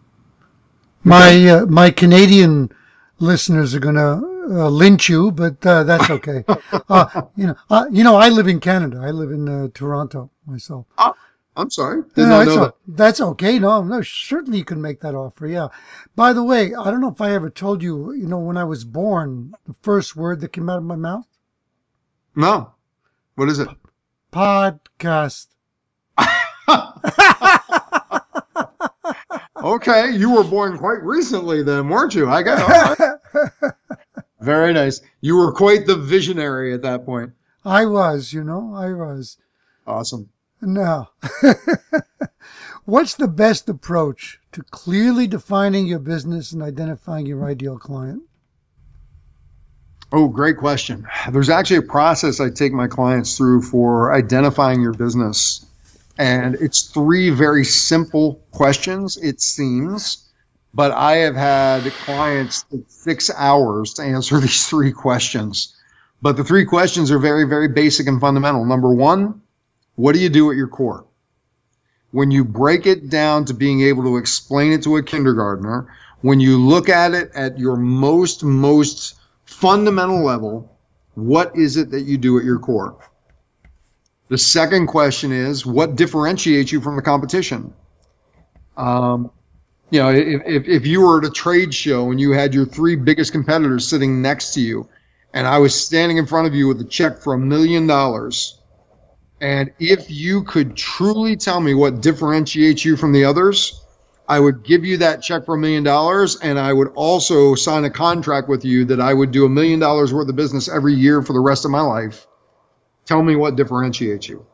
My 1.04 1.48
uh, 1.48 1.66
my 1.66 1.90
Canadian 1.90 2.70
listeners 3.18 3.74
are 3.74 3.80
gonna 3.80 4.20
uh, 4.50 4.68
lynch 4.68 5.08
you, 5.08 5.30
but 5.30 5.64
uh, 5.64 5.84
that's 5.84 6.10
okay. 6.18 6.44
Uh, 6.88 7.22
you 7.36 7.46
know, 7.46 7.54
uh, 7.70 7.86
you 7.90 8.02
know, 8.02 8.16
I 8.16 8.28
live 8.28 8.48
in 8.48 8.60
Canada. 8.60 9.00
I 9.02 9.10
live 9.10 9.30
in 9.30 9.48
uh, 9.48 9.68
Toronto 9.72 10.30
myself. 10.44 10.86
Oh, 10.98 11.14
I'm 11.56 11.70
sorry. 11.70 12.02
Did 12.14 12.28
no, 12.28 12.44
that. 12.44 12.74
that's 12.88 13.20
okay. 13.20 13.58
No, 13.58 13.82
no, 13.82 14.02
certainly 14.02 14.58
you 14.58 14.64
can 14.64 14.82
make 14.82 15.00
that 15.00 15.14
offer. 15.14 15.46
Yeah. 15.46 15.68
By 16.16 16.32
the 16.32 16.42
way, 16.42 16.74
I 16.74 16.90
don't 16.90 17.00
know 17.00 17.10
if 17.10 17.20
I 17.20 17.32
ever 17.32 17.48
told 17.48 17.82
you. 17.82 18.12
You 18.12 18.26
know, 18.26 18.38
when 18.38 18.56
I 18.56 18.64
was 18.64 18.84
born, 18.84 19.54
the 19.66 19.74
first 19.82 20.16
word 20.16 20.40
that 20.40 20.52
came 20.52 20.68
out 20.68 20.78
of 20.78 20.84
my 20.84 20.96
mouth. 20.96 21.26
No. 22.34 22.74
What 23.36 23.48
is 23.48 23.58
it? 23.58 23.68
Podcast. 24.32 25.48
okay, 29.62 30.10
you 30.10 30.30
were 30.30 30.44
born 30.44 30.78
quite 30.78 31.02
recently, 31.02 31.62
then, 31.62 31.88
weren't 31.88 32.14
you? 32.14 32.28
I 32.28 32.42
got 32.42 32.98
right. 32.98 33.72
very 34.40 34.72
nice. 34.72 35.00
You 35.20 35.36
were 35.36 35.52
quite 35.52 35.86
the 35.86 35.96
visionary 35.96 36.72
at 36.74 36.82
that 36.82 37.04
point. 37.04 37.32
I 37.64 37.86
was, 37.86 38.32
you 38.32 38.42
know, 38.42 38.74
I 38.74 38.92
was. 38.92 39.38
Awesome. 39.86 40.30
Now, 40.62 41.10
what's 42.84 43.14
the 43.14 43.28
best 43.28 43.68
approach 43.68 44.38
to 44.52 44.62
clearly 44.62 45.26
defining 45.26 45.86
your 45.86 45.98
business 45.98 46.52
and 46.52 46.62
identifying 46.62 47.26
your 47.26 47.44
ideal 47.44 47.78
client? 47.78 48.22
Oh, 50.12 50.28
great 50.28 50.56
question. 50.56 51.06
There's 51.30 51.48
actually 51.48 51.76
a 51.76 51.82
process 51.82 52.40
I 52.40 52.50
take 52.50 52.72
my 52.72 52.88
clients 52.88 53.36
through 53.36 53.62
for 53.62 54.12
identifying 54.12 54.82
your 54.82 54.92
business 54.92 55.64
and 56.20 56.56
it's 56.56 56.82
three 56.82 57.30
very 57.30 57.64
simple 57.64 58.42
questions, 58.50 59.16
it 59.16 59.40
seems. 59.40 60.28
But 60.74 60.92
I 60.92 61.16
have 61.16 61.34
had 61.34 61.90
clients 62.04 62.66
six 62.88 63.30
hours 63.34 63.94
to 63.94 64.02
answer 64.02 64.38
these 64.40 64.68
three 64.68 64.92
questions. 64.92 65.74
But 66.20 66.36
the 66.36 66.44
three 66.44 66.66
questions 66.66 67.10
are 67.10 67.18
very, 67.18 67.44
very 67.44 67.68
basic 67.68 68.06
and 68.06 68.20
fundamental. 68.20 68.66
Number 68.66 68.92
one, 68.94 69.40
what 69.94 70.12
do 70.12 70.20
you 70.20 70.28
do 70.28 70.50
at 70.50 70.58
your 70.58 70.68
core? 70.68 71.06
When 72.10 72.30
you 72.30 72.44
break 72.44 72.86
it 72.86 73.08
down 73.08 73.46
to 73.46 73.54
being 73.54 73.80
able 73.80 74.02
to 74.02 74.18
explain 74.18 74.72
it 74.72 74.82
to 74.82 74.98
a 74.98 75.02
kindergartner, 75.02 75.88
when 76.20 76.38
you 76.38 76.58
look 76.58 76.90
at 76.90 77.14
it 77.14 77.30
at 77.34 77.58
your 77.58 77.76
most, 77.76 78.44
most 78.44 79.14
fundamental 79.46 80.22
level, 80.22 80.70
what 81.14 81.56
is 81.56 81.78
it 81.78 81.90
that 81.92 82.02
you 82.02 82.18
do 82.18 82.38
at 82.38 82.44
your 82.44 82.58
core? 82.58 82.94
The 84.30 84.38
second 84.38 84.86
question 84.86 85.32
is 85.32 85.66
what 85.66 85.96
differentiates 85.96 86.70
you 86.70 86.80
from 86.80 86.94
the 86.94 87.02
competition? 87.02 87.74
Um, 88.76 89.32
you 89.90 90.00
know, 90.00 90.10
if, 90.10 90.42
if, 90.46 90.68
if 90.68 90.86
you 90.86 91.00
were 91.00 91.18
at 91.18 91.24
a 91.24 91.30
trade 91.30 91.74
show 91.74 92.12
and 92.12 92.20
you 92.20 92.30
had 92.30 92.54
your 92.54 92.64
three 92.64 92.94
biggest 92.94 93.32
competitors 93.32 93.88
sitting 93.88 94.22
next 94.22 94.54
to 94.54 94.60
you, 94.60 94.88
and 95.34 95.48
I 95.48 95.58
was 95.58 95.74
standing 95.74 96.16
in 96.16 96.26
front 96.26 96.46
of 96.46 96.54
you 96.54 96.68
with 96.68 96.80
a 96.80 96.84
check 96.84 97.18
for 97.18 97.34
a 97.34 97.38
million 97.38 97.88
dollars, 97.88 98.60
and 99.40 99.72
if 99.80 100.08
you 100.08 100.44
could 100.44 100.76
truly 100.76 101.34
tell 101.34 101.60
me 101.60 101.74
what 101.74 102.00
differentiates 102.00 102.84
you 102.84 102.96
from 102.96 103.12
the 103.12 103.24
others, 103.24 103.84
I 104.28 104.38
would 104.38 104.62
give 104.62 104.84
you 104.84 104.96
that 104.98 105.22
check 105.22 105.44
for 105.44 105.56
a 105.56 105.58
million 105.58 105.82
dollars, 105.82 106.38
and 106.40 106.56
I 106.56 106.72
would 106.72 106.92
also 106.94 107.56
sign 107.56 107.84
a 107.84 107.90
contract 107.90 108.48
with 108.48 108.64
you 108.64 108.84
that 108.84 109.00
I 109.00 109.12
would 109.12 109.32
do 109.32 109.44
a 109.44 109.48
million 109.48 109.80
dollars 109.80 110.14
worth 110.14 110.28
of 110.28 110.36
business 110.36 110.68
every 110.68 110.94
year 110.94 111.20
for 111.20 111.32
the 111.32 111.40
rest 111.40 111.64
of 111.64 111.72
my 111.72 111.80
life. 111.80 112.28
Tell 113.06 113.22
me 113.22 113.36
what 113.36 113.56
differentiates 113.56 114.28
you. 114.28 114.46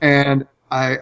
And 0.00 0.46
I, 0.70 0.98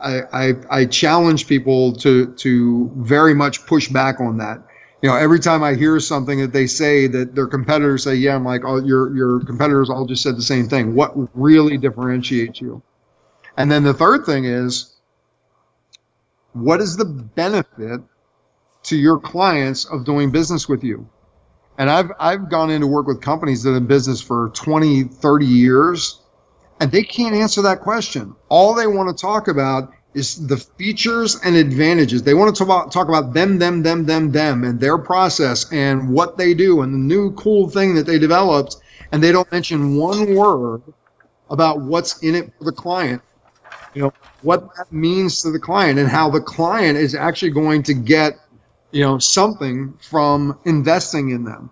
I, 0.00 0.20
I, 0.32 0.52
I 0.70 0.84
challenge 0.86 1.46
people 1.46 1.92
to, 1.96 2.32
to 2.34 2.90
very 2.96 3.34
much 3.34 3.66
push 3.66 3.88
back 3.88 4.20
on 4.20 4.38
that. 4.38 4.62
You 5.02 5.10
know, 5.10 5.16
every 5.16 5.40
time 5.40 5.62
I 5.62 5.74
hear 5.74 5.98
something 6.00 6.40
that 6.40 6.52
they 6.52 6.66
say 6.66 7.08
that 7.08 7.34
their 7.34 7.46
competitors 7.46 8.04
say, 8.04 8.14
yeah, 8.14 8.36
I'm 8.36 8.44
like, 8.44 8.62
oh, 8.64 8.76
your, 8.76 9.14
your 9.14 9.40
competitors 9.44 9.90
all 9.90 10.06
just 10.06 10.22
said 10.22 10.36
the 10.36 10.42
same 10.42 10.68
thing. 10.68 10.94
What 10.94 11.12
really 11.36 11.76
differentiates 11.76 12.60
you? 12.60 12.82
And 13.56 13.70
then 13.70 13.82
the 13.82 13.94
third 13.94 14.24
thing 14.24 14.44
is, 14.44 14.96
what 16.52 16.80
is 16.80 16.96
the 16.96 17.04
benefit 17.04 18.00
to 18.84 18.96
your 18.96 19.18
clients 19.18 19.84
of 19.86 20.04
doing 20.04 20.30
business 20.30 20.68
with 20.68 20.84
you? 20.84 21.08
And 21.78 21.90
I've, 21.90 22.12
I've 22.18 22.50
gone 22.50 22.70
into 22.70 22.86
work 22.86 23.06
with 23.06 23.20
companies 23.20 23.62
that 23.62 23.72
have 23.72 23.80
been 23.80 23.88
business 23.88 24.20
for 24.20 24.50
20, 24.54 25.04
30 25.04 25.46
years 25.46 26.22
and 26.82 26.90
they 26.90 27.04
can't 27.04 27.36
answer 27.36 27.62
that 27.62 27.78
question. 27.78 28.34
All 28.48 28.74
they 28.74 28.88
want 28.88 29.16
to 29.16 29.20
talk 29.20 29.46
about 29.46 29.92
is 30.14 30.48
the 30.48 30.56
features 30.56 31.38
and 31.44 31.54
advantages. 31.54 32.24
They 32.24 32.34
want 32.34 32.52
to 32.52 32.58
talk 32.58 32.66
about, 32.66 32.92
talk 32.92 33.08
about 33.08 33.34
them, 33.34 33.60
them, 33.60 33.84
them, 33.84 34.04
them, 34.04 34.32
them, 34.32 34.64
and 34.64 34.80
their 34.80 34.98
process 34.98 35.70
and 35.70 36.10
what 36.10 36.36
they 36.36 36.54
do 36.54 36.82
and 36.82 36.92
the 36.92 36.98
new 36.98 37.30
cool 37.34 37.70
thing 37.70 37.94
that 37.94 38.04
they 38.04 38.18
developed. 38.18 38.78
And 39.12 39.22
they 39.22 39.30
don't 39.30 39.50
mention 39.52 39.94
one 39.94 40.34
word 40.34 40.82
about 41.50 41.80
what's 41.80 42.20
in 42.24 42.34
it 42.34 42.52
for 42.58 42.64
the 42.64 42.72
client. 42.72 43.22
You 43.94 44.02
know, 44.02 44.12
what 44.40 44.68
that 44.76 44.90
means 44.90 45.40
to 45.42 45.52
the 45.52 45.60
client 45.60 46.00
and 46.00 46.08
how 46.08 46.30
the 46.30 46.40
client 46.40 46.98
is 46.98 47.14
actually 47.14 47.52
going 47.52 47.84
to 47.84 47.94
get, 47.94 48.32
you 48.92 49.02
know, 49.02 49.18
something 49.18 49.94
from 50.00 50.58
investing 50.64 51.30
in 51.30 51.44
them. 51.44 51.70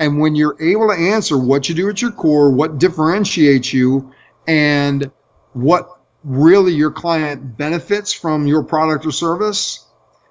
And 0.00 0.20
when 0.20 0.36
you're 0.36 0.60
able 0.60 0.88
to 0.88 0.94
answer 0.94 1.38
what 1.38 1.68
you 1.68 1.74
do 1.74 1.88
at 1.88 2.02
your 2.02 2.12
core, 2.12 2.50
what 2.50 2.78
differentiates 2.78 3.72
you, 3.72 4.12
and 4.46 5.10
what 5.52 5.88
really 6.24 6.72
your 6.72 6.90
client 6.90 7.56
benefits 7.56 8.12
from 8.12 8.46
your 8.46 8.62
product 8.62 9.06
or 9.06 9.12
service, 9.12 9.86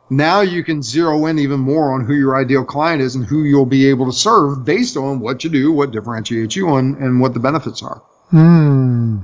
now 0.09 0.41
you 0.41 0.63
can 0.63 0.82
zero 0.82 1.25
in 1.25 1.38
even 1.38 1.59
more 1.59 1.93
on 1.93 2.05
who 2.05 2.13
your 2.13 2.38
ideal 2.38 2.63
client 2.63 3.01
is 3.01 3.15
and 3.15 3.25
who 3.25 3.43
you'll 3.43 3.65
be 3.65 3.88
able 3.89 4.05
to 4.05 4.17
serve 4.17 4.63
based 4.63 4.95
on 4.95 5.19
what 5.19 5.43
you 5.43 5.49
do, 5.49 5.71
what 5.71 5.91
differentiates 5.91 6.55
you, 6.55 6.75
and, 6.75 6.97
and 6.97 7.19
what 7.19 7.34
the 7.34 7.39
benefits 7.39 7.84
are. 7.84 8.01
Hmm. 8.30 9.19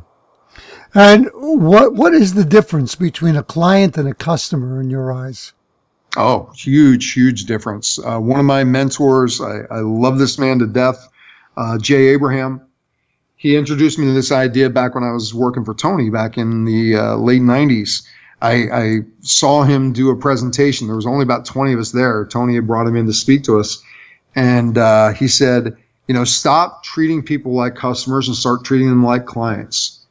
And 0.93 1.29
what 1.33 1.93
what 1.93 2.13
is 2.13 2.35
the 2.35 2.45
difference 2.45 2.95
between 2.95 3.35
a 3.35 3.43
client 3.43 3.97
and 3.97 4.07
a 4.07 4.13
customer 4.13 4.79
in 4.79 4.89
your 4.89 5.11
eyes? 5.11 5.53
Oh, 6.15 6.51
huge, 6.55 7.13
huge 7.13 7.45
difference. 7.45 7.99
Uh, 7.99 8.19
one 8.19 8.39
of 8.39 8.45
my 8.45 8.63
mentors, 8.63 9.41
I, 9.41 9.61
I 9.71 9.79
love 9.79 10.19
this 10.19 10.37
man 10.37 10.59
to 10.59 10.67
death, 10.67 11.09
uh, 11.57 11.77
Jay 11.77 12.09
Abraham 12.09 12.61
he 13.43 13.57
introduced 13.57 13.99
me 13.99 14.05
to 14.05 14.13
this 14.13 14.31
idea 14.31 14.69
back 14.69 14.95
when 14.95 15.03
I 15.03 15.11
was 15.11 15.33
working 15.33 15.65
for 15.65 15.73
Tony 15.73 16.09
back 16.09 16.37
in 16.37 16.63
the 16.63 16.95
uh, 16.95 17.15
late 17.17 17.41
90s. 17.41 18.07
I, 18.41 18.53
I, 18.71 18.99
saw 19.19 19.63
him 19.63 19.91
do 19.91 20.11
a 20.11 20.15
presentation. 20.15 20.87
There 20.87 20.95
was 20.95 21.05
only 21.05 21.23
about 21.23 21.43
20 21.43 21.73
of 21.73 21.79
us 21.79 21.91
there. 21.91 22.25
Tony 22.25 22.55
had 22.55 22.67
brought 22.67 22.87
him 22.87 22.95
in 22.95 23.05
to 23.05 23.13
speak 23.13 23.43
to 23.43 23.59
us. 23.59 23.83
And 24.33 24.77
uh, 24.77 25.11
he 25.11 25.27
said, 25.27 25.75
you 26.07 26.13
know, 26.13 26.23
stop 26.23 26.83
treating 26.83 27.21
people 27.21 27.53
like 27.53 27.75
customers 27.75 28.29
and 28.29 28.37
start 28.37 28.63
treating 28.63 28.87
them 28.87 29.03
like 29.03 29.25
clients. 29.25 30.05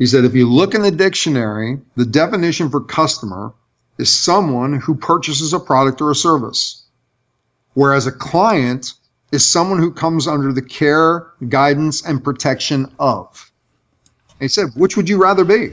He 0.00 0.06
said, 0.06 0.24
if 0.24 0.34
you 0.34 0.50
look 0.50 0.74
in 0.74 0.82
the 0.82 0.90
dictionary, 0.90 1.80
the 1.94 2.04
definition 2.04 2.68
for 2.68 2.80
customer 2.80 3.52
is 3.98 4.12
someone 4.12 4.74
who 4.74 4.94
purchases 4.94 5.52
a 5.52 5.60
product 5.60 6.00
or 6.00 6.10
a 6.10 6.14
service. 6.14 6.84
Whereas 7.74 8.06
a 8.06 8.12
client 8.12 8.94
is 9.32 9.46
someone 9.46 9.78
who 9.78 9.90
comes 9.90 10.28
under 10.28 10.52
the 10.52 10.62
care, 10.62 11.32
guidance, 11.48 12.04
and 12.04 12.22
protection 12.22 12.92
of. 12.98 13.50
he 14.40 14.48
said, 14.48 14.66
which 14.76 14.96
would 14.96 15.08
you 15.08 15.20
rather 15.20 15.44
be? 15.44 15.70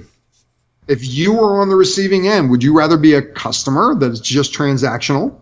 If 0.87 1.07
you 1.07 1.33
were 1.33 1.61
on 1.61 1.69
the 1.69 1.75
receiving 1.75 2.27
end, 2.27 2.49
would 2.49 2.63
you 2.63 2.75
rather 2.75 2.97
be 2.97 3.13
a 3.13 3.21
customer 3.21 3.95
that 3.95 4.11
is 4.11 4.19
just 4.19 4.53
transactional? 4.53 5.35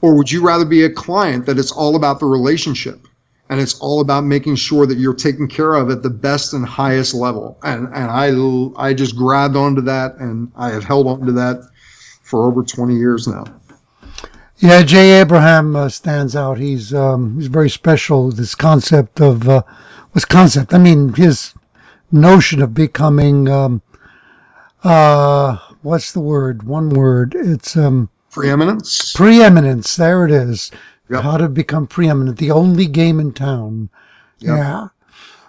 Or 0.00 0.16
would 0.16 0.30
you 0.30 0.42
rather 0.42 0.64
be 0.64 0.84
a 0.84 0.90
client 0.90 1.46
that 1.46 1.58
it's 1.58 1.72
all 1.72 1.96
about 1.96 2.20
the 2.20 2.26
relationship 2.26 3.06
and 3.48 3.60
it's 3.60 3.78
all 3.80 4.00
about 4.00 4.24
making 4.24 4.56
sure 4.56 4.86
that 4.86 4.98
you're 4.98 5.14
taken 5.14 5.48
care 5.48 5.74
of 5.74 5.90
at 5.90 6.02
the 6.02 6.10
best 6.10 6.54
and 6.54 6.64
highest 6.64 7.14
level? 7.14 7.58
And, 7.62 7.88
and 7.94 8.10
I, 8.10 8.30
I 8.88 8.94
just 8.94 9.16
grabbed 9.16 9.56
onto 9.56 9.80
that 9.82 10.16
and 10.16 10.50
I 10.56 10.70
have 10.70 10.84
held 10.84 11.06
onto 11.06 11.32
that 11.32 11.68
for 12.26 12.44
over 12.44 12.62
20 12.62 12.94
years 12.94 13.26
now. 13.28 13.44
Yeah, 14.58 14.82
Jay 14.82 15.20
Abraham 15.20 15.76
uh, 15.76 15.88
stands 15.88 16.34
out. 16.34 16.58
He's 16.58 16.92
um, 16.94 17.36
he's 17.36 17.48
very 17.48 17.68
special. 17.68 18.30
This 18.32 18.54
concept 18.54 19.20
of 19.20 19.46
uh, 19.48 19.62
what's 20.12 20.24
concept? 20.24 20.72
I 20.72 20.78
mean, 20.78 21.12
his 21.12 21.52
notion 22.10 22.62
of 22.62 22.72
becoming 22.72 23.48
um, 23.48 23.82
uh, 24.82 25.58
what's 25.82 26.10
the 26.12 26.20
word? 26.20 26.62
One 26.62 26.88
word. 26.88 27.34
It's 27.38 27.76
um, 27.76 28.08
preeminence. 28.30 29.12
Preeminence. 29.12 29.94
There 29.94 30.24
it 30.24 30.30
is. 30.30 30.70
Yep. 31.10 31.22
How 31.22 31.36
to 31.36 31.48
become 31.48 31.86
preeminent. 31.86 32.38
The 32.38 32.50
only 32.50 32.86
game 32.86 33.20
in 33.20 33.34
town. 33.34 33.90
Yep. 34.38 34.56
Yeah. 34.56 34.88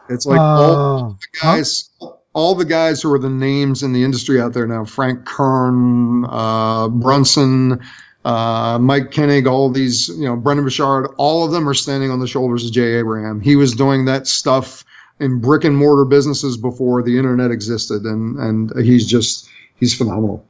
It's 0.09 0.25
like 0.25 0.39
all 0.39 1.05
uh, 1.05 1.09
the 1.09 1.27
guys. 1.41 1.91
Huh? 2.01 2.16
All 2.37 2.53
the 2.53 2.65
guys 2.65 3.01
who 3.01 3.11
are 3.11 3.17
the 3.17 3.31
names 3.31 3.81
in 3.81 3.93
the 3.93 4.03
industry 4.03 4.39
out 4.39 4.53
there 4.53 4.67
now, 4.67 4.85
Frank 4.85 5.25
Kern, 5.25 6.23
uh, 6.29 6.87
Brunson, 6.87 7.81
uh, 8.25 8.77
Mike 8.79 9.11
Koenig, 9.11 9.47
all 9.47 9.71
these, 9.71 10.09
you 10.09 10.25
know, 10.25 10.35
Brendon 10.35 10.63
Burchard, 10.63 11.09
all 11.17 11.43
of 11.43 11.51
them 11.51 11.67
are 11.67 11.73
standing 11.73 12.11
on 12.11 12.19
the 12.19 12.27
shoulders 12.27 12.63
of 12.63 12.71
Jay 12.71 12.99
Abraham. 12.99 13.41
He 13.41 13.55
was 13.55 13.73
doing 13.73 14.05
that 14.05 14.27
stuff 14.27 14.85
in 15.19 15.39
brick 15.39 15.63
and 15.63 15.75
mortar 15.75 16.05
businesses 16.05 16.57
before 16.57 17.01
the 17.01 17.17
internet 17.17 17.49
existed, 17.49 18.03
and 18.03 18.37
and 18.37 18.71
he's 18.85 19.07
just 19.07 19.49
he's 19.77 19.95
phenomenal. 19.97 20.45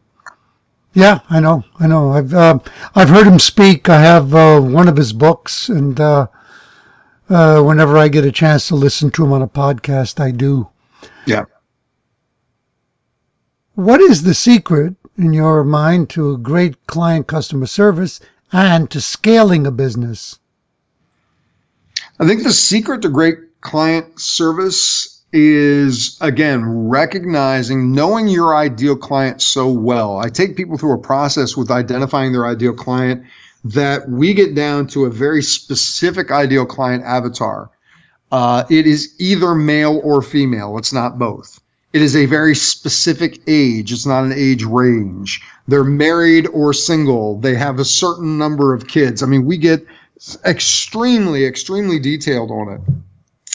Yeah, 0.93 1.21
I 1.29 1.39
know, 1.39 1.63
I 1.79 1.87
know. 1.87 2.11
I've 2.11 2.33
uh, 2.33 2.59
I've 2.95 3.09
heard 3.09 3.27
him 3.27 3.39
speak. 3.39 3.87
I 3.87 4.01
have 4.01 4.35
uh, 4.35 4.59
one 4.59 4.89
of 4.89 4.97
his 4.97 5.13
books, 5.13 5.69
and 5.69 5.97
uh, 6.01 6.27
uh, 7.29 7.61
whenever 7.61 7.97
I 7.97 8.09
get 8.09 8.25
a 8.25 8.31
chance 8.31 8.67
to 8.67 8.75
listen 8.75 9.09
to 9.11 9.23
him 9.23 9.31
on 9.31 9.41
a 9.41 9.47
podcast, 9.47 10.19
I 10.19 10.31
do. 10.31 10.67
Yeah. 11.25 11.45
What 13.77 14.01
is 14.01 14.23
the 14.23 14.33
secret 14.33 14.95
in 15.19 15.33
your 15.33 15.63
mind 15.63 16.09
to 16.09 16.31
a 16.31 16.37
great 16.39 16.87
client 16.87 17.27
customer 17.27 17.67
service 17.67 18.19
and 18.51 18.89
to 18.89 18.99
scaling 18.99 19.67
a 19.67 19.71
business? 19.71 20.39
I 22.19 22.25
think 22.25 22.41
the 22.41 22.53
secret 22.53 23.03
to 23.03 23.09
great 23.09 23.37
client 23.61 24.19
service 24.19 25.21
is 25.31 26.17
again 26.21 26.87
recognizing 26.89 27.91
knowing 27.91 28.27
your 28.27 28.55
ideal 28.55 28.95
client 28.95 29.43
so 29.43 29.69
well. 29.69 30.17
I 30.17 30.29
take 30.29 30.57
people 30.57 30.79
through 30.79 30.93
a 30.93 30.97
process 30.97 31.55
with 31.55 31.69
identifying 31.69 32.31
their 32.31 32.47
ideal 32.47 32.73
client 32.73 33.25
that 33.63 34.09
we 34.09 34.33
get 34.33 34.55
down 34.55 34.87
to 34.87 35.05
a 35.05 35.11
very 35.11 35.43
specific 35.43 36.31
ideal 36.31 36.65
client 36.65 37.03
avatar. 37.03 37.69
Uh, 38.31 38.63
it 38.71 38.87
is 38.87 39.13
either 39.19 39.53
male 39.53 40.01
or 40.03 40.23
female. 40.23 40.79
It's 40.79 40.93
not 40.93 41.19
both. 41.19 41.61
It 41.97 42.03
is 42.03 42.15
a 42.15 42.27
very 42.27 42.53
specific 42.53 43.41
age. 43.47 43.91
It's 43.91 44.05
not 44.05 44.23
an 44.23 44.31
age 44.31 44.63
range. 44.63 45.41
They're 45.67 45.83
married 45.83 46.45
or 46.53 46.71
single. 46.71 47.39
They 47.39 47.55
have 47.55 47.79
a 47.79 47.85
certain 47.85 48.37
number 48.37 48.71
of 48.71 48.87
kids. 48.87 49.23
I 49.23 49.25
mean, 49.25 49.45
we 49.45 49.57
get 49.57 49.83
extremely, 50.45 51.43
extremely 51.43 51.97
detailed 51.97 52.51
on 52.51 52.71
it. 52.71 52.81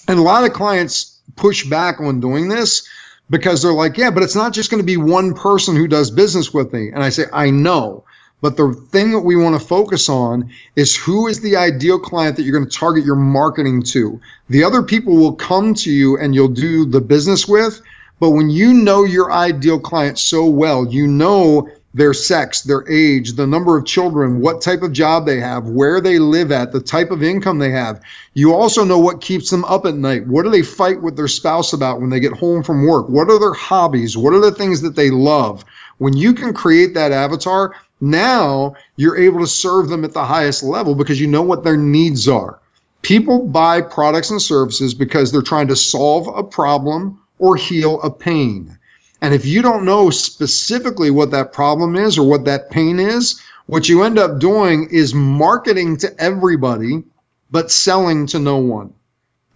And 0.08 0.18
a 0.18 0.22
lot 0.22 0.42
of 0.42 0.54
clients 0.54 1.20
push 1.36 1.64
back 1.70 2.00
on 2.00 2.18
doing 2.18 2.48
this 2.48 2.84
because 3.30 3.62
they're 3.62 3.72
like, 3.72 3.96
yeah, 3.96 4.10
but 4.10 4.24
it's 4.24 4.34
not 4.34 4.52
just 4.52 4.72
going 4.72 4.82
to 4.82 4.84
be 4.84 4.96
one 4.96 5.34
person 5.34 5.76
who 5.76 5.86
does 5.86 6.10
business 6.10 6.52
with 6.52 6.72
me. 6.72 6.88
And 6.88 7.04
I 7.04 7.10
say, 7.10 7.26
I 7.32 7.48
know. 7.48 8.02
But 8.40 8.56
the 8.56 8.72
thing 8.90 9.12
that 9.12 9.20
we 9.20 9.36
want 9.36 9.54
to 9.60 9.64
focus 9.64 10.08
on 10.08 10.50
is 10.74 10.96
who 10.96 11.28
is 11.28 11.42
the 11.42 11.56
ideal 11.56 12.00
client 12.00 12.36
that 12.36 12.42
you're 12.42 12.58
going 12.58 12.68
to 12.68 12.76
target 12.76 13.04
your 13.04 13.14
marketing 13.14 13.84
to. 13.84 14.20
The 14.48 14.64
other 14.64 14.82
people 14.82 15.16
will 15.16 15.36
come 15.36 15.74
to 15.74 15.92
you 15.92 16.18
and 16.18 16.34
you'll 16.34 16.48
do 16.48 16.84
the 16.84 17.00
business 17.00 17.46
with, 17.46 17.80
but 18.22 18.30
when 18.30 18.50
you 18.50 18.72
know 18.72 19.02
your 19.02 19.32
ideal 19.32 19.80
client 19.80 20.16
so 20.16 20.46
well, 20.46 20.86
you 20.86 21.08
know 21.08 21.68
their 21.92 22.14
sex, 22.14 22.62
their 22.62 22.88
age, 22.88 23.32
the 23.32 23.48
number 23.48 23.76
of 23.76 23.84
children, 23.84 24.40
what 24.40 24.62
type 24.62 24.82
of 24.82 24.92
job 24.92 25.26
they 25.26 25.40
have, 25.40 25.66
where 25.66 26.00
they 26.00 26.20
live 26.20 26.52
at, 26.52 26.70
the 26.70 26.80
type 26.80 27.10
of 27.10 27.24
income 27.24 27.58
they 27.58 27.72
have. 27.72 28.00
You 28.34 28.54
also 28.54 28.84
know 28.84 29.00
what 29.00 29.22
keeps 29.22 29.50
them 29.50 29.64
up 29.64 29.86
at 29.86 29.96
night. 29.96 30.24
What 30.28 30.44
do 30.44 30.50
they 30.50 30.62
fight 30.62 31.02
with 31.02 31.16
their 31.16 31.26
spouse 31.26 31.72
about 31.72 32.00
when 32.00 32.10
they 32.10 32.20
get 32.20 32.32
home 32.32 32.62
from 32.62 32.86
work? 32.86 33.08
What 33.08 33.28
are 33.28 33.40
their 33.40 33.54
hobbies? 33.54 34.16
What 34.16 34.34
are 34.34 34.40
the 34.40 34.52
things 34.52 34.82
that 34.82 34.94
they 34.94 35.10
love? 35.10 35.64
When 35.98 36.16
you 36.16 36.32
can 36.32 36.54
create 36.54 36.94
that 36.94 37.10
avatar, 37.10 37.74
Now 38.00 38.76
you're 38.94 39.16
able 39.16 39.40
to 39.40 39.48
serve 39.48 39.88
them 39.88 40.04
at 40.04 40.12
the 40.12 40.24
highest 40.24 40.62
level 40.62 40.94
because 40.94 41.20
you 41.20 41.26
know 41.26 41.42
what 41.42 41.64
their 41.64 41.76
needs 41.76 42.28
are. 42.28 42.60
People 43.02 43.48
buy 43.48 43.80
products 43.80 44.30
and 44.30 44.40
services 44.40 44.94
because 44.94 45.32
they're 45.32 45.42
trying 45.42 45.66
to 45.66 45.74
solve 45.76 46.28
a 46.28 46.44
problem 46.44 47.18
or 47.42 47.56
heal 47.56 48.00
a 48.02 48.10
pain. 48.10 48.78
And 49.20 49.34
if 49.34 49.44
you 49.44 49.62
don't 49.62 49.84
know 49.84 50.10
specifically 50.10 51.10
what 51.10 51.32
that 51.32 51.52
problem 51.52 51.96
is 51.96 52.16
or 52.16 52.28
what 52.28 52.44
that 52.44 52.70
pain 52.70 53.00
is, 53.00 53.42
what 53.66 53.88
you 53.88 54.04
end 54.04 54.16
up 54.16 54.38
doing 54.38 54.88
is 54.92 55.12
marketing 55.12 55.96
to 55.98 56.14
everybody, 56.20 57.02
but 57.50 57.72
selling 57.72 58.26
to 58.28 58.38
no 58.38 58.58
one. 58.58 58.94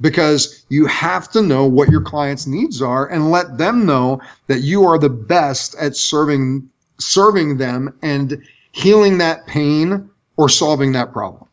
Because 0.01 0.66
you 0.68 0.87
have 0.87 1.30
to 1.30 1.41
know 1.41 1.64
what 1.64 1.89
your 1.89 2.03
client's 2.03 2.47
needs 2.49 2.82
are 2.82 3.07
and 3.07 3.30
let 3.30 3.57
them 3.57 3.87
know 3.87 4.20
that 4.49 4.62
you 4.62 4.82
are 4.84 4.99
the 4.99 5.09
best 5.09 5.76
at 5.76 5.97
serving 5.97 6.68
serving 6.99 7.57
them 7.57 7.97
and 8.03 8.43
healing 8.72 9.18
that 9.18 9.47
pain 9.47 10.11
or 10.37 10.49
solving 10.49 10.93
that 10.93 11.12
problem. 11.12 11.47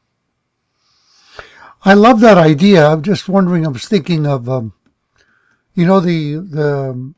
I 1.85 1.93
love 1.93 2.21
that 2.21 2.37
idea. 2.37 2.87
I'm 2.87 3.03
just 3.03 3.29
wondering. 3.29 3.65
I 3.65 3.69
was 3.69 3.85
thinking 3.85 4.25
of, 4.25 4.49
um, 4.49 4.73
you 5.73 5.85
know, 5.85 5.99
the 5.99 6.35
the 6.35 7.13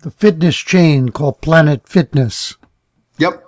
the 0.00 0.10
fitness 0.10 0.56
chain 0.56 1.10
called 1.10 1.40
Planet 1.40 1.86
Fitness. 1.88 2.56
Yep. 3.18 3.44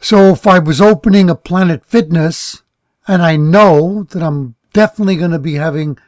So 0.00 0.30
if 0.30 0.46
I 0.46 0.58
was 0.58 0.80
opening 0.80 1.30
a 1.30 1.34
Planet 1.34 1.84
Fitness, 1.84 2.62
and 3.08 3.22
I 3.22 3.36
know 3.36 4.04
that 4.04 4.22
I'm 4.22 4.54
definitely 4.72 5.16
going 5.16 5.30
to 5.30 5.38
be 5.38 5.54
having 5.54 5.98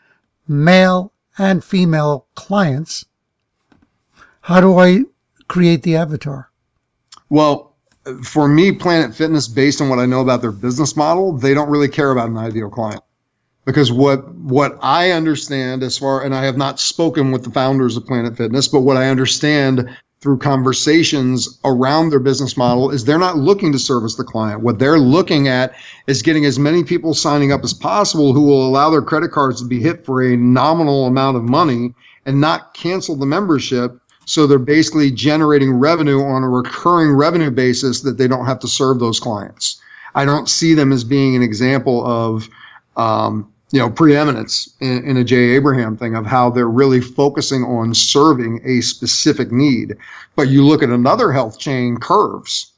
male 0.47 1.13
and 1.39 1.65
female 1.65 2.27
clients, 2.35 3.07
how 4.43 4.61
do 4.61 4.79
I 4.79 5.05
create 5.49 5.83
the 5.83 5.97
avatar? 5.97 6.51
Well, 7.31 7.75
for 8.23 8.49
me, 8.49 8.73
Planet 8.73 9.15
Fitness, 9.15 9.49
based 9.49 9.81
on 9.81 9.89
what 9.89 9.99
I 9.99 10.07
know 10.07 10.21
about 10.21 10.43
their 10.43 10.53
business 10.53 10.97
model, 10.97 11.37
they 11.37 11.55
don't 11.55 11.71
really 11.71 11.89
care 11.89 12.11
about 12.11 12.29
an 12.29 12.37
ideal 12.37 12.71
client 12.71 13.03
because 13.69 13.93
what 13.93 14.27
what 14.37 14.79
I 14.81 15.11
understand 15.11 15.83
as 15.83 15.99
far 15.99 16.25
and 16.25 16.35
I 16.35 16.43
have 16.47 16.57
not 16.57 16.81
spoken 16.81 17.33
with 17.33 17.45
the 17.45 17.51
founders 17.51 17.99
of 17.99 18.07
Planet 18.07 18.35
Fitness, 18.35 18.67
but 18.67 18.81
what 18.81 18.97
I 18.97 19.11
understand 19.11 19.95
through 20.23 20.39
conversations 20.39 21.61
around 21.67 22.09
their 22.09 22.19
business 22.19 22.57
model 22.57 22.91
is 22.91 23.05
they're 23.05 23.19
not 23.19 23.37
looking 23.37 23.71
to 23.73 23.79
service 23.79 24.15
the 24.15 24.25
client. 24.25 24.63
What 24.63 24.79
they're 24.79 24.99
looking 24.99 25.49
at 25.49 25.75
is 26.07 26.23
getting 26.23 26.47
as 26.47 26.59
many 26.59 26.83
people 26.83 27.13
signing 27.13 27.53
up 27.53 27.63
as 27.63 27.75
possible 27.75 28.33
who 28.33 28.41
will 28.41 28.67
allow 28.67 28.89
their 28.89 29.03
credit 29.03 29.33
cards 29.33 29.61
to 29.61 29.69
be 29.69 29.83
hit 29.83 30.03
for 30.03 30.23
a 30.23 30.35
nominal 30.35 31.07
amount 31.07 31.37
of 31.37 31.45
money 31.45 31.95
and 32.25 32.41
not 32.41 32.73
cancel 32.73 33.17
the 33.17 33.27
membership. 33.27 34.01
So 34.25 34.47
they're 34.47 34.59
basically 34.59 35.11
generating 35.11 35.75
revenue 35.75 36.23
on 36.23 36.43
a 36.43 36.49
recurring 36.49 37.13
revenue 37.13 37.51
basis 37.51 38.01
that 38.01 38.17
they 38.17 38.29
don't 38.29 38.47
have 38.47 38.61
to 38.61 38.69
serve 38.69 38.99
those 38.99 39.21
clients. 39.21 39.79
I 40.15 40.25
don't 40.25 40.49
see 40.49 40.73
them 40.73 40.91
as 40.91 41.05
being 41.05 41.37
an 41.37 41.43
example 41.43 42.05
of 42.07 42.49
um, 42.97 43.53
you 43.71 43.79
know, 43.79 43.91
preeminence 43.91 44.75
in, 44.81 45.05
in, 45.05 45.17
a 45.19 45.25
Jay 45.25 45.51
Abraham 45.51 45.97
thing 45.97 46.15
of 46.15 46.25
how 46.25 46.49
they're 46.49 46.69
really 46.69 47.01
focusing 47.01 47.63
on 47.65 47.95
serving 47.95 48.61
a 48.65 48.81
specific 48.81 49.53
need. 49.53 49.97
But 50.37 50.49
you 50.49 50.65
look 50.65 50.83
at 50.83 50.89
another 50.89 51.33
health 51.33 51.59
chain, 51.59 51.99
Curves. 51.99 52.73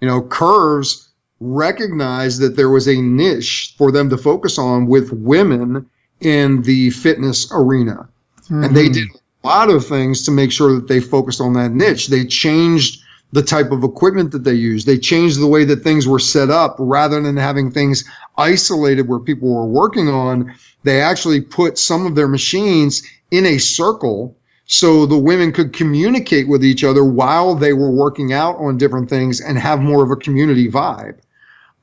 You 0.00 0.08
know, 0.08 0.22
Curves 0.22 1.10
recognized 1.40 2.40
that 2.40 2.56
there 2.56 2.70
was 2.70 2.88
a 2.88 3.00
niche 3.00 3.74
for 3.76 3.92
them 3.92 4.08
to 4.10 4.16
focus 4.16 4.58
on 4.58 4.86
with 4.86 5.12
women 5.12 5.88
in 6.20 6.62
the 6.62 6.90
fitness 6.90 7.50
arena. 7.52 8.08
Mm-hmm. 8.44 8.64
And 8.64 8.76
they 8.76 8.84
mm-hmm. 8.84 8.92
did 8.92 9.08
a 9.42 9.46
lot 9.46 9.68
of 9.68 9.86
things 9.86 10.24
to 10.24 10.30
make 10.30 10.50
sure 10.50 10.74
that 10.74 10.88
they 10.88 11.00
focused 11.00 11.40
on 11.40 11.52
that 11.54 11.72
niche. 11.72 12.08
They 12.08 12.24
changed 12.24 13.02
the 13.34 13.42
type 13.42 13.72
of 13.72 13.82
equipment 13.82 14.30
that 14.30 14.44
they 14.44 14.54
used. 14.54 14.86
They 14.86 14.96
changed 14.96 15.40
the 15.40 15.48
way 15.48 15.64
that 15.64 15.82
things 15.82 16.06
were 16.06 16.20
set 16.20 16.50
up 16.50 16.76
rather 16.78 17.20
than 17.20 17.36
having 17.36 17.68
things 17.68 18.04
isolated 18.38 19.08
where 19.08 19.18
people 19.18 19.52
were 19.52 19.66
working 19.66 20.08
on. 20.08 20.54
They 20.84 21.00
actually 21.00 21.40
put 21.40 21.76
some 21.76 22.06
of 22.06 22.14
their 22.14 22.28
machines 22.28 23.02
in 23.32 23.44
a 23.44 23.58
circle 23.58 24.36
so 24.66 25.04
the 25.04 25.18
women 25.18 25.50
could 25.50 25.72
communicate 25.72 26.46
with 26.46 26.64
each 26.64 26.84
other 26.84 27.04
while 27.04 27.56
they 27.56 27.72
were 27.72 27.90
working 27.90 28.32
out 28.32 28.56
on 28.58 28.78
different 28.78 29.10
things 29.10 29.40
and 29.40 29.58
have 29.58 29.80
more 29.80 30.04
of 30.04 30.12
a 30.12 30.16
community 30.16 30.70
vibe. 30.70 31.18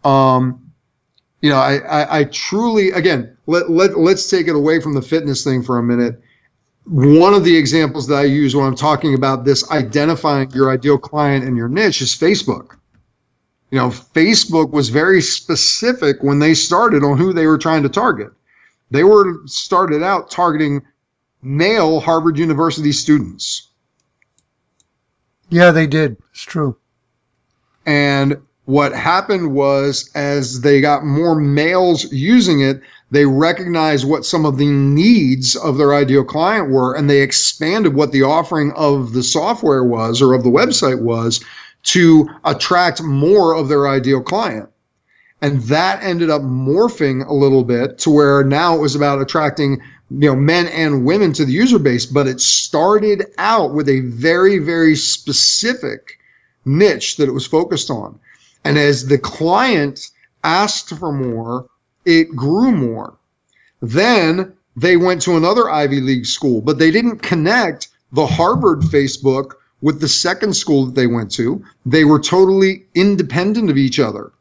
Um, 0.05 0.71
you 1.41 1.49
know, 1.49 1.57
I, 1.57 1.79
I, 1.79 2.19
I 2.19 2.23
truly, 2.25 2.91
again, 2.91 3.35
let, 3.45 3.69
let, 3.69 3.99
let's 3.99 4.29
take 4.29 4.47
it 4.47 4.55
away 4.55 4.79
from 4.79 4.93
the 4.93 5.01
fitness 5.01 5.43
thing 5.43 5.63
for 5.63 5.77
a 5.77 5.83
minute 5.83 6.21
one 6.85 7.33
of 7.33 7.43
the 7.43 7.55
examples 7.55 8.07
that 8.07 8.15
I 8.15 8.23
use 8.23 8.55
when 8.55 8.65
I'm 8.65 8.75
talking 8.75 9.13
about 9.13 9.45
this 9.45 9.69
identifying 9.71 10.49
your 10.51 10.71
ideal 10.71 10.97
client 10.97 11.45
and 11.45 11.55
your 11.55 11.69
niche 11.69 12.01
is 12.01 12.15
Facebook. 12.15 12.75
You 13.69 13.79
know, 13.79 13.89
Facebook 13.89 14.71
was 14.71 14.89
very 14.89 15.21
specific 15.21 16.17
when 16.21 16.39
they 16.39 16.53
started 16.53 17.03
on 17.03 17.17
who 17.17 17.33
they 17.33 17.47
were 17.47 17.57
trying 17.57 17.83
to 17.83 17.89
target. 17.89 18.31
They 18.89 19.03
were 19.03 19.41
started 19.45 20.03
out 20.03 20.29
targeting 20.29 20.81
male 21.41 21.99
Harvard 22.01 22.37
University 22.37 22.91
students. 22.91 23.69
Yeah, 25.49 25.71
they 25.71 25.87
did. 25.87 26.17
It's 26.31 26.43
true. 26.43 26.77
And 27.85 28.37
what 28.65 28.93
happened 28.93 29.53
was 29.53 30.11
as 30.15 30.61
they 30.61 30.81
got 30.81 31.05
more 31.05 31.35
males 31.35 32.11
using 32.11 32.61
it, 32.61 32.81
they 33.11 33.25
recognized 33.25 34.07
what 34.07 34.25
some 34.25 34.45
of 34.45 34.57
the 34.57 34.69
needs 34.69 35.57
of 35.57 35.77
their 35.77 35.93
ideal 35.93 36.23
client 36.23 36.71
were, 36.71 36.95
and 36.95 37.09
they 37.09 37.21
expanded 37.21 37.93
what 37.93 38.13
the 38.13 38.23
offering 38.23 38.71
of 38.71 39.11
the 39.11 39.21
software 39.21 39.83
was 39.83 40.21
or 40.21 40.33
of 40.33 40.43
the 40.43 40.49
website 40.49 41.01
was 41.01 41.43
to 41.83 42.29
attract 42.45 43.03
more 43.03 43.53
of 43.53 43.67
their 43.67 43.87
ideal 43.87 44.21
client. 44.21 44.69
And 45.41 45.61
that 45.63 46.01
ended 46.03 46.29
up 46.29 46.41
morphing 46.41 47.27
a 47.27 47.33
little 47.33 47.63
bit 47.63 47.97
to 47.99 48.09
where 48.09 48.43
now 48.43 48.75
it 48.75 48.81
was 48.81 48.95
about 48.95 49.21
attracting 49.21 49.81
you 50.11 50.29
know 50.29 50.35
men 50.35 50.67
and 50.67 51.05
women 51.05 51.31
to 51.33 51.45
the 51.45 51.53
user 51.53 51.79
base 51.79 52.05
but 52.05 52.27
it 52.27 52.41
started 52.41 53.25
out 53.37 53.73
with 53.73 53.87
a 53.87 54.01
very 54.01 54.57
very 54.57 54.93
specific 54.93 56.19
niche 56.65 57.15
that 57.15 57.29
it 57.29 57.31
was 57.31 57.47
focused 57.47 57.89
on 57.89 58.19
and 58.65 58.77
as 58.77 59.07
the 59.07 59.17
client 59.17 60.11
asked 60.43 60.89
for 60.89 61.13
more 61.13 61.65
it 62.05 62.35
grew 62.35 62.71
more. 62.71 63.17
Then 63.81 64.53
they 64.75 64.97
went 64.97 65.21
to 65.23 65.37
another 65.37 65.69
Ivy 65.69 66.01
League 66.01 66.25
school, 66.25 66.61
but 66.61 66.79
they 66.79 66.91
didn't 66.91 67.19
connect 67.19 67.89
the 68.11 68.25
Harvard 68.25 68.81
Facebook 68.81 69.53
with 69.81 69.99
the 69.99 70.07
second 70.07 70.55
school 70.55 70.85
that 70.85 70.95
they 70.95 71.07
went 71.07 71.31
to. 71.31 71.63
They 71.85 72.05
were 72.05 72.19
totally 72.19 72.85
independent 72.93 73.69
of 73.69 73.77
each 73.77 73.99
other. 73.99 74.31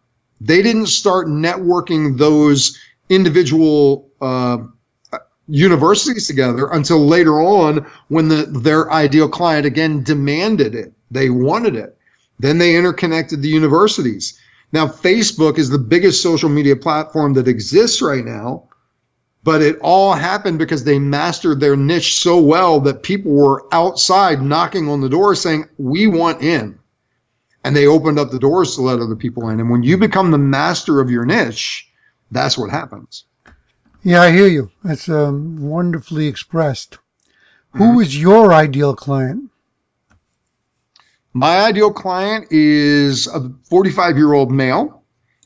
They 0.40 0.62
didn't 0.62 0.86
start 0.86 1.26
networking 1.26 2.18
those 2.18 2.78
individual 3.08 4.08
uh, 4.20 4.58
universities 5.48 6.26
together 6.26 6.68
until 6.72 7.04
later 7.06 7.40
on 7.40 7.86
when 8.08 8.28
the, 8.28 8.46
their 8.46 8.90
ideal 8.92 9.28
client 9.28 9.66
again 9.66 10.02
demanded 10.02 10.74
it. 10.74 10.92
They 11.11 11.28
wanted 11.28 11.74
it. 11.74 11.96
Then 12.38 12.58
they 12.58 12.76
interconnected 12.76 13.42
the 13.42 13.48
universities. 13.48 14.38
Now, 14.72 14.86
Facebook 14.86 15.58
is 15.58 15.68
the 15.68 15.78
biggest 15.78 16.22
social 16.22 16.48
media 16.48 16.76
platform 16.76 17.34
that 17.34 17.48
exists 17.48 18.00
right 18.00 18.24
now, 18.24 18.68
but 19.42 19.62
it 19.62 19.78
all 19.80 20.14
happened 20.14 20.58
because 20.58 20.84
they 20.84 20.98
mastered 20.98 21.60
their 21.60 21.76
niche 21.76 22.20
so 22.20 22.40
well 22.40 22.78
that 22.80 23.02
people 23.02 23.32
were 23.32 23.66
outside 23.72 24.42
knocking 24.42 24.88
on 24.88 25.00
the 25.00 25.08
door 25.08 25.34
saying, 25.34 25.68
We 25.78 26.06
want 26.06 26.42
in. 26.42 26.78
And 27.64 27.76
they 27.76 27.86
opened 27.86 28.18
up 28.18 28.30
the 28.30 28.38
doors 28.38 28.74
to 28.76 28.82
let 28.82 29.00
other 29.00 29.16
people 29.16 29.48
in. 29.48 29.60
And 29.60 29.70
when 29.70 29.82
you 29.82 29.98
become 29.98 30.30
the 30.30 30.38
master 30.38 31.00
of 31.00 31.10
your 31.10 31.26
niche, 31.26 31.90
that's 32.30 32.56
what 32.56 32.70
happens. 32.70 33.24
Yeah, 34.02 34.22
I 34.22 34.30
hear 34.30 34.46
you. 34.46 34.70
That's 34.82 35.08
um, 35.08 35.60
wonderfully 35.60 36.26
expressed. 36.26 36.98
Who 37.72 38.00
is 38.00 38.20
your 38.20 38.52
ideal 38.52 38.96
client? 38.96 39.50
My 41.32 41.60
ideal 41.60 41.92
client 41.92 42.48
is 42.50 43.28
a 43.28 43.50
45 43.64 44.16
year 44.16 44.32
old 44.32 44.50
male. 44.50 45.04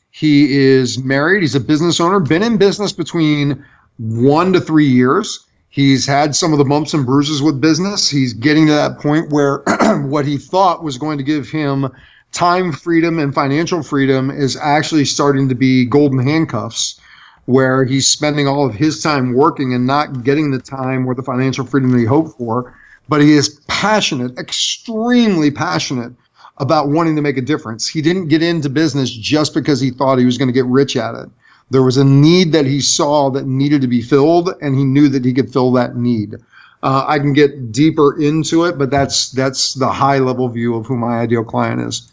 He 0.09 0.57
is 0.57 0.97
married. 1.03 1.41
He's 1.41 1.55
a 1.55 1.59
business 1.59 1.99
owner, 1.99 2.19
been 2.19 2.41
in 2.41 2.57
business 2.57 2.91
between 2.91 3.63
one 3.97 4.53
to 4.53 4.61
three 4.61 4.87
years. 4.87 5.45
He's 5.69 6.07
had 6.07 6.35
some 6.35 6.53
of 6.53 6.57
the 6.57 6.63
bumps 6.63 6.93
and 6.93 7.05
bruises 7.05 7.41
with 7.41 7.61
business. 7.61 8.09
He's 8.09 8.33
getting 8.33 8.65
to 8.67 8.71
that 8.71 8.99
point 8.99 9.31
where 9.31 9.57
what 10.07 10.25
he 10.25 10.37
thought 10.37 10.83
was 10.83 10.97
going 10.97 11.17
to 11.17 11.23
give 11.23 11.49
him 11.49 11.89
time 12.31 12.71
freedom 12.71 13.19
and 13.19 13.35
financial 13.35 13.83
freedom 13.83 14.31
is 14.31 14.57
actually 14.57 15.05
starting 15.05 15.49
to 15.49 15.55
be 15.55 15.85
golden 15.85 16.19
handcuffs, 16.19 16.99
where 17.45 17.83
he's 17.83 18.07
spending 18.07 18.47
all 18.47 18.65
of 18.65 18.73
his 18.73 19.03
time 19.03 19.33
working 19.33 19.73
and 19.73 19.85
not 19.85 20.23
getting 20.23 20.49
the 20.49 20.59
time 20.59 21.05
or 21.05 21.13
the 21.13 21.21
financial 21.21 21.65
freedom 21.65 21.91
that 21.91 21.99
he 21.99 22.05
hoped 22.05 22.37
for 22.37 22.73
but 23.07 23.21
he 23.21 23.33
is 23.33 23.61
passionate, 23.67 24.37
extremely 24.37 25.51
passionate 25.51 26.13
about 26.57 26.89
wanting 26.89 27.15
to 27.15 27.21
make 27.21 27.37
a 27.37 27.41
difference. 27.41 27.87
He 27.87 28.01
didn't 28.01 28.29
get 28.29 28.41
into 28.41 28.69
business 28.69 29.11
just 29.11 29.53
because 29.53 29.79
he 29.79 29.91
thought 29.91 30.17
he 30.17 30.25
was 30.25 30.37
going 30.37 30.47
to 30.47 30.53
get 30.53 30.65
rich 30.65 30.95
at 30.95 31.15
it. 31.15 31.29
There 31.69 31.83
was 31.83 31.97
a 31.97 32.05
need 32.05 32.51
that 32.51 32.65
he 32.65 32.79
saw 32.79 33.29
that 33.31 33.45
needed 33.47 33.81
to 33.81 33.87
be 33.87 34.01
filled, 34.01 34.49
and 34.61 34.77
he 34.77 34.83
knew 34.83 35.09
that 35.09 35.25
he 35.25 35.33
could 35.33 35.51
fill 35.51 35.71
that 35.73 35.95
need. 35.95 36.35
Uh, 36.83 37.03
I 37.07 37.17
can 37.17 37.33
get 37.33 37.71
deeper 37.71 38.21
into 38.21 38.65
it, 38.65 38.77
but 38.77 38.91
that's 38.91 39.31
that's 39.31 39.73
the 39.73 39.91
high 39.91 40.19
level 40.19 40.47
view 40.47 40.75
of 40.75 40.85
who 40.85 40.95
my 40.95 41.19
ideal 41.19 41.43
client 41.43 41.81
is. 41.81 42.11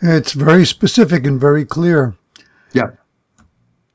It's 0.00 0.32
very 0.32 0.64
specific 0.64 1.26
and 1.26 1.38
very 1.38 1.64
clear. 1.64 2.14
Yeah. 2.72 2.90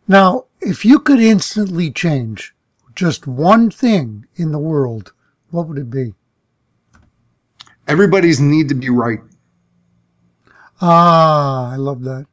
Now, 0.08 0.46
if 0.62 0.86
you 0.86 1.00
could 1.00 1.20
instantly 1.20 1.92
change 1.92 2.54
just 2.96 3.28
one 3.28 3.72
thing 3.72 4.26
in 4.36 4.52
the 4.52 4.60
world, 4.60 5.14
what 5.50 5.68
would 5.68 5.78
it 5.78 5.90
be? 5.90 6.14
Everybody's 7.94 8.40
need 8.40 8.70
to 8.70 8.76
be 8.76 8.90
right. 8.90 9.20
Ah, 10.82 11.72
I 11.72 11.76
love 11.76 12.04
that. 12.04 12.26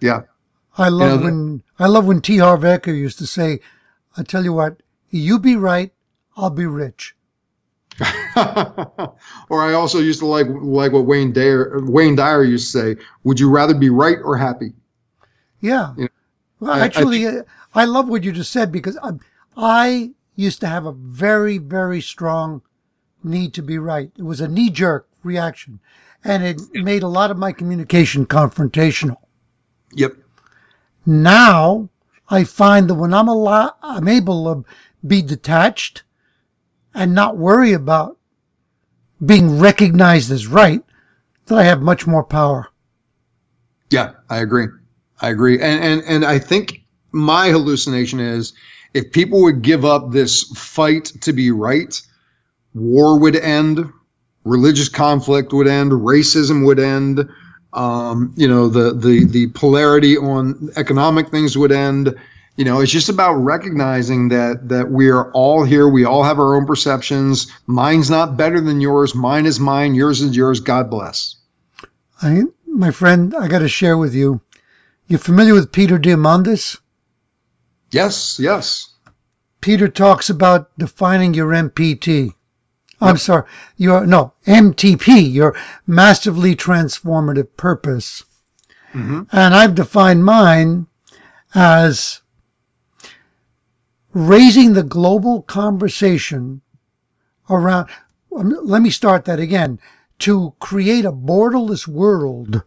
Yeah. 0.00 0.22
I 0.78 0.88
love 0.88 1.20
that- 1.20 1.24
when 1.24 1.62
I 1.78 1.86
love 1.88 2.06
when 2.06 2.20
T. 2.20 2.38
Harv 2.38 2.62
Eker 2.62 2.96
used 2.96 3.18
to 3.18 3.26
say, 3.26 3.60
"I 4.16 4.22
tell 4.22 4.44
you 4.44 4.52
what, 4.52 4.80
you 5.10 5.38
be 5.38 5.56
right, 5.56 5.92
I'll 6.36 6.50
be 6.50 6.66
rich." 6.66 7.14
or 8.36 9.62
I 9.62 9.72
also 9.74 9.98
used 10.00 10.18
to 10.20 10.26
like 10.26 10.46
like 10.48 10.92
what 10.92 11.06
Wayne 11.06 11.32
Dyer 11.32 11.78
Wayne 11.84 12.16
Dyer 12.16 12.42
used 12.44 12.72
to 12.72 12.78
say, 12.78 12.96
"Would 13.24 13.38
you 13.38 13.50
rather 13.50 13.74
be 13.74 13.90
right 13.90 14.18
or 14.24 14.36
happy?" 14.36 14.72
Yeah. 15.60 15.94
Yeah. 15.96 16.08
Well, 16.60 16.72
I- 16.72 16.78
I 16.80 16.84
actually, 16.84 17.26
I, 17.28 17.42
I 17.74 17.84
love 17.84 18.08
what 18.08 18.22
you 18.24 18.32
just 18.32 18.50
said 18.52 18.70
because 18.72 18.96
I, 19.02 19.10
I 19.56 20.12
used 20.36 20.60
to 20.60 20.66
have 20.66 20.86
a 20.86 20.92
very, 20.92 21.58
very 21.58 22.00
strong 22.00 22.62
need 23.24 23.54
to 23.54 23.62
be 23.62 23.78
right. 23.78 24.10
It 24.16 24.22
was 24.22 24.40
a 24.40 24.48
knee 24.48 24.70
jerk 24.70 25.08
reaction, 25.22 25.80
and 26.22 26.44
it 26.44 26.60
made 26.72 27.02
a 27.02 27.08
lot 27.08 27.30
of 27.30 27.38
my 27.38 27.52
communication 27.52 28.26
confrontational. 28.26 29.16
Yep. 29.92 30.12
Now 31.06 31.88
I 32.28 32.44
find 32.44 32.88
that 32.88 32.94
when 32.94 33.14
I'm 33.14 33.28
a 33.28 33.34
lot, 33.34 33.78
I'm 33.82 34.08
able 34.08 34.54
to 34.54 34.64
be 35.06 35.22
detached 35.22 36.02
and 36.94 37.14
not 37.14 37.36
worry 37.36 37.72
about 37.72 38.18
being 39.24 39.58
recognized 39.58 40.30
as 40.30 40.46
right, 40.46 40.82
that 41.46 41.58
I 41.58 41.64
have 41.64 41.82
much 41.82 42.06
more 42.06 42.24
power. 42.24 42.68
Yeah, 43.90 44.12
I 44.30 44.38
agree. 44.38 44.66
I 45.20 45.30
agree. 45.30 45.60
And 45.60 45.82
and 45.82 46.02
and 46.06 46.24
I 46.24 46.38
think 46.38 46.84
my 47.12 47.48
hallucination 47.48 48.20
is 48.20 48.52
if 48.94 49.12
people 49.12 49.42
would 49.42 49.62
give 49.62 49.84
up 49.84 50.10
this 50.10 50.44
fight 50.56 51.04
to 51.20 51.32
be 51.32 51.50
right, 51.50 52.00
war 52.74 53.18
would 53.18 53.36
end, 53.36 53.90
religious 54.44 54.88
conflict 54.88 55.52
would 55.52 55.68
end, 55.68 55.92
racism 55.92 56.66
would 56.66 56.78
end, 56.78 57.28
um, 57.74 58.32
you 58.36 58.46
know, 58.46 58.68
the 58.68 58.94
the 58.94 59.24
the 59.24 59.48
polarity 59.48 60.16
on 60.16 60.70
economic 60.76 61.28
things 61.28 61.58
would 61.58 61.72
end. 61.72 62.14
You 62.56 62.64
know, 62.64 62.80
it's 62.80 62.92
just 62.92 63.08
about 63.08 63.34
recognizing 63.34 64.28
that 64.28 64.68
that 64.68 64.90
we 64.90 65.08
are 65.08 65.30
all 65.32 65.64
here. 65.64 65.88
We 65.88 66.04
all 66.04 66.22
have 66.22 66.38
our 66.38 66.54
own 66.54 66.66
perceptions. 66.66 67.50
Mine's 67.66 68.10
not 68.10 68.36
better 68.36 68.60
than 68.60 68.80
yours. 68.80 69.14
Mine 69.14 69.44
is 69.44 69.58
mine. 69.58 69.94
Yours 69.96 70.20
is 70.20 70.36
yours. 70.36 70.60
God 70.60 70.88
bless. 70.88 71.36
I, 72.22 72.44
my 72.66 72.92
friend, 72.92 73.34
I 73.34 73.48
got 73.48 73.58
to 73.58 73.68
share 73.68 73.98
with 73.98 74.14
you. 74.14 74.40
You 75.08 75.18
familiar 75.18 75.52
with 75.52 75.72
Peter 75.72 75.98
Diamandis? 75.98 76.78
Yes, 77.90 78.38
yes. 78.40 78.94
Peter 79.60 79.88
talks 79.88 80.30
about 80.30 80.70
defining 80.78 81.34
your 81.34 81.48
MPT. 81.48 82.34
I'm 83.08 83.16
sorry, 83.18 83.44
your 83.76 84.06
no 84.06 84.32
MTP, 84.46 85.32
your 85.32 85.56
massively 85.86 86.54
transformative 86.56 87.48
purpose. 87.56 88.24
And 89.32 89.54
I've 89.54 89.74
defined 89.74 90.24
mine 90.24 90.86
as 91.54 92.20
raising 94.12 94.74
the 94.74 94.84
global 94.84 95.42
conversation 95.42 96.62
around. 97.50 97.88
um, 98.36 98.56
Let 98.62 98.82
me 98.82 98.90
start 98.90 99.24
that 99.24 99.40
again. 99.40 99.80
To 100.20 100.54
create 100.60 101.04
a 101.04 101.12
borderless 101.12 101.88
world 101.88 102.62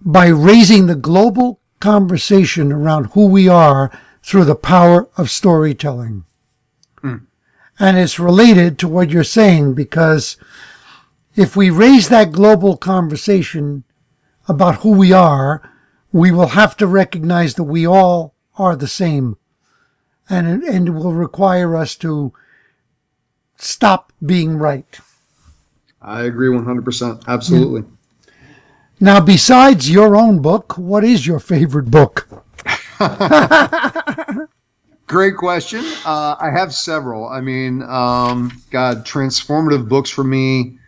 by 0.00 0.26
raising 0.26 0.86
the 0.86 0.96
global 0.96 1.60
conversation 1.78 2.72
around 2.72 3.10
who 3.12 3.26
we 3.26 3.48
are 3.48 3.90
through 4.24 4.44
the 4.44 4.56
power 4.56 5.08
of 5.16 5.30
storytelling. 5.30 6.24
And 7.80 7.96
it's 7.96 8.18
related 8.18 8.78
to 8.78 8.88
what 8.88 9.08
you're 9.08 9.24
saying 9.24 9.72
because 9.72 10.36
if 11.34 11.56
we 11.56 11.70
raise 11.70 12.10
that 12.10 12.30
global 12.30 12.76
conversation 12.76 13.84
about 14.46 14.76
who 14.76 14.90
we 14.90 15.12
are, 15.14 15.62
we 16.12 16.30
will 16.30 16.48
have 16.48 16.76
to 16.76 16.86
recognize 16.86 17.54
that 17.54 17.64
we 17.64 17.86
all 17.86 18.34
are 18.56 18.76
the 18.76 18.86
same. 18.86 19.38
And 20.28 20.62
it, 20.62 20.68
and 20.68 20.88
it 20.88 20.90
will 20.90 21.14
require 21.14 21.74
us 21.74 21.96
to 21.96 22.34
stop 23.56 24.12
being 24.24 24.58
right. 24.58 25.00
I 26.02 26.24
agree 26.24 26.48
100%. 26.48 27.26
Absolutely. 27.26 27.84
Now, 29.00 29.20
besides 29.20 29.90
your 29.90 30.16
own 30.16 30.42
book, 30.42 30.76
what 30.76 31.02
is 31.02 31.26
your 31.26 31.40
favorite 31.40 31.90
book? 31.90 32.28
Great 35.10 35.36
question. 35.36 35.84
Uh, 36.06 36.36
I 36.38 36.50
have 36.54 36.72
several. 36.72 37.28
I 37.28 37.40
mean, 37.40 37.82
um, 37.82 38.62
God, 38.70 39.04
transformative 39.04 39.88
books 39.88 40.08
for 40.08 40.22
me. 40.22 40.78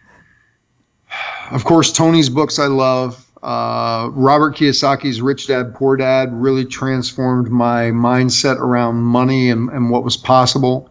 Of 1.50 1.64
course, 1.64 1.92
Tony's 1.92 2.28
books 2.28 2.60
I 2.60 2.66
love. 2.66 3.28
Uh, 3.42 4.10
Robert 4.12 4.54
Kiyosaki's 4.54 5.20
Rich 5.20 5.48
Dad 5.48 5.74
Poor 5.74 5.96
Dad 5.96 6.32
really 6.32 6.64
transformed 6.64 7.50
my 7.50 7.90
mindset 7.90 8.58
around 8.58 9.02
money 9.02 9.50
and, 9.50 9.68
and 9.70 9.90
what 9.90 10.04
was 10.04 10.16
possible. 10.16 10.88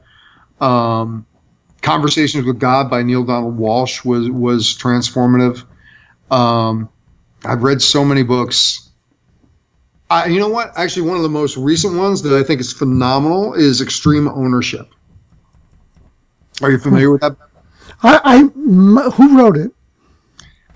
Um, 0.59 1.25
Conversations 1.82 2.45
with 2.45 2.59
God 2.59 2.89
by 2.89 3.01
Neale 3.01 3.23
Donald 3.23 3.57
Walsch 3.57 4.03
was 4.03 4.29
was 4.29 4.77
transformative. 4.77 5.63
Um, 6.32 6.89
I've 7.45 7.63
read 7.63 7.82
so 7.82 8.03
many 8.03 8.23
books. 8.23 8.90
I, 10.12 10.26
you 10.26 10.41
know 10.41 10.49
what? 10.49 10.74
Actually, 10.76 11.07
one 11.07 11.16
of 11.16 11.24
the 11.24 11.30
most 11.30 11.55
recent 11.55 11.95
ones 11.95 12.22
that 12.24 12.38
I 12.38 12.43
think 12.43 12.59
is 12.59 12.74
phenomenal 12.74 13.53
is 13.53 13.80
Extreme 13.80 14.28
Ownership. 14.28 14.89
Are 16.62 16.70
you 16.70 16.78
familiar 16.78 17.09
with 17.12 17.22
that? 17.22 17.38
I, 18.03 18.20
I 18.26 19.09
who 19.12 19.38
wrote 19.38 19.55
it? 19.55 19.72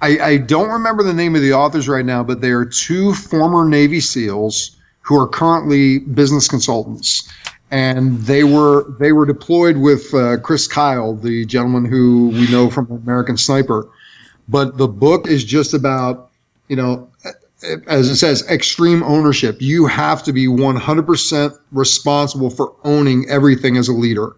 I, 0.02 0.20
I 0.20 0.38
don't 0.38 0.70
remember 0.70 1.04
the 1.04 1.14
name 1.14 1.36
of 1.36 1.42
the 1.42 1.52
authors 1.52 1.90
right 1.90 2.06
now, 2.06 2.24
but 2.24 2.40
they 2.40 2.52
are 2.52 2.64
two 2.64 3.14
former 3.14 3.68
Navy 3.68 4.00
SEALs 4.00 4.78
who 5.02 5.20
are 5.20 5.28
currently 5.28 6.00
business 6.00 6.48
consultants, 6.48 7.30
and 7.72 8.18
they 8.22 8.46
were 8.46 8.90
they 9.00 9.12
were 9.12 9.26
deployed 9.26 9.76
with 9.76 10.14
uh, 10.14 10.38
Chris 10.38 10.66
Kyle, 10.66 11.14
the 11.14 11.46
gentleman 11.46 11.84
who 11.84 12.30
we 12.30 12.50
know 12.50 12.70
from 12.70 12.90
American 12.90 13.36
Sniper. 13.36 13.90
But 14.48 14.78
the 14.78 14.88
book 14.88 15.28
is 15.28 15.44
just 15.44 15.74
about 15.74 16.32
you 16.70 16.78
know 16.78 17.10
as 17.88 18.10
it 18.10 18.16
says, 18.16 18.48
extreme 18.50 19.04
ownership. 19.04 19.62
You 19.62 19.86
have 19.88 20.24
to 20.24 20.34
be 20.34 20.48
100% 20.48 21.60
responsible 21.72 22.50
for 22.50 22.76
owning 22.84 23.30
everything 23.30 23.78
as 23.78 23.88
a 23.88 23.94
leader. 23.94 24.36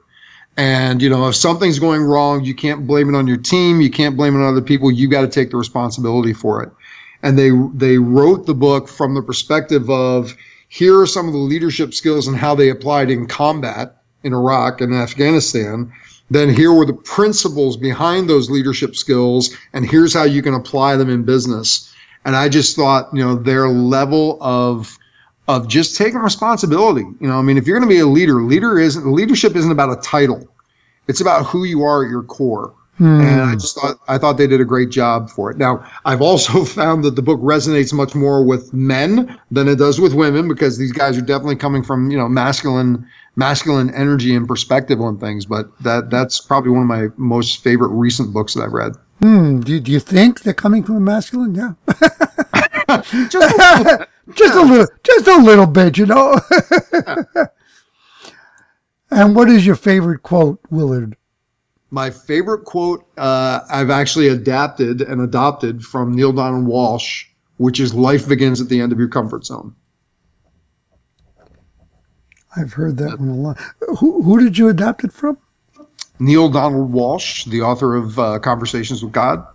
And, 0.58 1.02
you 1.02 1.10
know, 1.10 1.28
if 1.28 1.36
something's 1.36 1.78
going 1.78 2.02
wrong, 2.02 2.44
you 2.44 2.56
can't 2.56 2.88
blame 2.88 3.14
it 3.14 3.18
on 3.18 3.28
your 3.28 3.38
team. 3.38 3.80
You 3.80 3.92
can't 3.92 4.18
blame 4.18 4.36
it 4.36 4.44
on 4.44 4.52
other 4.52 4.62
people. 4.62 4.92
You 4.92 5.08
got 5.08 5.22
to 5.22 5.28
take 5.28 5.52
the 5.52 5.58
responsibility 5.58 6.34
for 6.34 6.64
it. 6.64 6.72
And 7.22 7.38
they, 7.38 7.52
they 7.76 7.98
wrote 8.00 8.46
the 8.46 8.56
book 8.56 8.88
from 8.88 9.14
the 9.14 9.22
perspective 9.22 9.90
of 9.90 10.36
here 10.70 11.00
are 11.00 11.08
some 11.08 11.28
of 11.28 11.34
the 11.34 11.40
leadership 11.40 11.94
skills 11.94 12.28
and 12.28 12.36
how 12.36 12.56
they 12.56 12.70
applied 12.70 13.10
in 13.12 13.28
combat 13.28 14.02
in 14.24 14.34
Iraq 14.34 14.82
and 14.82 14.94
Afghanistan. 14.94 15.92
Then 16.30 16.50
here 16.50 16.74
were 16.74 16.86
the 16.86 16.94
principles 16.94 17.78
behind 17.78 18.30
those 18.30 18.50
leadership 18.50 18.96
skills. 18.96 19.56
And 19.74 19.90
here's 19.90 20.14
how 20.14 20.24
you 20.24 20.42
can 20.42 20.54
apply 20.54 20.96
them 20.96 21.10
in 21.10 21.24
business. 21.24 21.94
And 22.28 22.36
I 22.36 22.50
just 22.50 22.76
thought, 22.76 23.08
you 23.14 23.24
know, 23.24 23.36
their 23.36 23.70
level 23.70 24.38
of 24.42 24.98
of 25.48 25.70
just 25.70 25.96
taking 25.96 26.20
responsibility. 26.20 27.06
You 27.22 27.28
know, 27.28 27.40
I 27.40 27.42
mean, 27.42 27.58
if 27.58 27.66
you're 27.66 27.80
going 27.80 27.90
to 27.90 27.96
be 27.96 28.02
a 28.02 28.06
leader, 28.06 28.44
leader 28.44 28.78
isn't 28.78 29.10
leadership 29.10 29.56
isn't 29.56 29.72
about 29.72 29.98
a 29.98 30.02
title. 30.02 30.46
It's 31.08 31.22
about 31.22 31.46
who 31.46 31.64
you 31.64 31.84
are 31.84 32.04
at 32.04 32.12
your 32.12 32.24
core. 32.24 32.74
Hmm. 32.98 33.22
And 33.22 33.42
I 33.44 33.54
just 33.54 33.80
thought 33.80 33.98
I 34.10 34.18
thought 34.18 34.38
they 34.38 34.46
did 34.46 34.60
a 34.60 34.66
great 34.66 34.90
job 34.90 35.30
for 35.30 35.52
it. 35.52 35.58
Now, 35.58 35.90
I've 36.04 36.22
also 36.22 36.66
found 36.82 37.06
that 37.06 37.16
the 37.16 37.22
book 37.22 37.40
resonates 37.40 37.94
much 37.94 38.14
more 38.14 38.44
with 38.44 38.74
men 38.74 39.40
than 39.50 39.70
it 39.70 39.78
does 39.78 40.02
with 40.02 40.14
women 40.14 40.50
because 40.50 40.78
these 40.78 40.92
guys 40.92 41.18
are 41.18 41.22
definitely 41.22 41.56
coming 41.56 41.82
from, 41.82 42.12
you 42.12 42.18
know, 42.18 42.28
masculine 42.28 43.08
masculine 43.38 43.94
energy 43.94 44.36
and 44.36 44.50
perspective 44.50 45.00
on 45.00 45.18
things, 45.18 45.46
but 45.46 45.70
that 45.82 46.10
that's 46.10 46.42
probably 46.42 46.72
one 46.72 46.82
of 46.82 46.88
my 46.88 47.08
most 47.16 47.64
favorite 47.64 47.90
recent 47.92 48.34
books 48.34 48.54
that 48.56 48.64
I've 48.64 48.74
read. 48.74 48.98
Hmm. 49.20 49.62
Do, 49.62 49.80
do 49.80 49.92
you 49.92 50.00
think 50.00 50.42
they're 50.42 50.54
coming 50.54 50.84
from 50.84 50.98
a 50.98 51.00
masculine? 51.00 51.56
Yeah. 51.56 51.74
Just 53.30 53.36
a 53.36 53.40
little 53.58 53.84
bit. 53.98 54.10
just 54.36 54.56
a 54.56 54.62
little, 54.62 54.88
just 55.04 55.28
a 55.28 55.38
little 55.38 55.66
bit, 55.68 55.98
you 55.98 56.06
know. 56.06 56.40
and 59.12 59.36
what 59.36 59.50
is 59.50 59.66
your 59.66 59.76
favorite 59.76 60.24
quote, 60.24 60.60
Willard? 60.70 61.18
My 61.90 62.10
favorite 62.10 62.64
quote 62.66 63.06
uh, 63.18 63.62
I've 63.70 63.90
actually 63.90 64.28
adapted 64.30 65.02
and 65.02 65.22
adopted 65.22 65.84
from 65.84 66.14
Neale 66.16 66.34
Donald 66.34 66.66
Walsch, 66.66 67.26
which 67.58 67.80
is 67.80 67.94
"Life 67.94 68.28
begins 68.28 68.60
at 68.62 68.70
the 68.70 68.80
end 68.82 68.92
of 68.92 69.00
your 69.00 69.08
comfort 69.10 69.46
zone." 69.46 69.76
I've 72.56 72.74
heard 72.74 72.98
that 72.98 73.20
one 73.20 73.30
a 73.30 73.36
lot. 73.36 73.58
Who, 74.00 74.24
who 74.24 74.40
did 74.40 74.58
you 74.58 74.68
adapt 74.70 75.04
it 75.04 75.14
from? 75.14 75.38
Neale 76.20 76.50
Donald 76.50 76.92
Walsch, 76.92 77.46
the 77.46 77.62
author 77.62 77.96
of 77.96 78.18
uh, 78.18 78.40
Conversations 78.40 79.04
with 79.04 79.12
God. 79.12 79.46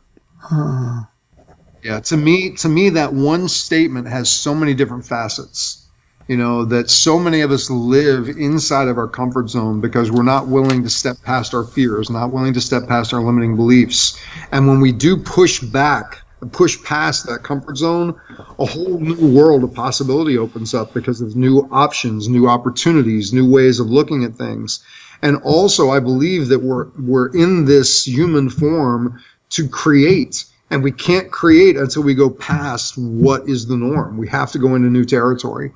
Yeah, 1.83 2.01
to 2.01 2.17
me, 2.17 2.53
to 2.57 2.69
me, 2.69 2.91
that 2.91 3.13
one 3.13 3.49
statement 3.49 4.07
has 4.09 4.31
so 4.31 4.55
many 4.55 4.73
different 4.75 5.05
facets. 5.05 5.89
You 6.29 6.37
know 6.37 6.65
that 6.67 6.89
so 6.89 7.19
many 7.19 7.41
of 7.41 7.51
us 7.51 7.69
live 7.69 8.29
inside 8.29 8.87
of 8.87 8.97
our 8.97 9.09
comfort 9.09 9.51
zone 9.51 9.81
because 9.81 10.13
we're 10.13 10.23
not 10.23 10.47
willing 10.47 10.85
to 10.85 10.89
step 10.89 11.17
past 11.25 11.53
our 11.53 11.65
fears, 11.65 12.11
not 12.11 12.33
willing 12.33 12.55
to 12.55 12.61
step 12.61 12.87
past 12.87 13.13
our 13.13 13.21
limiting 13.21 13.57
beliefs. 13.57 14.17
And 14.53 14.69
when 14.69 14.81
we 14.81 14.93
do 14.93 15.17
push 15.17 15.61
back, 15.61 16.23
push 16.53 16.81
past 16.85 17.27
that 17.27 17.43
comfort 17.43 17.77
zone, 17.77 18.19
a 18.59 18.65
whole 18.65 19.01
new 19.01 19.35
world 19.35 19.65
of 19.65 19.75
possibility 19.75 20.39
opens 20.39 20.75
up 20.75 20.95
because 20.95 21.21
of 21.21 21.35
new 21.35 21.69
options, 21.73 22.29
new 22.29 22.49
opportunities, 22.49 23.33
new 23.33 23.51
ways 23.51 23.81
of 23.81 23.89
looking 23.89 24.23
at 24.25 24.37
things. 24.37 24.85
And 25.23 25.37
also, 25.45 25.91
I 25.91 26.01
believe 26.01 26.49
that 26.49 26.59
we're 26.59 26.89
we're 26.99 27.29
in 27.35 27.65
this 27.65 28.05
human 28.07 28.51
form 28.51 29.23
to 29.51 29.69
create 29.69 30.45
and 30.73 30.83
we 30.83 30.91
can't 30.91 31.31
create 31.31 31.77
until 31.77 32.03
we 32.03 32.15
go 32.15 32.31
past 32.31 32.97
what 32.97 33.47
is 33.47 33.67
the 33.67 33.77
norm. 33.77 34.17
We 34.17 34.27
have 34.29 34.51
to 34.53 34.59
go 34.59 34.75
into 34.75 34.89
new 34.89 35.05
territory. 35.05 35.71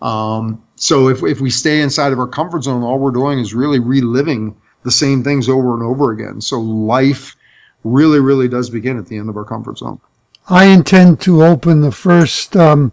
Um, 0.00 0.62
so 0.76 1.08
if, 1.08 1.24
if 1.24 1.40
we 1.40 1.50
stay 1.50 1.80
inside 1.80 2.12
of 2.12 2.20
our 2.20 2.28
comfort 2.28 2.62
zone, 2.62 2.84
all 2.84 3.00
we're 3.00 3.10
doing 3.10 3.40
is 3.40 3.54
really 3.54 3.80
reliving 3.80 4.54
the 4.84 4.90
same 4.92 5.24
things 5.24 5.48
over 5.48 5.74
and 5.74 5.82
over 5.82 6.12
again. 6.12 6.40
So 6.40 6.60
life 6.60 7.34
really, 7.82 8.20
really 8.20 8.46
does 8.46 8.70
begin 8.70 8.98
at 8.98 9.06
the 9.06 9.16
end 9.16 9.28
of 9.28 9.36
our 9.36 9.44
comfort 9.44 9.78
zone. 9.78 10.00
I 10.48 10.66
intend 10.66 11.20
to 11.22 11.42
open 11.42 11.80
the 11.80 11.90
first, 11.90 12.54
um, 12.54 12.92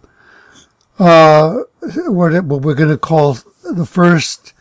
uh, 0.98 1.58
what, 2.06 2.44
what 2.44 2.62
we're 2.62 2.74
going 2.74 2.90
to 2.90 2.98
call 2.98 3.38
the 3.62 3.86
first 3.86 4.54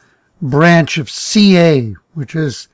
branch 0.43 0.97
of 0.97 1.09
CA, 1.09 1.95
which 2.13 2.35
is 2.35 2.67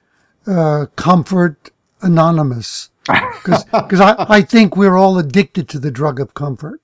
uh, 0.48 0.88
Comfort 0.96 1.72
Anonymous 2.02 2.90
because 3.44 4.00
I, 4.00 4.26
I 4.28 4.42
think 4.42 4.76
we're 4.76 4.98
all 4.98 5.18
addicted 5.18 5.70
to 5.70 5.80
the 5.80 5.92
drug 5.92 6.20
of 6.20 6.34
comfort. 6.34 6.82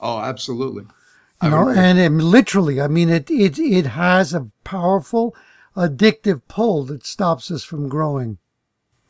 Oh, 0.00 0.20
absolutely. 0.20 0.84
You 1.42 1.50
know, 1.50 1.68
and 1.68 1.98
it, 1.98 2.10
literally, 2.10 2.80
I 2.80 2.88
mean, 2.88 3.10
it, 3.10 3.30
it, 3.30 3.58
it 3.58 3.86
has 3.86 4.34
a 4.34 4.48
powerful 4.64 5.36
addictive 5.76 6.42
pull 6.48 6.84
that 6.84 7.06
stops 7.06 7.50
us 7.50 7.62
from 7.62 7.88
growing. 7.88 8.38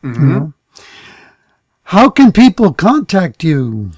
Mm-hmm. 0.02 0.22
You 0.22 0.34
know? 0.34 0.52
How 1.84 2.10
can 2.10 2.32
people 2.32 2.74
contact 2.74 3.42
you? 3.42 3.92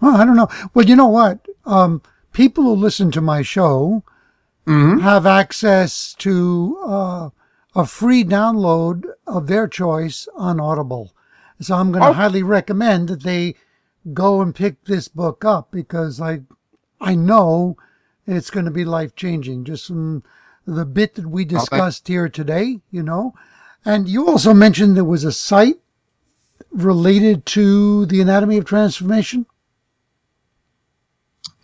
well, 0.00 0.16
i 0.16 0.24
don't 0.24 0.36
know 0.36 0.48
well 0.74 0.84
you 0.84 0.96
know 0.96 1.08
what 1.08 1.46
um, 1.64 2.02
people 2.32 2.64
who 2.64 2.74
listen 2.74 3.10
to 3.12 3.20
my 3.20 3.40
show 3.40 4.02
mm-hmm. 4.66 5.00
have 5.00 5.26
access 5.26 6.14
to 6.14 6.78
uh, 6.84 7.30
a 7.74 7.86
free 7.86 8.24
download 8.24 9.04
of 9.26 9.46
their 9.46 9.66
choice 9.68 10.28
on 10.36 10.60
audible 10.60 11.12
so 11.60 11.74
i'm 11.74 11.92
going 11.92 12.02
to 12.02 12.10
oh. 12.10 12.12
highly 12.12 12.42
recommend 12.42 13.08
that 13.08 13.22
they 13.22 13.54
go 14.12 14.42
and 14.42 14.54
pick 14.54 14.84
this 14.84 15.08
book 15.08 15.44
up 15.44 15.70
because 15.70 16.20
I 16.20 16.42
I 17.00 17.14
know 17.14 17.76
it's 18.26 18.50
going 18.50 18.66
to 18.66 18.70
be 18.70 18.84
life 18.84 19.14
changing 19.14 19.64
just 19.64 19.86
from 19.86 20.22
the 20.66 20.84
bit 20.84 21.14
that 21.14 21.26
we 21.26 21.44
discussed 21.44 22.06
okay. 22.06 22.14
here 22.14 22.28
today, 22.28 22.80
you 22.90 23.02
know. 23.02 23.34
And 23.84 24.08
you 24.08 24.26
also 24.26 24.54
mentioned 24.54 24.96
there 24.96 25.04
was 25.04 25.24
a 25.24 25.32
site 25.32 25.78
related 26.70 27.44
to 27.46 28.06
the 28.06 28.20
anatomy 28.20 28.58
of 28.58 28.64
transformation. 28.64 29.46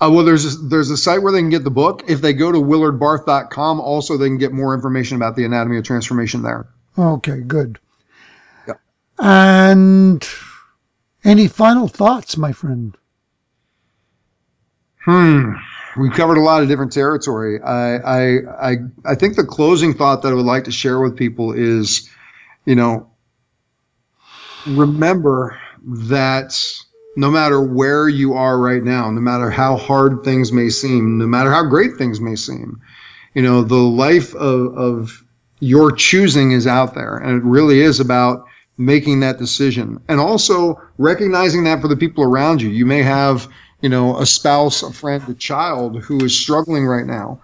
Uh, 0.01 0.11
well, 0.11 0.24
there's 0.24 0.55
a, 0.55 0.59
there's 0.59 0.90
a 0.90 0.96
site 0.96 1.22
where 1.22 1.32
they 1.32 1.40
can 1.40 1.51
get 1.51 1.64
the 1.64 1.70
book. 1.70 2.03
If 2.09 2.22
they 2.22 2.32
go 2.32 2.51
to 2.51 2.59
willardbarth.com, 2.59 3.80
also 3.80 4.16
they 4.16 4.28
can 4.28 4.38
get 4.38 4.53
more 4.53 4.74
information 4.74 5.16
about 5.16 5.36
the 5.36 5.44
anatomy 5.44 5.76
of 5.76 5.84
transformation 5.84 6.42
there. 6.42 6.66
Okay, 6.98 7.40
good. 7.40 7.78
Yeah. 8.66 8.74
And 9.18 10.26
any 11.22 11.48
final 11.48 11.86
thoughts, 11.86 12.38
my 12.38 12.53
friend? 12.53 12.96
Hmm. 15.05 15.53
We've 15.98 16.12
covered 16.12 16.38
a 16.38 16.42
lot 16.42 16.62
of 16.62 16.68
different 16.68 16.92
territory. 16.92 17.61
I, 17.61 17.96
I, 17.96 18.38
I, 18.70 18.76
I 19.05 19.14
think 19.14 19.36
the 19.36 19.44
closing 19.44 19.92
thought 19.92 20.22
that 20.22 20.28
I 20.28 20.34
would 20.34 20.46
like 20.46 20.64
to 20.64 20.72
share 20.72 21.01
with 21.01 21.16
people 21.16 21.53
is, 21.53 22.09
you 22.64 22.76
know, 22.76 23.11
remember 24.66 25.59
that 25.84 26.59
no 27.21 27.31
matter 27.31 27.61
where 27.61 28.09
you 28.09 28.33
are 28.33 28.59
right 28.59 28.83
now, 28.83 29.11
no 29.11 29.21
matter 29.21 29.51
how 29.51 29.77
hard 29.77 30.25
things 30.25 30.53
may 30.53 30.71
seem, 30.71 31.18
no 31.18 31.27
matter 31.27 31.53
how 31.53 31.62
great 31.62 31.99
things 31.99 32.18
may 32.18 32.35
seem, 32.35 32.81
you 33.35 33.43
know, 33.43 33.62
the 33.62 33.75
life 33.75 34.35
of, 34.37 34.75
of 34.75 35.23
your 35.59 35.93
choosing 35.93 36.53
is 36.53 36.66
out 36.66 36.95
there. 36.95 37.18
And 37.18 37.37
it 37.37 37.45
really 37.45 37.83
is 37.83 38.01
about 38.01 38.47
making 38.79 39.21
that 39.21 39.37
decision 39.37 40.01
and 40.09 40.18
also 40.18 40.81
recognizing 40.97 41.62
that 41.64 41.83
for 41.83 41.89
the 41.89 41.97
people 41.97 42.25
around 42.25 42.62
you. 42.62 42.71
You 42.71 42.87
may 42.87 43.03
have, 43.03 43.47
you 43.83 43.91
know, 43.91 44.16
a 44.16 44.25
spouse, 44.25 44.83
a 44.83 44.91
friend, 44.91 45.23
a 45.29 45.35
child 45.35 46.03
who 46.03 46.25
is 46.25 46.35
struggling 46.35 46.87
right 46.87 47.05
now 47.05 47.39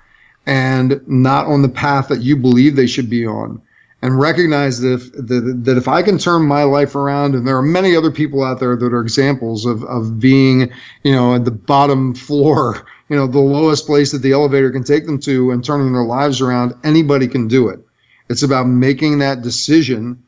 and 0.46 1.06
not 1.06 1.44
on 1.44 1.60
the 1.60 1.68
path 1.68 2.08
that 2.08 2.22
you 2.22 2.34
believe 2.34 2.76
they 2.76 2.86
should 2.86 3.10
be 3.10 3.26
on. 3.26 3.60
And 4.02 4.20
recognize 4.20 4.80
that 4.80 4.92
if, 4.92 5.12
that, 5.12 5.62
that 5.64 5.76
if 5.78 5.88
I 5.88 6.02
can 6.02 6.18
turn 6.18 6.42
my 6.42 6.64
life 6.64 6.94
around, 6.94 7.34
and 7.34 7.46
there 7.46 7.56
are 7.56 7.62
many 7.62 7.96
other 7.96 8.10
people 8.10 8.44
out 8.44 8.60
there 8.60 8.76
that 8.76 8.92
are 8.92 9.00
examples 9.00 9.64
of, 9.64 9.82
of 9.84 10.20
being, 10.20 10.70
you 11.02 11.12
know, 11.12 11.34
at 11.34 11.44
the 11.44 11.50
bottom 11.50 12.14
floor, 12.14 12.86
you 13.08 13.16
know, 13.16 13.26
the 13.26 13.38
lowest 13.38 13.86
place 13.86 14.12
that 14.12 14.18
the 14.18 14.32
elevator 14.32 14.70
can 14.70 14.84
take 14.84 15.06
them 15.06 15.18
to 15.20 15.50
and 15.50 15.64
turning 15.64 15.92
their 15.92 16.04
lives 16.04 16.40
around, 16.40 16.74
anybody 16.84 17.26
can 17.26 17.48
do 17.48 17.68
it. 17.68 17.80
It's 18.28 18.42
about 18.42 18.66
making 18.66 19.18
that 19.20 19.42
decision 19.42 20.22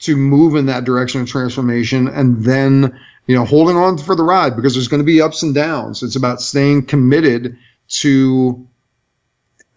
to 0.00 0.16
move 0.16 0.56
in 0.56 0.66
that 0.66 0.84
direction 0.84 1.22
of 1.22 1.28
transformation 1.28 2.08
and 2.08 2.44
then 2.44 2.98
you 3.26 3.34
know, 3.34 3.44
holding 3.44 3.76
on 3.76 3.98
for 3.98 4.14
the 4.14 4.22
ride 4.22 4.56
because 4.56 4.74
there's 4.74 4.88
going 4.88 5.02
to 5.02 5.06
be 5.06 5.20
ups 5.20 5.42
and 5.42 5.54
downs. 5.54 6.02
It's 6.02 6.16
about 6.16 6.40
staying 6.40 6.86
committed 6.86 7.58
to 7.88 8.66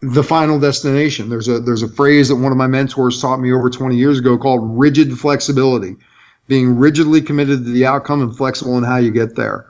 the 0.02 0.24
final 0.24 0.60
destination. 0.60 1.30
There's 1.30 1.48
a 1.48 1.60
there's 1.60 1.84
a 1.84 1.88
phrase 1.88 2.30
that 2.30 2.38
one 2.38 2.52
of 2.52 2.58
my 2.58 2.68
mentors 2.68 3.22
taught 3.22 3.40
me 3.40 3.52
over 3.52 3.70
20 3.70 3.96
years 3.96 4.20
ago 4.20 4.38
called 4.38 4.62
rigid 4.80 5.18
flexibility, 5.18 5.96
being 6.48 6.78
rigidly 6.78 7.22
committed 7.22 7.66
to 7.66 7.72
the 7.72 7.86
outcome 7.86 8.22
and 8.22 8.36
flexible 8.36 8.78
in 8.78 8.84
how 8.84 8.98
you 8.98 9.12
get 9.12 9.36
there. 9.36 9.66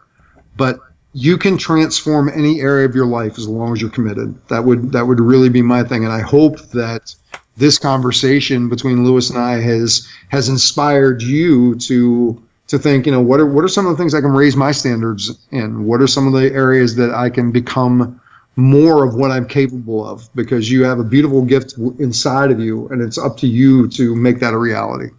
But 0.55 0.80
you 1.13 1.38
can 1.38 1.57
transform 1.57 2.30
any 2.30 2.61
area 2.61 2.86
of 2.86 2.93
your 2.93 3.07
life 3.07 3.38
as 3.38 3.47
long 3.47 3.73
as 3.73 3.82
you're 3.82 3.89
committed. 3.89 4.36
That 4.49 4.63
would 4.65 4.91
that 4.91 5.07
would 5.07 5.19
really 5.19 5.49
be 5.49 5.61
my 5.61 5.84
thing, 5.84 6.03
and 6.03 6.13
I 6.13 6.21
hope 6.21 6.59
that 6.69 7.15
this 7.57 7.77
conversation 7.77 8.69
between 8.69 9.03
Louis 9.03 9.30
and 9.30 9.39
I 9.39 9.59
has 9.61 10.07
has 10.30 10.47
inspired 10.47 11.23
you 11.23 11.75
to 11.75 12.41
to 12.67 12.77
think, 12.77 13.07
you 13.07 13.11
know, 13.11 13.21
what 13.21 13.39
are 13.39 13.47
what 13.47 13.65
are 13.65 13.69
some 13.69 13.88
of 13.88 13.91
the 13.91 13.97
things 13.97 14.13
I 14.13 14.21
can 14.21 14.32
raise 14.32 14.55
my 14.55 14.71
standards 14.71 15.32
in? 15.49 15.86
What 15.86 16.01
are 16.01 16.07
some 16.07 16.27
of 16.27 16.34
the 16.34 16.53
areas 16.53 16.95
that 16.97 17.11
I 17.11 17.32
can 17.32 17.51
become 17.51 18.21
more 18.60 19.05
of 19.05 19.16
what 19.16 19.32
I'm 19.32 19.47
capable 19.47 20.05
of 20.05 20.30
because 20.36 20.70
you 20.70 20.84
have 20.84 20.99
a 20.99 21.03
beautiful 21.03 21.43
gift 21.43 21.76
inside 21.99 22.51
of 22.51 22.60
you, 22.60 22.88
and 22.89 23.01
it's 23.01 23.18
up 23.18 23.38
to 23.38 23.47
you 23.47 23.88
to 23.89 24.16
make 24.16 24.39
that 24.39 24.53
a 24.53 24.57
reality. 24.57 25.10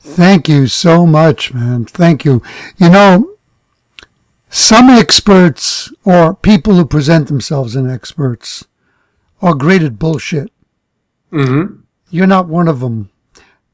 Thank 0.00 0.48
you 0.48 0.66
so 0.66 1.06
much, 1.06 1.54
man. 1.54 1.84
Thank 1.84 2.24
you. 2.24 2.42
You 2.76 2.90
know, 2.90 3.36
some 4.48 4.90
experts 4.90 5.92
or 6.04 6.34
people 6.34 6.74
who 6.74 6.84
present 6.84 7.28
themselves 7.28 7.76
as 7.76 7.86
experts 7.86 8.66
are 9.40 9.54
great 9.54 9.82
at 9.82 9.98
bullshit. 9.98 10.52
Mm-hmm. 11.32 11.80
You're 12.10 12.26
not 12.26 12.48
one 12.48 12.68
of 12.68 12.80
them. 12.80 13.10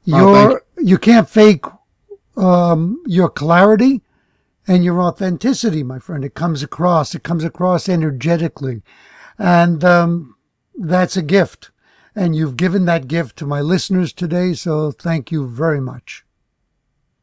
You're 0.05 0.21
Oh, 0.21 0.35
thank 0.51 0.63
you 0.81 0.99
can't 0.99 1.29
fake 1.29 1.65
um, 2.37 3.03
your 3.07 3.29
clarity 3.29 4.03
and 4.69 4.85
your 4.85 5.03
authenticity, 5.03 5.83
my 5.83 5.99
friend. 5.99 6.25
It 6.25 6.35
comes 6.35 6.63
across. 6.63 7.15
It 7.15 7.25
comes 7.25 7.43
across 7.43 7.89
energetically, 7.89 8.83
and 9.39 9.83
um, 9.83 10.37
that's 10.77 11.17
a 11.17 11.23
gift. 11.23 11.71
And 12.15 12.37
you've 12.37 12.57
given 12.57 12.85
that 12.85 13.09
gift 13.09 13.37
to 13.39 13.47
my 13.47 13.61
listeners 13.61 14.13
today, 14.13 14.53
so 14.53 14.91
thank 14.91 15.31
you 15.31 15.47
very 15.47 15.81
much. 15.81 16.25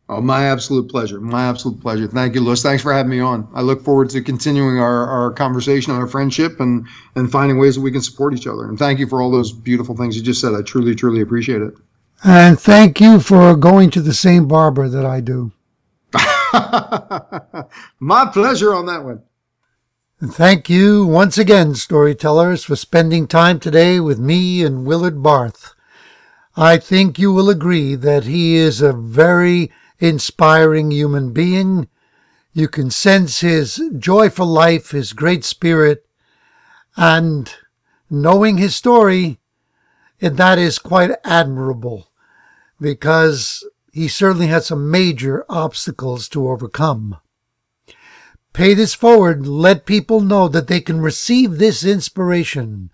Oh, 0.07 0.21
my 0.21 0.45
absolute 0.45 0.87
pleasure. 0.89 1.19
My 1.19 1.45
absolute 1.45 1.81
pleasure. 1.81 2.07
Thank 2.07 2.35
you, 2.35 2.41
Louis. 2.41 2.61
Thanks 2.61 2.83
for 2.83 2.93
having 2.93 3.09
me 3.09 3.19
on. 3.19 3.47
I 3.55 3.61
look 3.61 3.81
forward 3.81 4.11
to 4.11 4.21
continuing 4.21 4.77
our, 4.77 5.07
our 5.07 5.31
conversation 5.31 5.91
and 5.91 5.99
our 5.99 6.07
friendship 6.07 6.59
and, 6.59 6.87
and 7.15 7.31
finding 7.31 7.57
ways 7.57 7.75
that 7.75 7.81
we 7.81 7.91
can 7.91 8.01
support 8.01 8.35
each 8.35 8.45
other. 8.45 8.69
And 8.69 8.77
thank 8.77 8.99
you 8.99 9.07
for 9.07 9.19
all 9.19 9.31
those 9.31 9.51
beautiful 9.51 9.97
things 9.97 10.15
you 10.15 10.21
just 10.21 10.41
said. 10.41 10.53
I 10.53 10.61
truly, 10.61 10.93
truly 10.93 11.21
appreciate 11.21 11.63
it. 11.63 11.73
And 12.23 12.59
thank 12.59 13.01
you 13.01 13.19
for 13.19 13.55
going 13.55 13.89
to 13.91 14.01
the 14.01 14.13
same 14.13 14.47
barber 14.47 14.87
that 14.87 15.05
I 15.05 15.21
do. 15.21 15.51
My 17.99 18.25
pleasure 18.31 18.73
on 18.73 18.85
that 18.85 19.03
one. 19.03 19.23
Thank 20.23 20.69
you 20.69 21.05
once 21.05 21.37
again, 21.37 21.75
storytellers, 21.75 22.63
for 22.63 22.77
spending 22.77 23.27
time 23.27 23.59
today 23.59 23.99
with 23.99 24.17
me 24.17 24.63
and 24.63 24.85
Willard 24.85 25.21
Barth. 25.21 25.73
I 26.55 26.77
think 26.77 27.19
you 27.19 27.33
will 27.33 27.49
agree 27.49 27.95
that 27.95 28.23
he 28.23 28.55
is 28.55 28.81
a 28.81 28.93
very 28.93 29.71
inspiring 29.99 30.91
human 30.91 31.33
being. 31.33 31.89
You 32.53 32.69
can 32.69 32.89
sense 32.91 33.41
his 33.41 33.81
joy 33.99 34.29
for 34.29 34.45
life, 34.45 34.91
his 34.91 35.11
great 35.11 35.43
spirit, 35.43 36.05
and 36.95 37.53
knowing 38.09 38.57
his 38.57 38.73
story, 38.73 39.39
and 40.21 40.37
that 40.37 40.57
is 40.57 40.79
quite 40.79 41.11
admirable 41.25 42.07
because 42.79 43.67
he 43.95 44.07
certainly 44.09 44.47
had 44.47 44.61
some 44.61 44.91
major 44.91 45.45
obstacles 45.47 46.27
to 46.27 46.49
overcome. 46.49 47.15
Pay 48.51 48.73
this 48.73 48.93
forward. 48.93 49.47
Let 49.47 49.85
people 49.85 50.19
know 50.19 50.49
that 50.49 50.67
they 50.67 50.81
can 50.81 50.99
receive 50.99 51.59
this 51.59 51.85
inspiration 51.85 52.89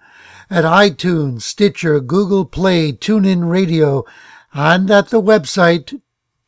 at 0.48 0.64
iTunes, 0.64 1.42
Stitcher, 1.42 2.00
Google 2.02 2.46
Play, 2.46 2.94
TuneIn 2.94 3.50
Radio, 3.50 4.06
and 4.54 4.92
at 4.92 5.10
the 5.10 5.20
website 5.20 6.00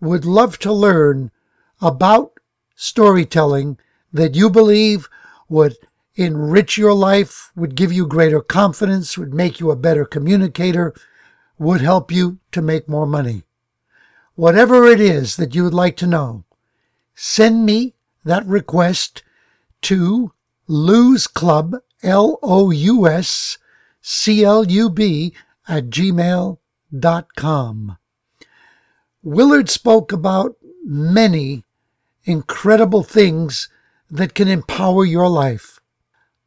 would 0.00 0.24
love 0.24 0.58
to 0.58 0.72
learn 0.72 1.30
about 1.80 2.32
storytelling 2.74 3.78
that 4.12 4.34
you 4.34 4.50
believe 4.50 5.08
would 5.48 5.76
enrich 6.16 6.76
your 6.76 6.92
life, 6.92 7.52
would 7.54 7.76
give 7.76 7.92
you 7.92 8.04
greater 8.04 8.40
confidence, 8.40 9.16
would 9.16 9.32
make 9.32 9.60
you 9.60 9.70
a 9.70 9.76
better 9.76 10.04
communicator, 10.04 10.92
would 11.56 11.80
help 11.80 12.10
you 12.10 12.40
to 12.50 12.60
make 12.60 12.88
more 12.88 13.06
money. 13.06 13.44
Whatever 14.34 14.84
it 14.84 15.00
is 15.00 15.36
that 15.36 15.54
you 15.54 15.62
would 15.62 15.72
like 15.72 15.96
to 15.98 16.06
know, 16.08 16.42
send 17.14 17.64
me 17.64 17.94
that 18.24 18.44
request 18.44 19.22
to 19.82 20.32
Lou's 20.66 21.28
Club, 21.28 21.76
L 22.02 22.40
O 22.42 22.72
U 22.72 23.06
S 23.06 23.58
C 24.00 24.42
L 24.42 24.64
U 24.64 24.90
B, 24.90 25.32
at 25.68 25.88
gmail.com. 26.92 27.98
Willard 29.22 29.70
spoke 29.70 30.12
about 30.12 30.56
many 30.84 31.64
incredible 32.24 33.02
things 33.02 33.68
that 34.10 34.34
can 34.34 34.48
empower 34.48 35.04
your 35.04 35.28
life. 35.28 35.80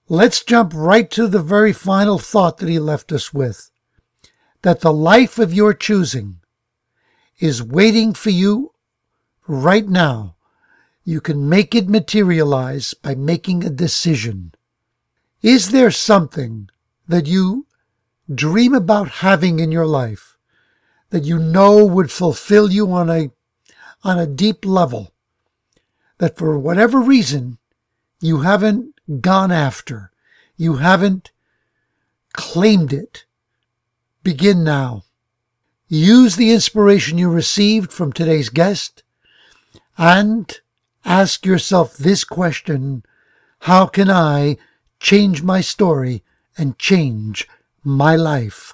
Let's 0.07 0.43
jump 0.43 0.73
right 0.75 1.09
to 1.11 1.27
the 1.27 1.41
very 1.41 1.73
final 1.73 2.19
thought 2.19 2.57
that 2.57 2.69
he 2.69 2.79
left 2.79 3.11
us 3.11 3.33
with 3.33 3.71
that 4.61 4.81
the 4.81 4.93
life 4.93 5.37
of 5.37 5.53
your 5.53 5.73
choosing 5.73 6.39
is 7.39 7.61
waiting 7.61 8.13
for 8.13 8.31
you 8.31 8.73
right 9.47 9.87
now. 9.87 10.35
You 11.03 11.21
can 11.21 11.47
make 11.47 11.75
it 11.75 11.87
materialize 11.87 12.95
by 12.95 13.13
making 13.13 13.63
a 13.63 13.69
decision. 13.69 14.53
Is 15.43 15.69
there 15.69 15.91
something 15.91 16.69
that 17.07 17.27
you 17.27 17.67
dream 18.33 18.73
about 18.73 19.21
having 19.21 19.59
in 19.59 19.71
your 19.71 19.85
life 19.85 20.34
that 21.09 21.23
you 21.23 21.39
know 21.39 21.85
would 21.85 22.11
fulfill 22.11 22.71
you 22.71 22.91
on 22.91 23.09
a 23.09 23.31
on 24.03 24.19
a 24.19 24.27
deep 24.27 24.65
level 24.65 25.11
that 26.17 26.37
for 26.37 26.57
whatever 26.59 26.99
reason 26.99 27.57
you 28.21 28.41
haven't 28.41 28.93
gone 29.21 29.51
after 29.51 30.11
you 30.57 30.75
haven't 30.75 31.31
claimed 32.33 32.93
it. 32.93 33.25
Begin 34.23 34.63
now. 34.63 35.03
Use 35.87 36.35
the 36.35 36.51
inspiration 36.51 37.17
you 37.17 37.29
received 37.29 37.91
from 37.91 38.11
today's 38.11 38.49
guest 38.49 39.03
and 39.97 40.59
ask 41.03 41.45
yourself 41.45 41.95
this 41.95 42.23
question 42.23 43.03
how 43.61 43.85
can 43.85 44.09
i 44.09 44.57
change 44.99 45.43
my 45.43 45.61
story 45.61 46.23
and 46.57 46.77
change 46.79 47.47
my 47.83 48.15
life 48.15 48.73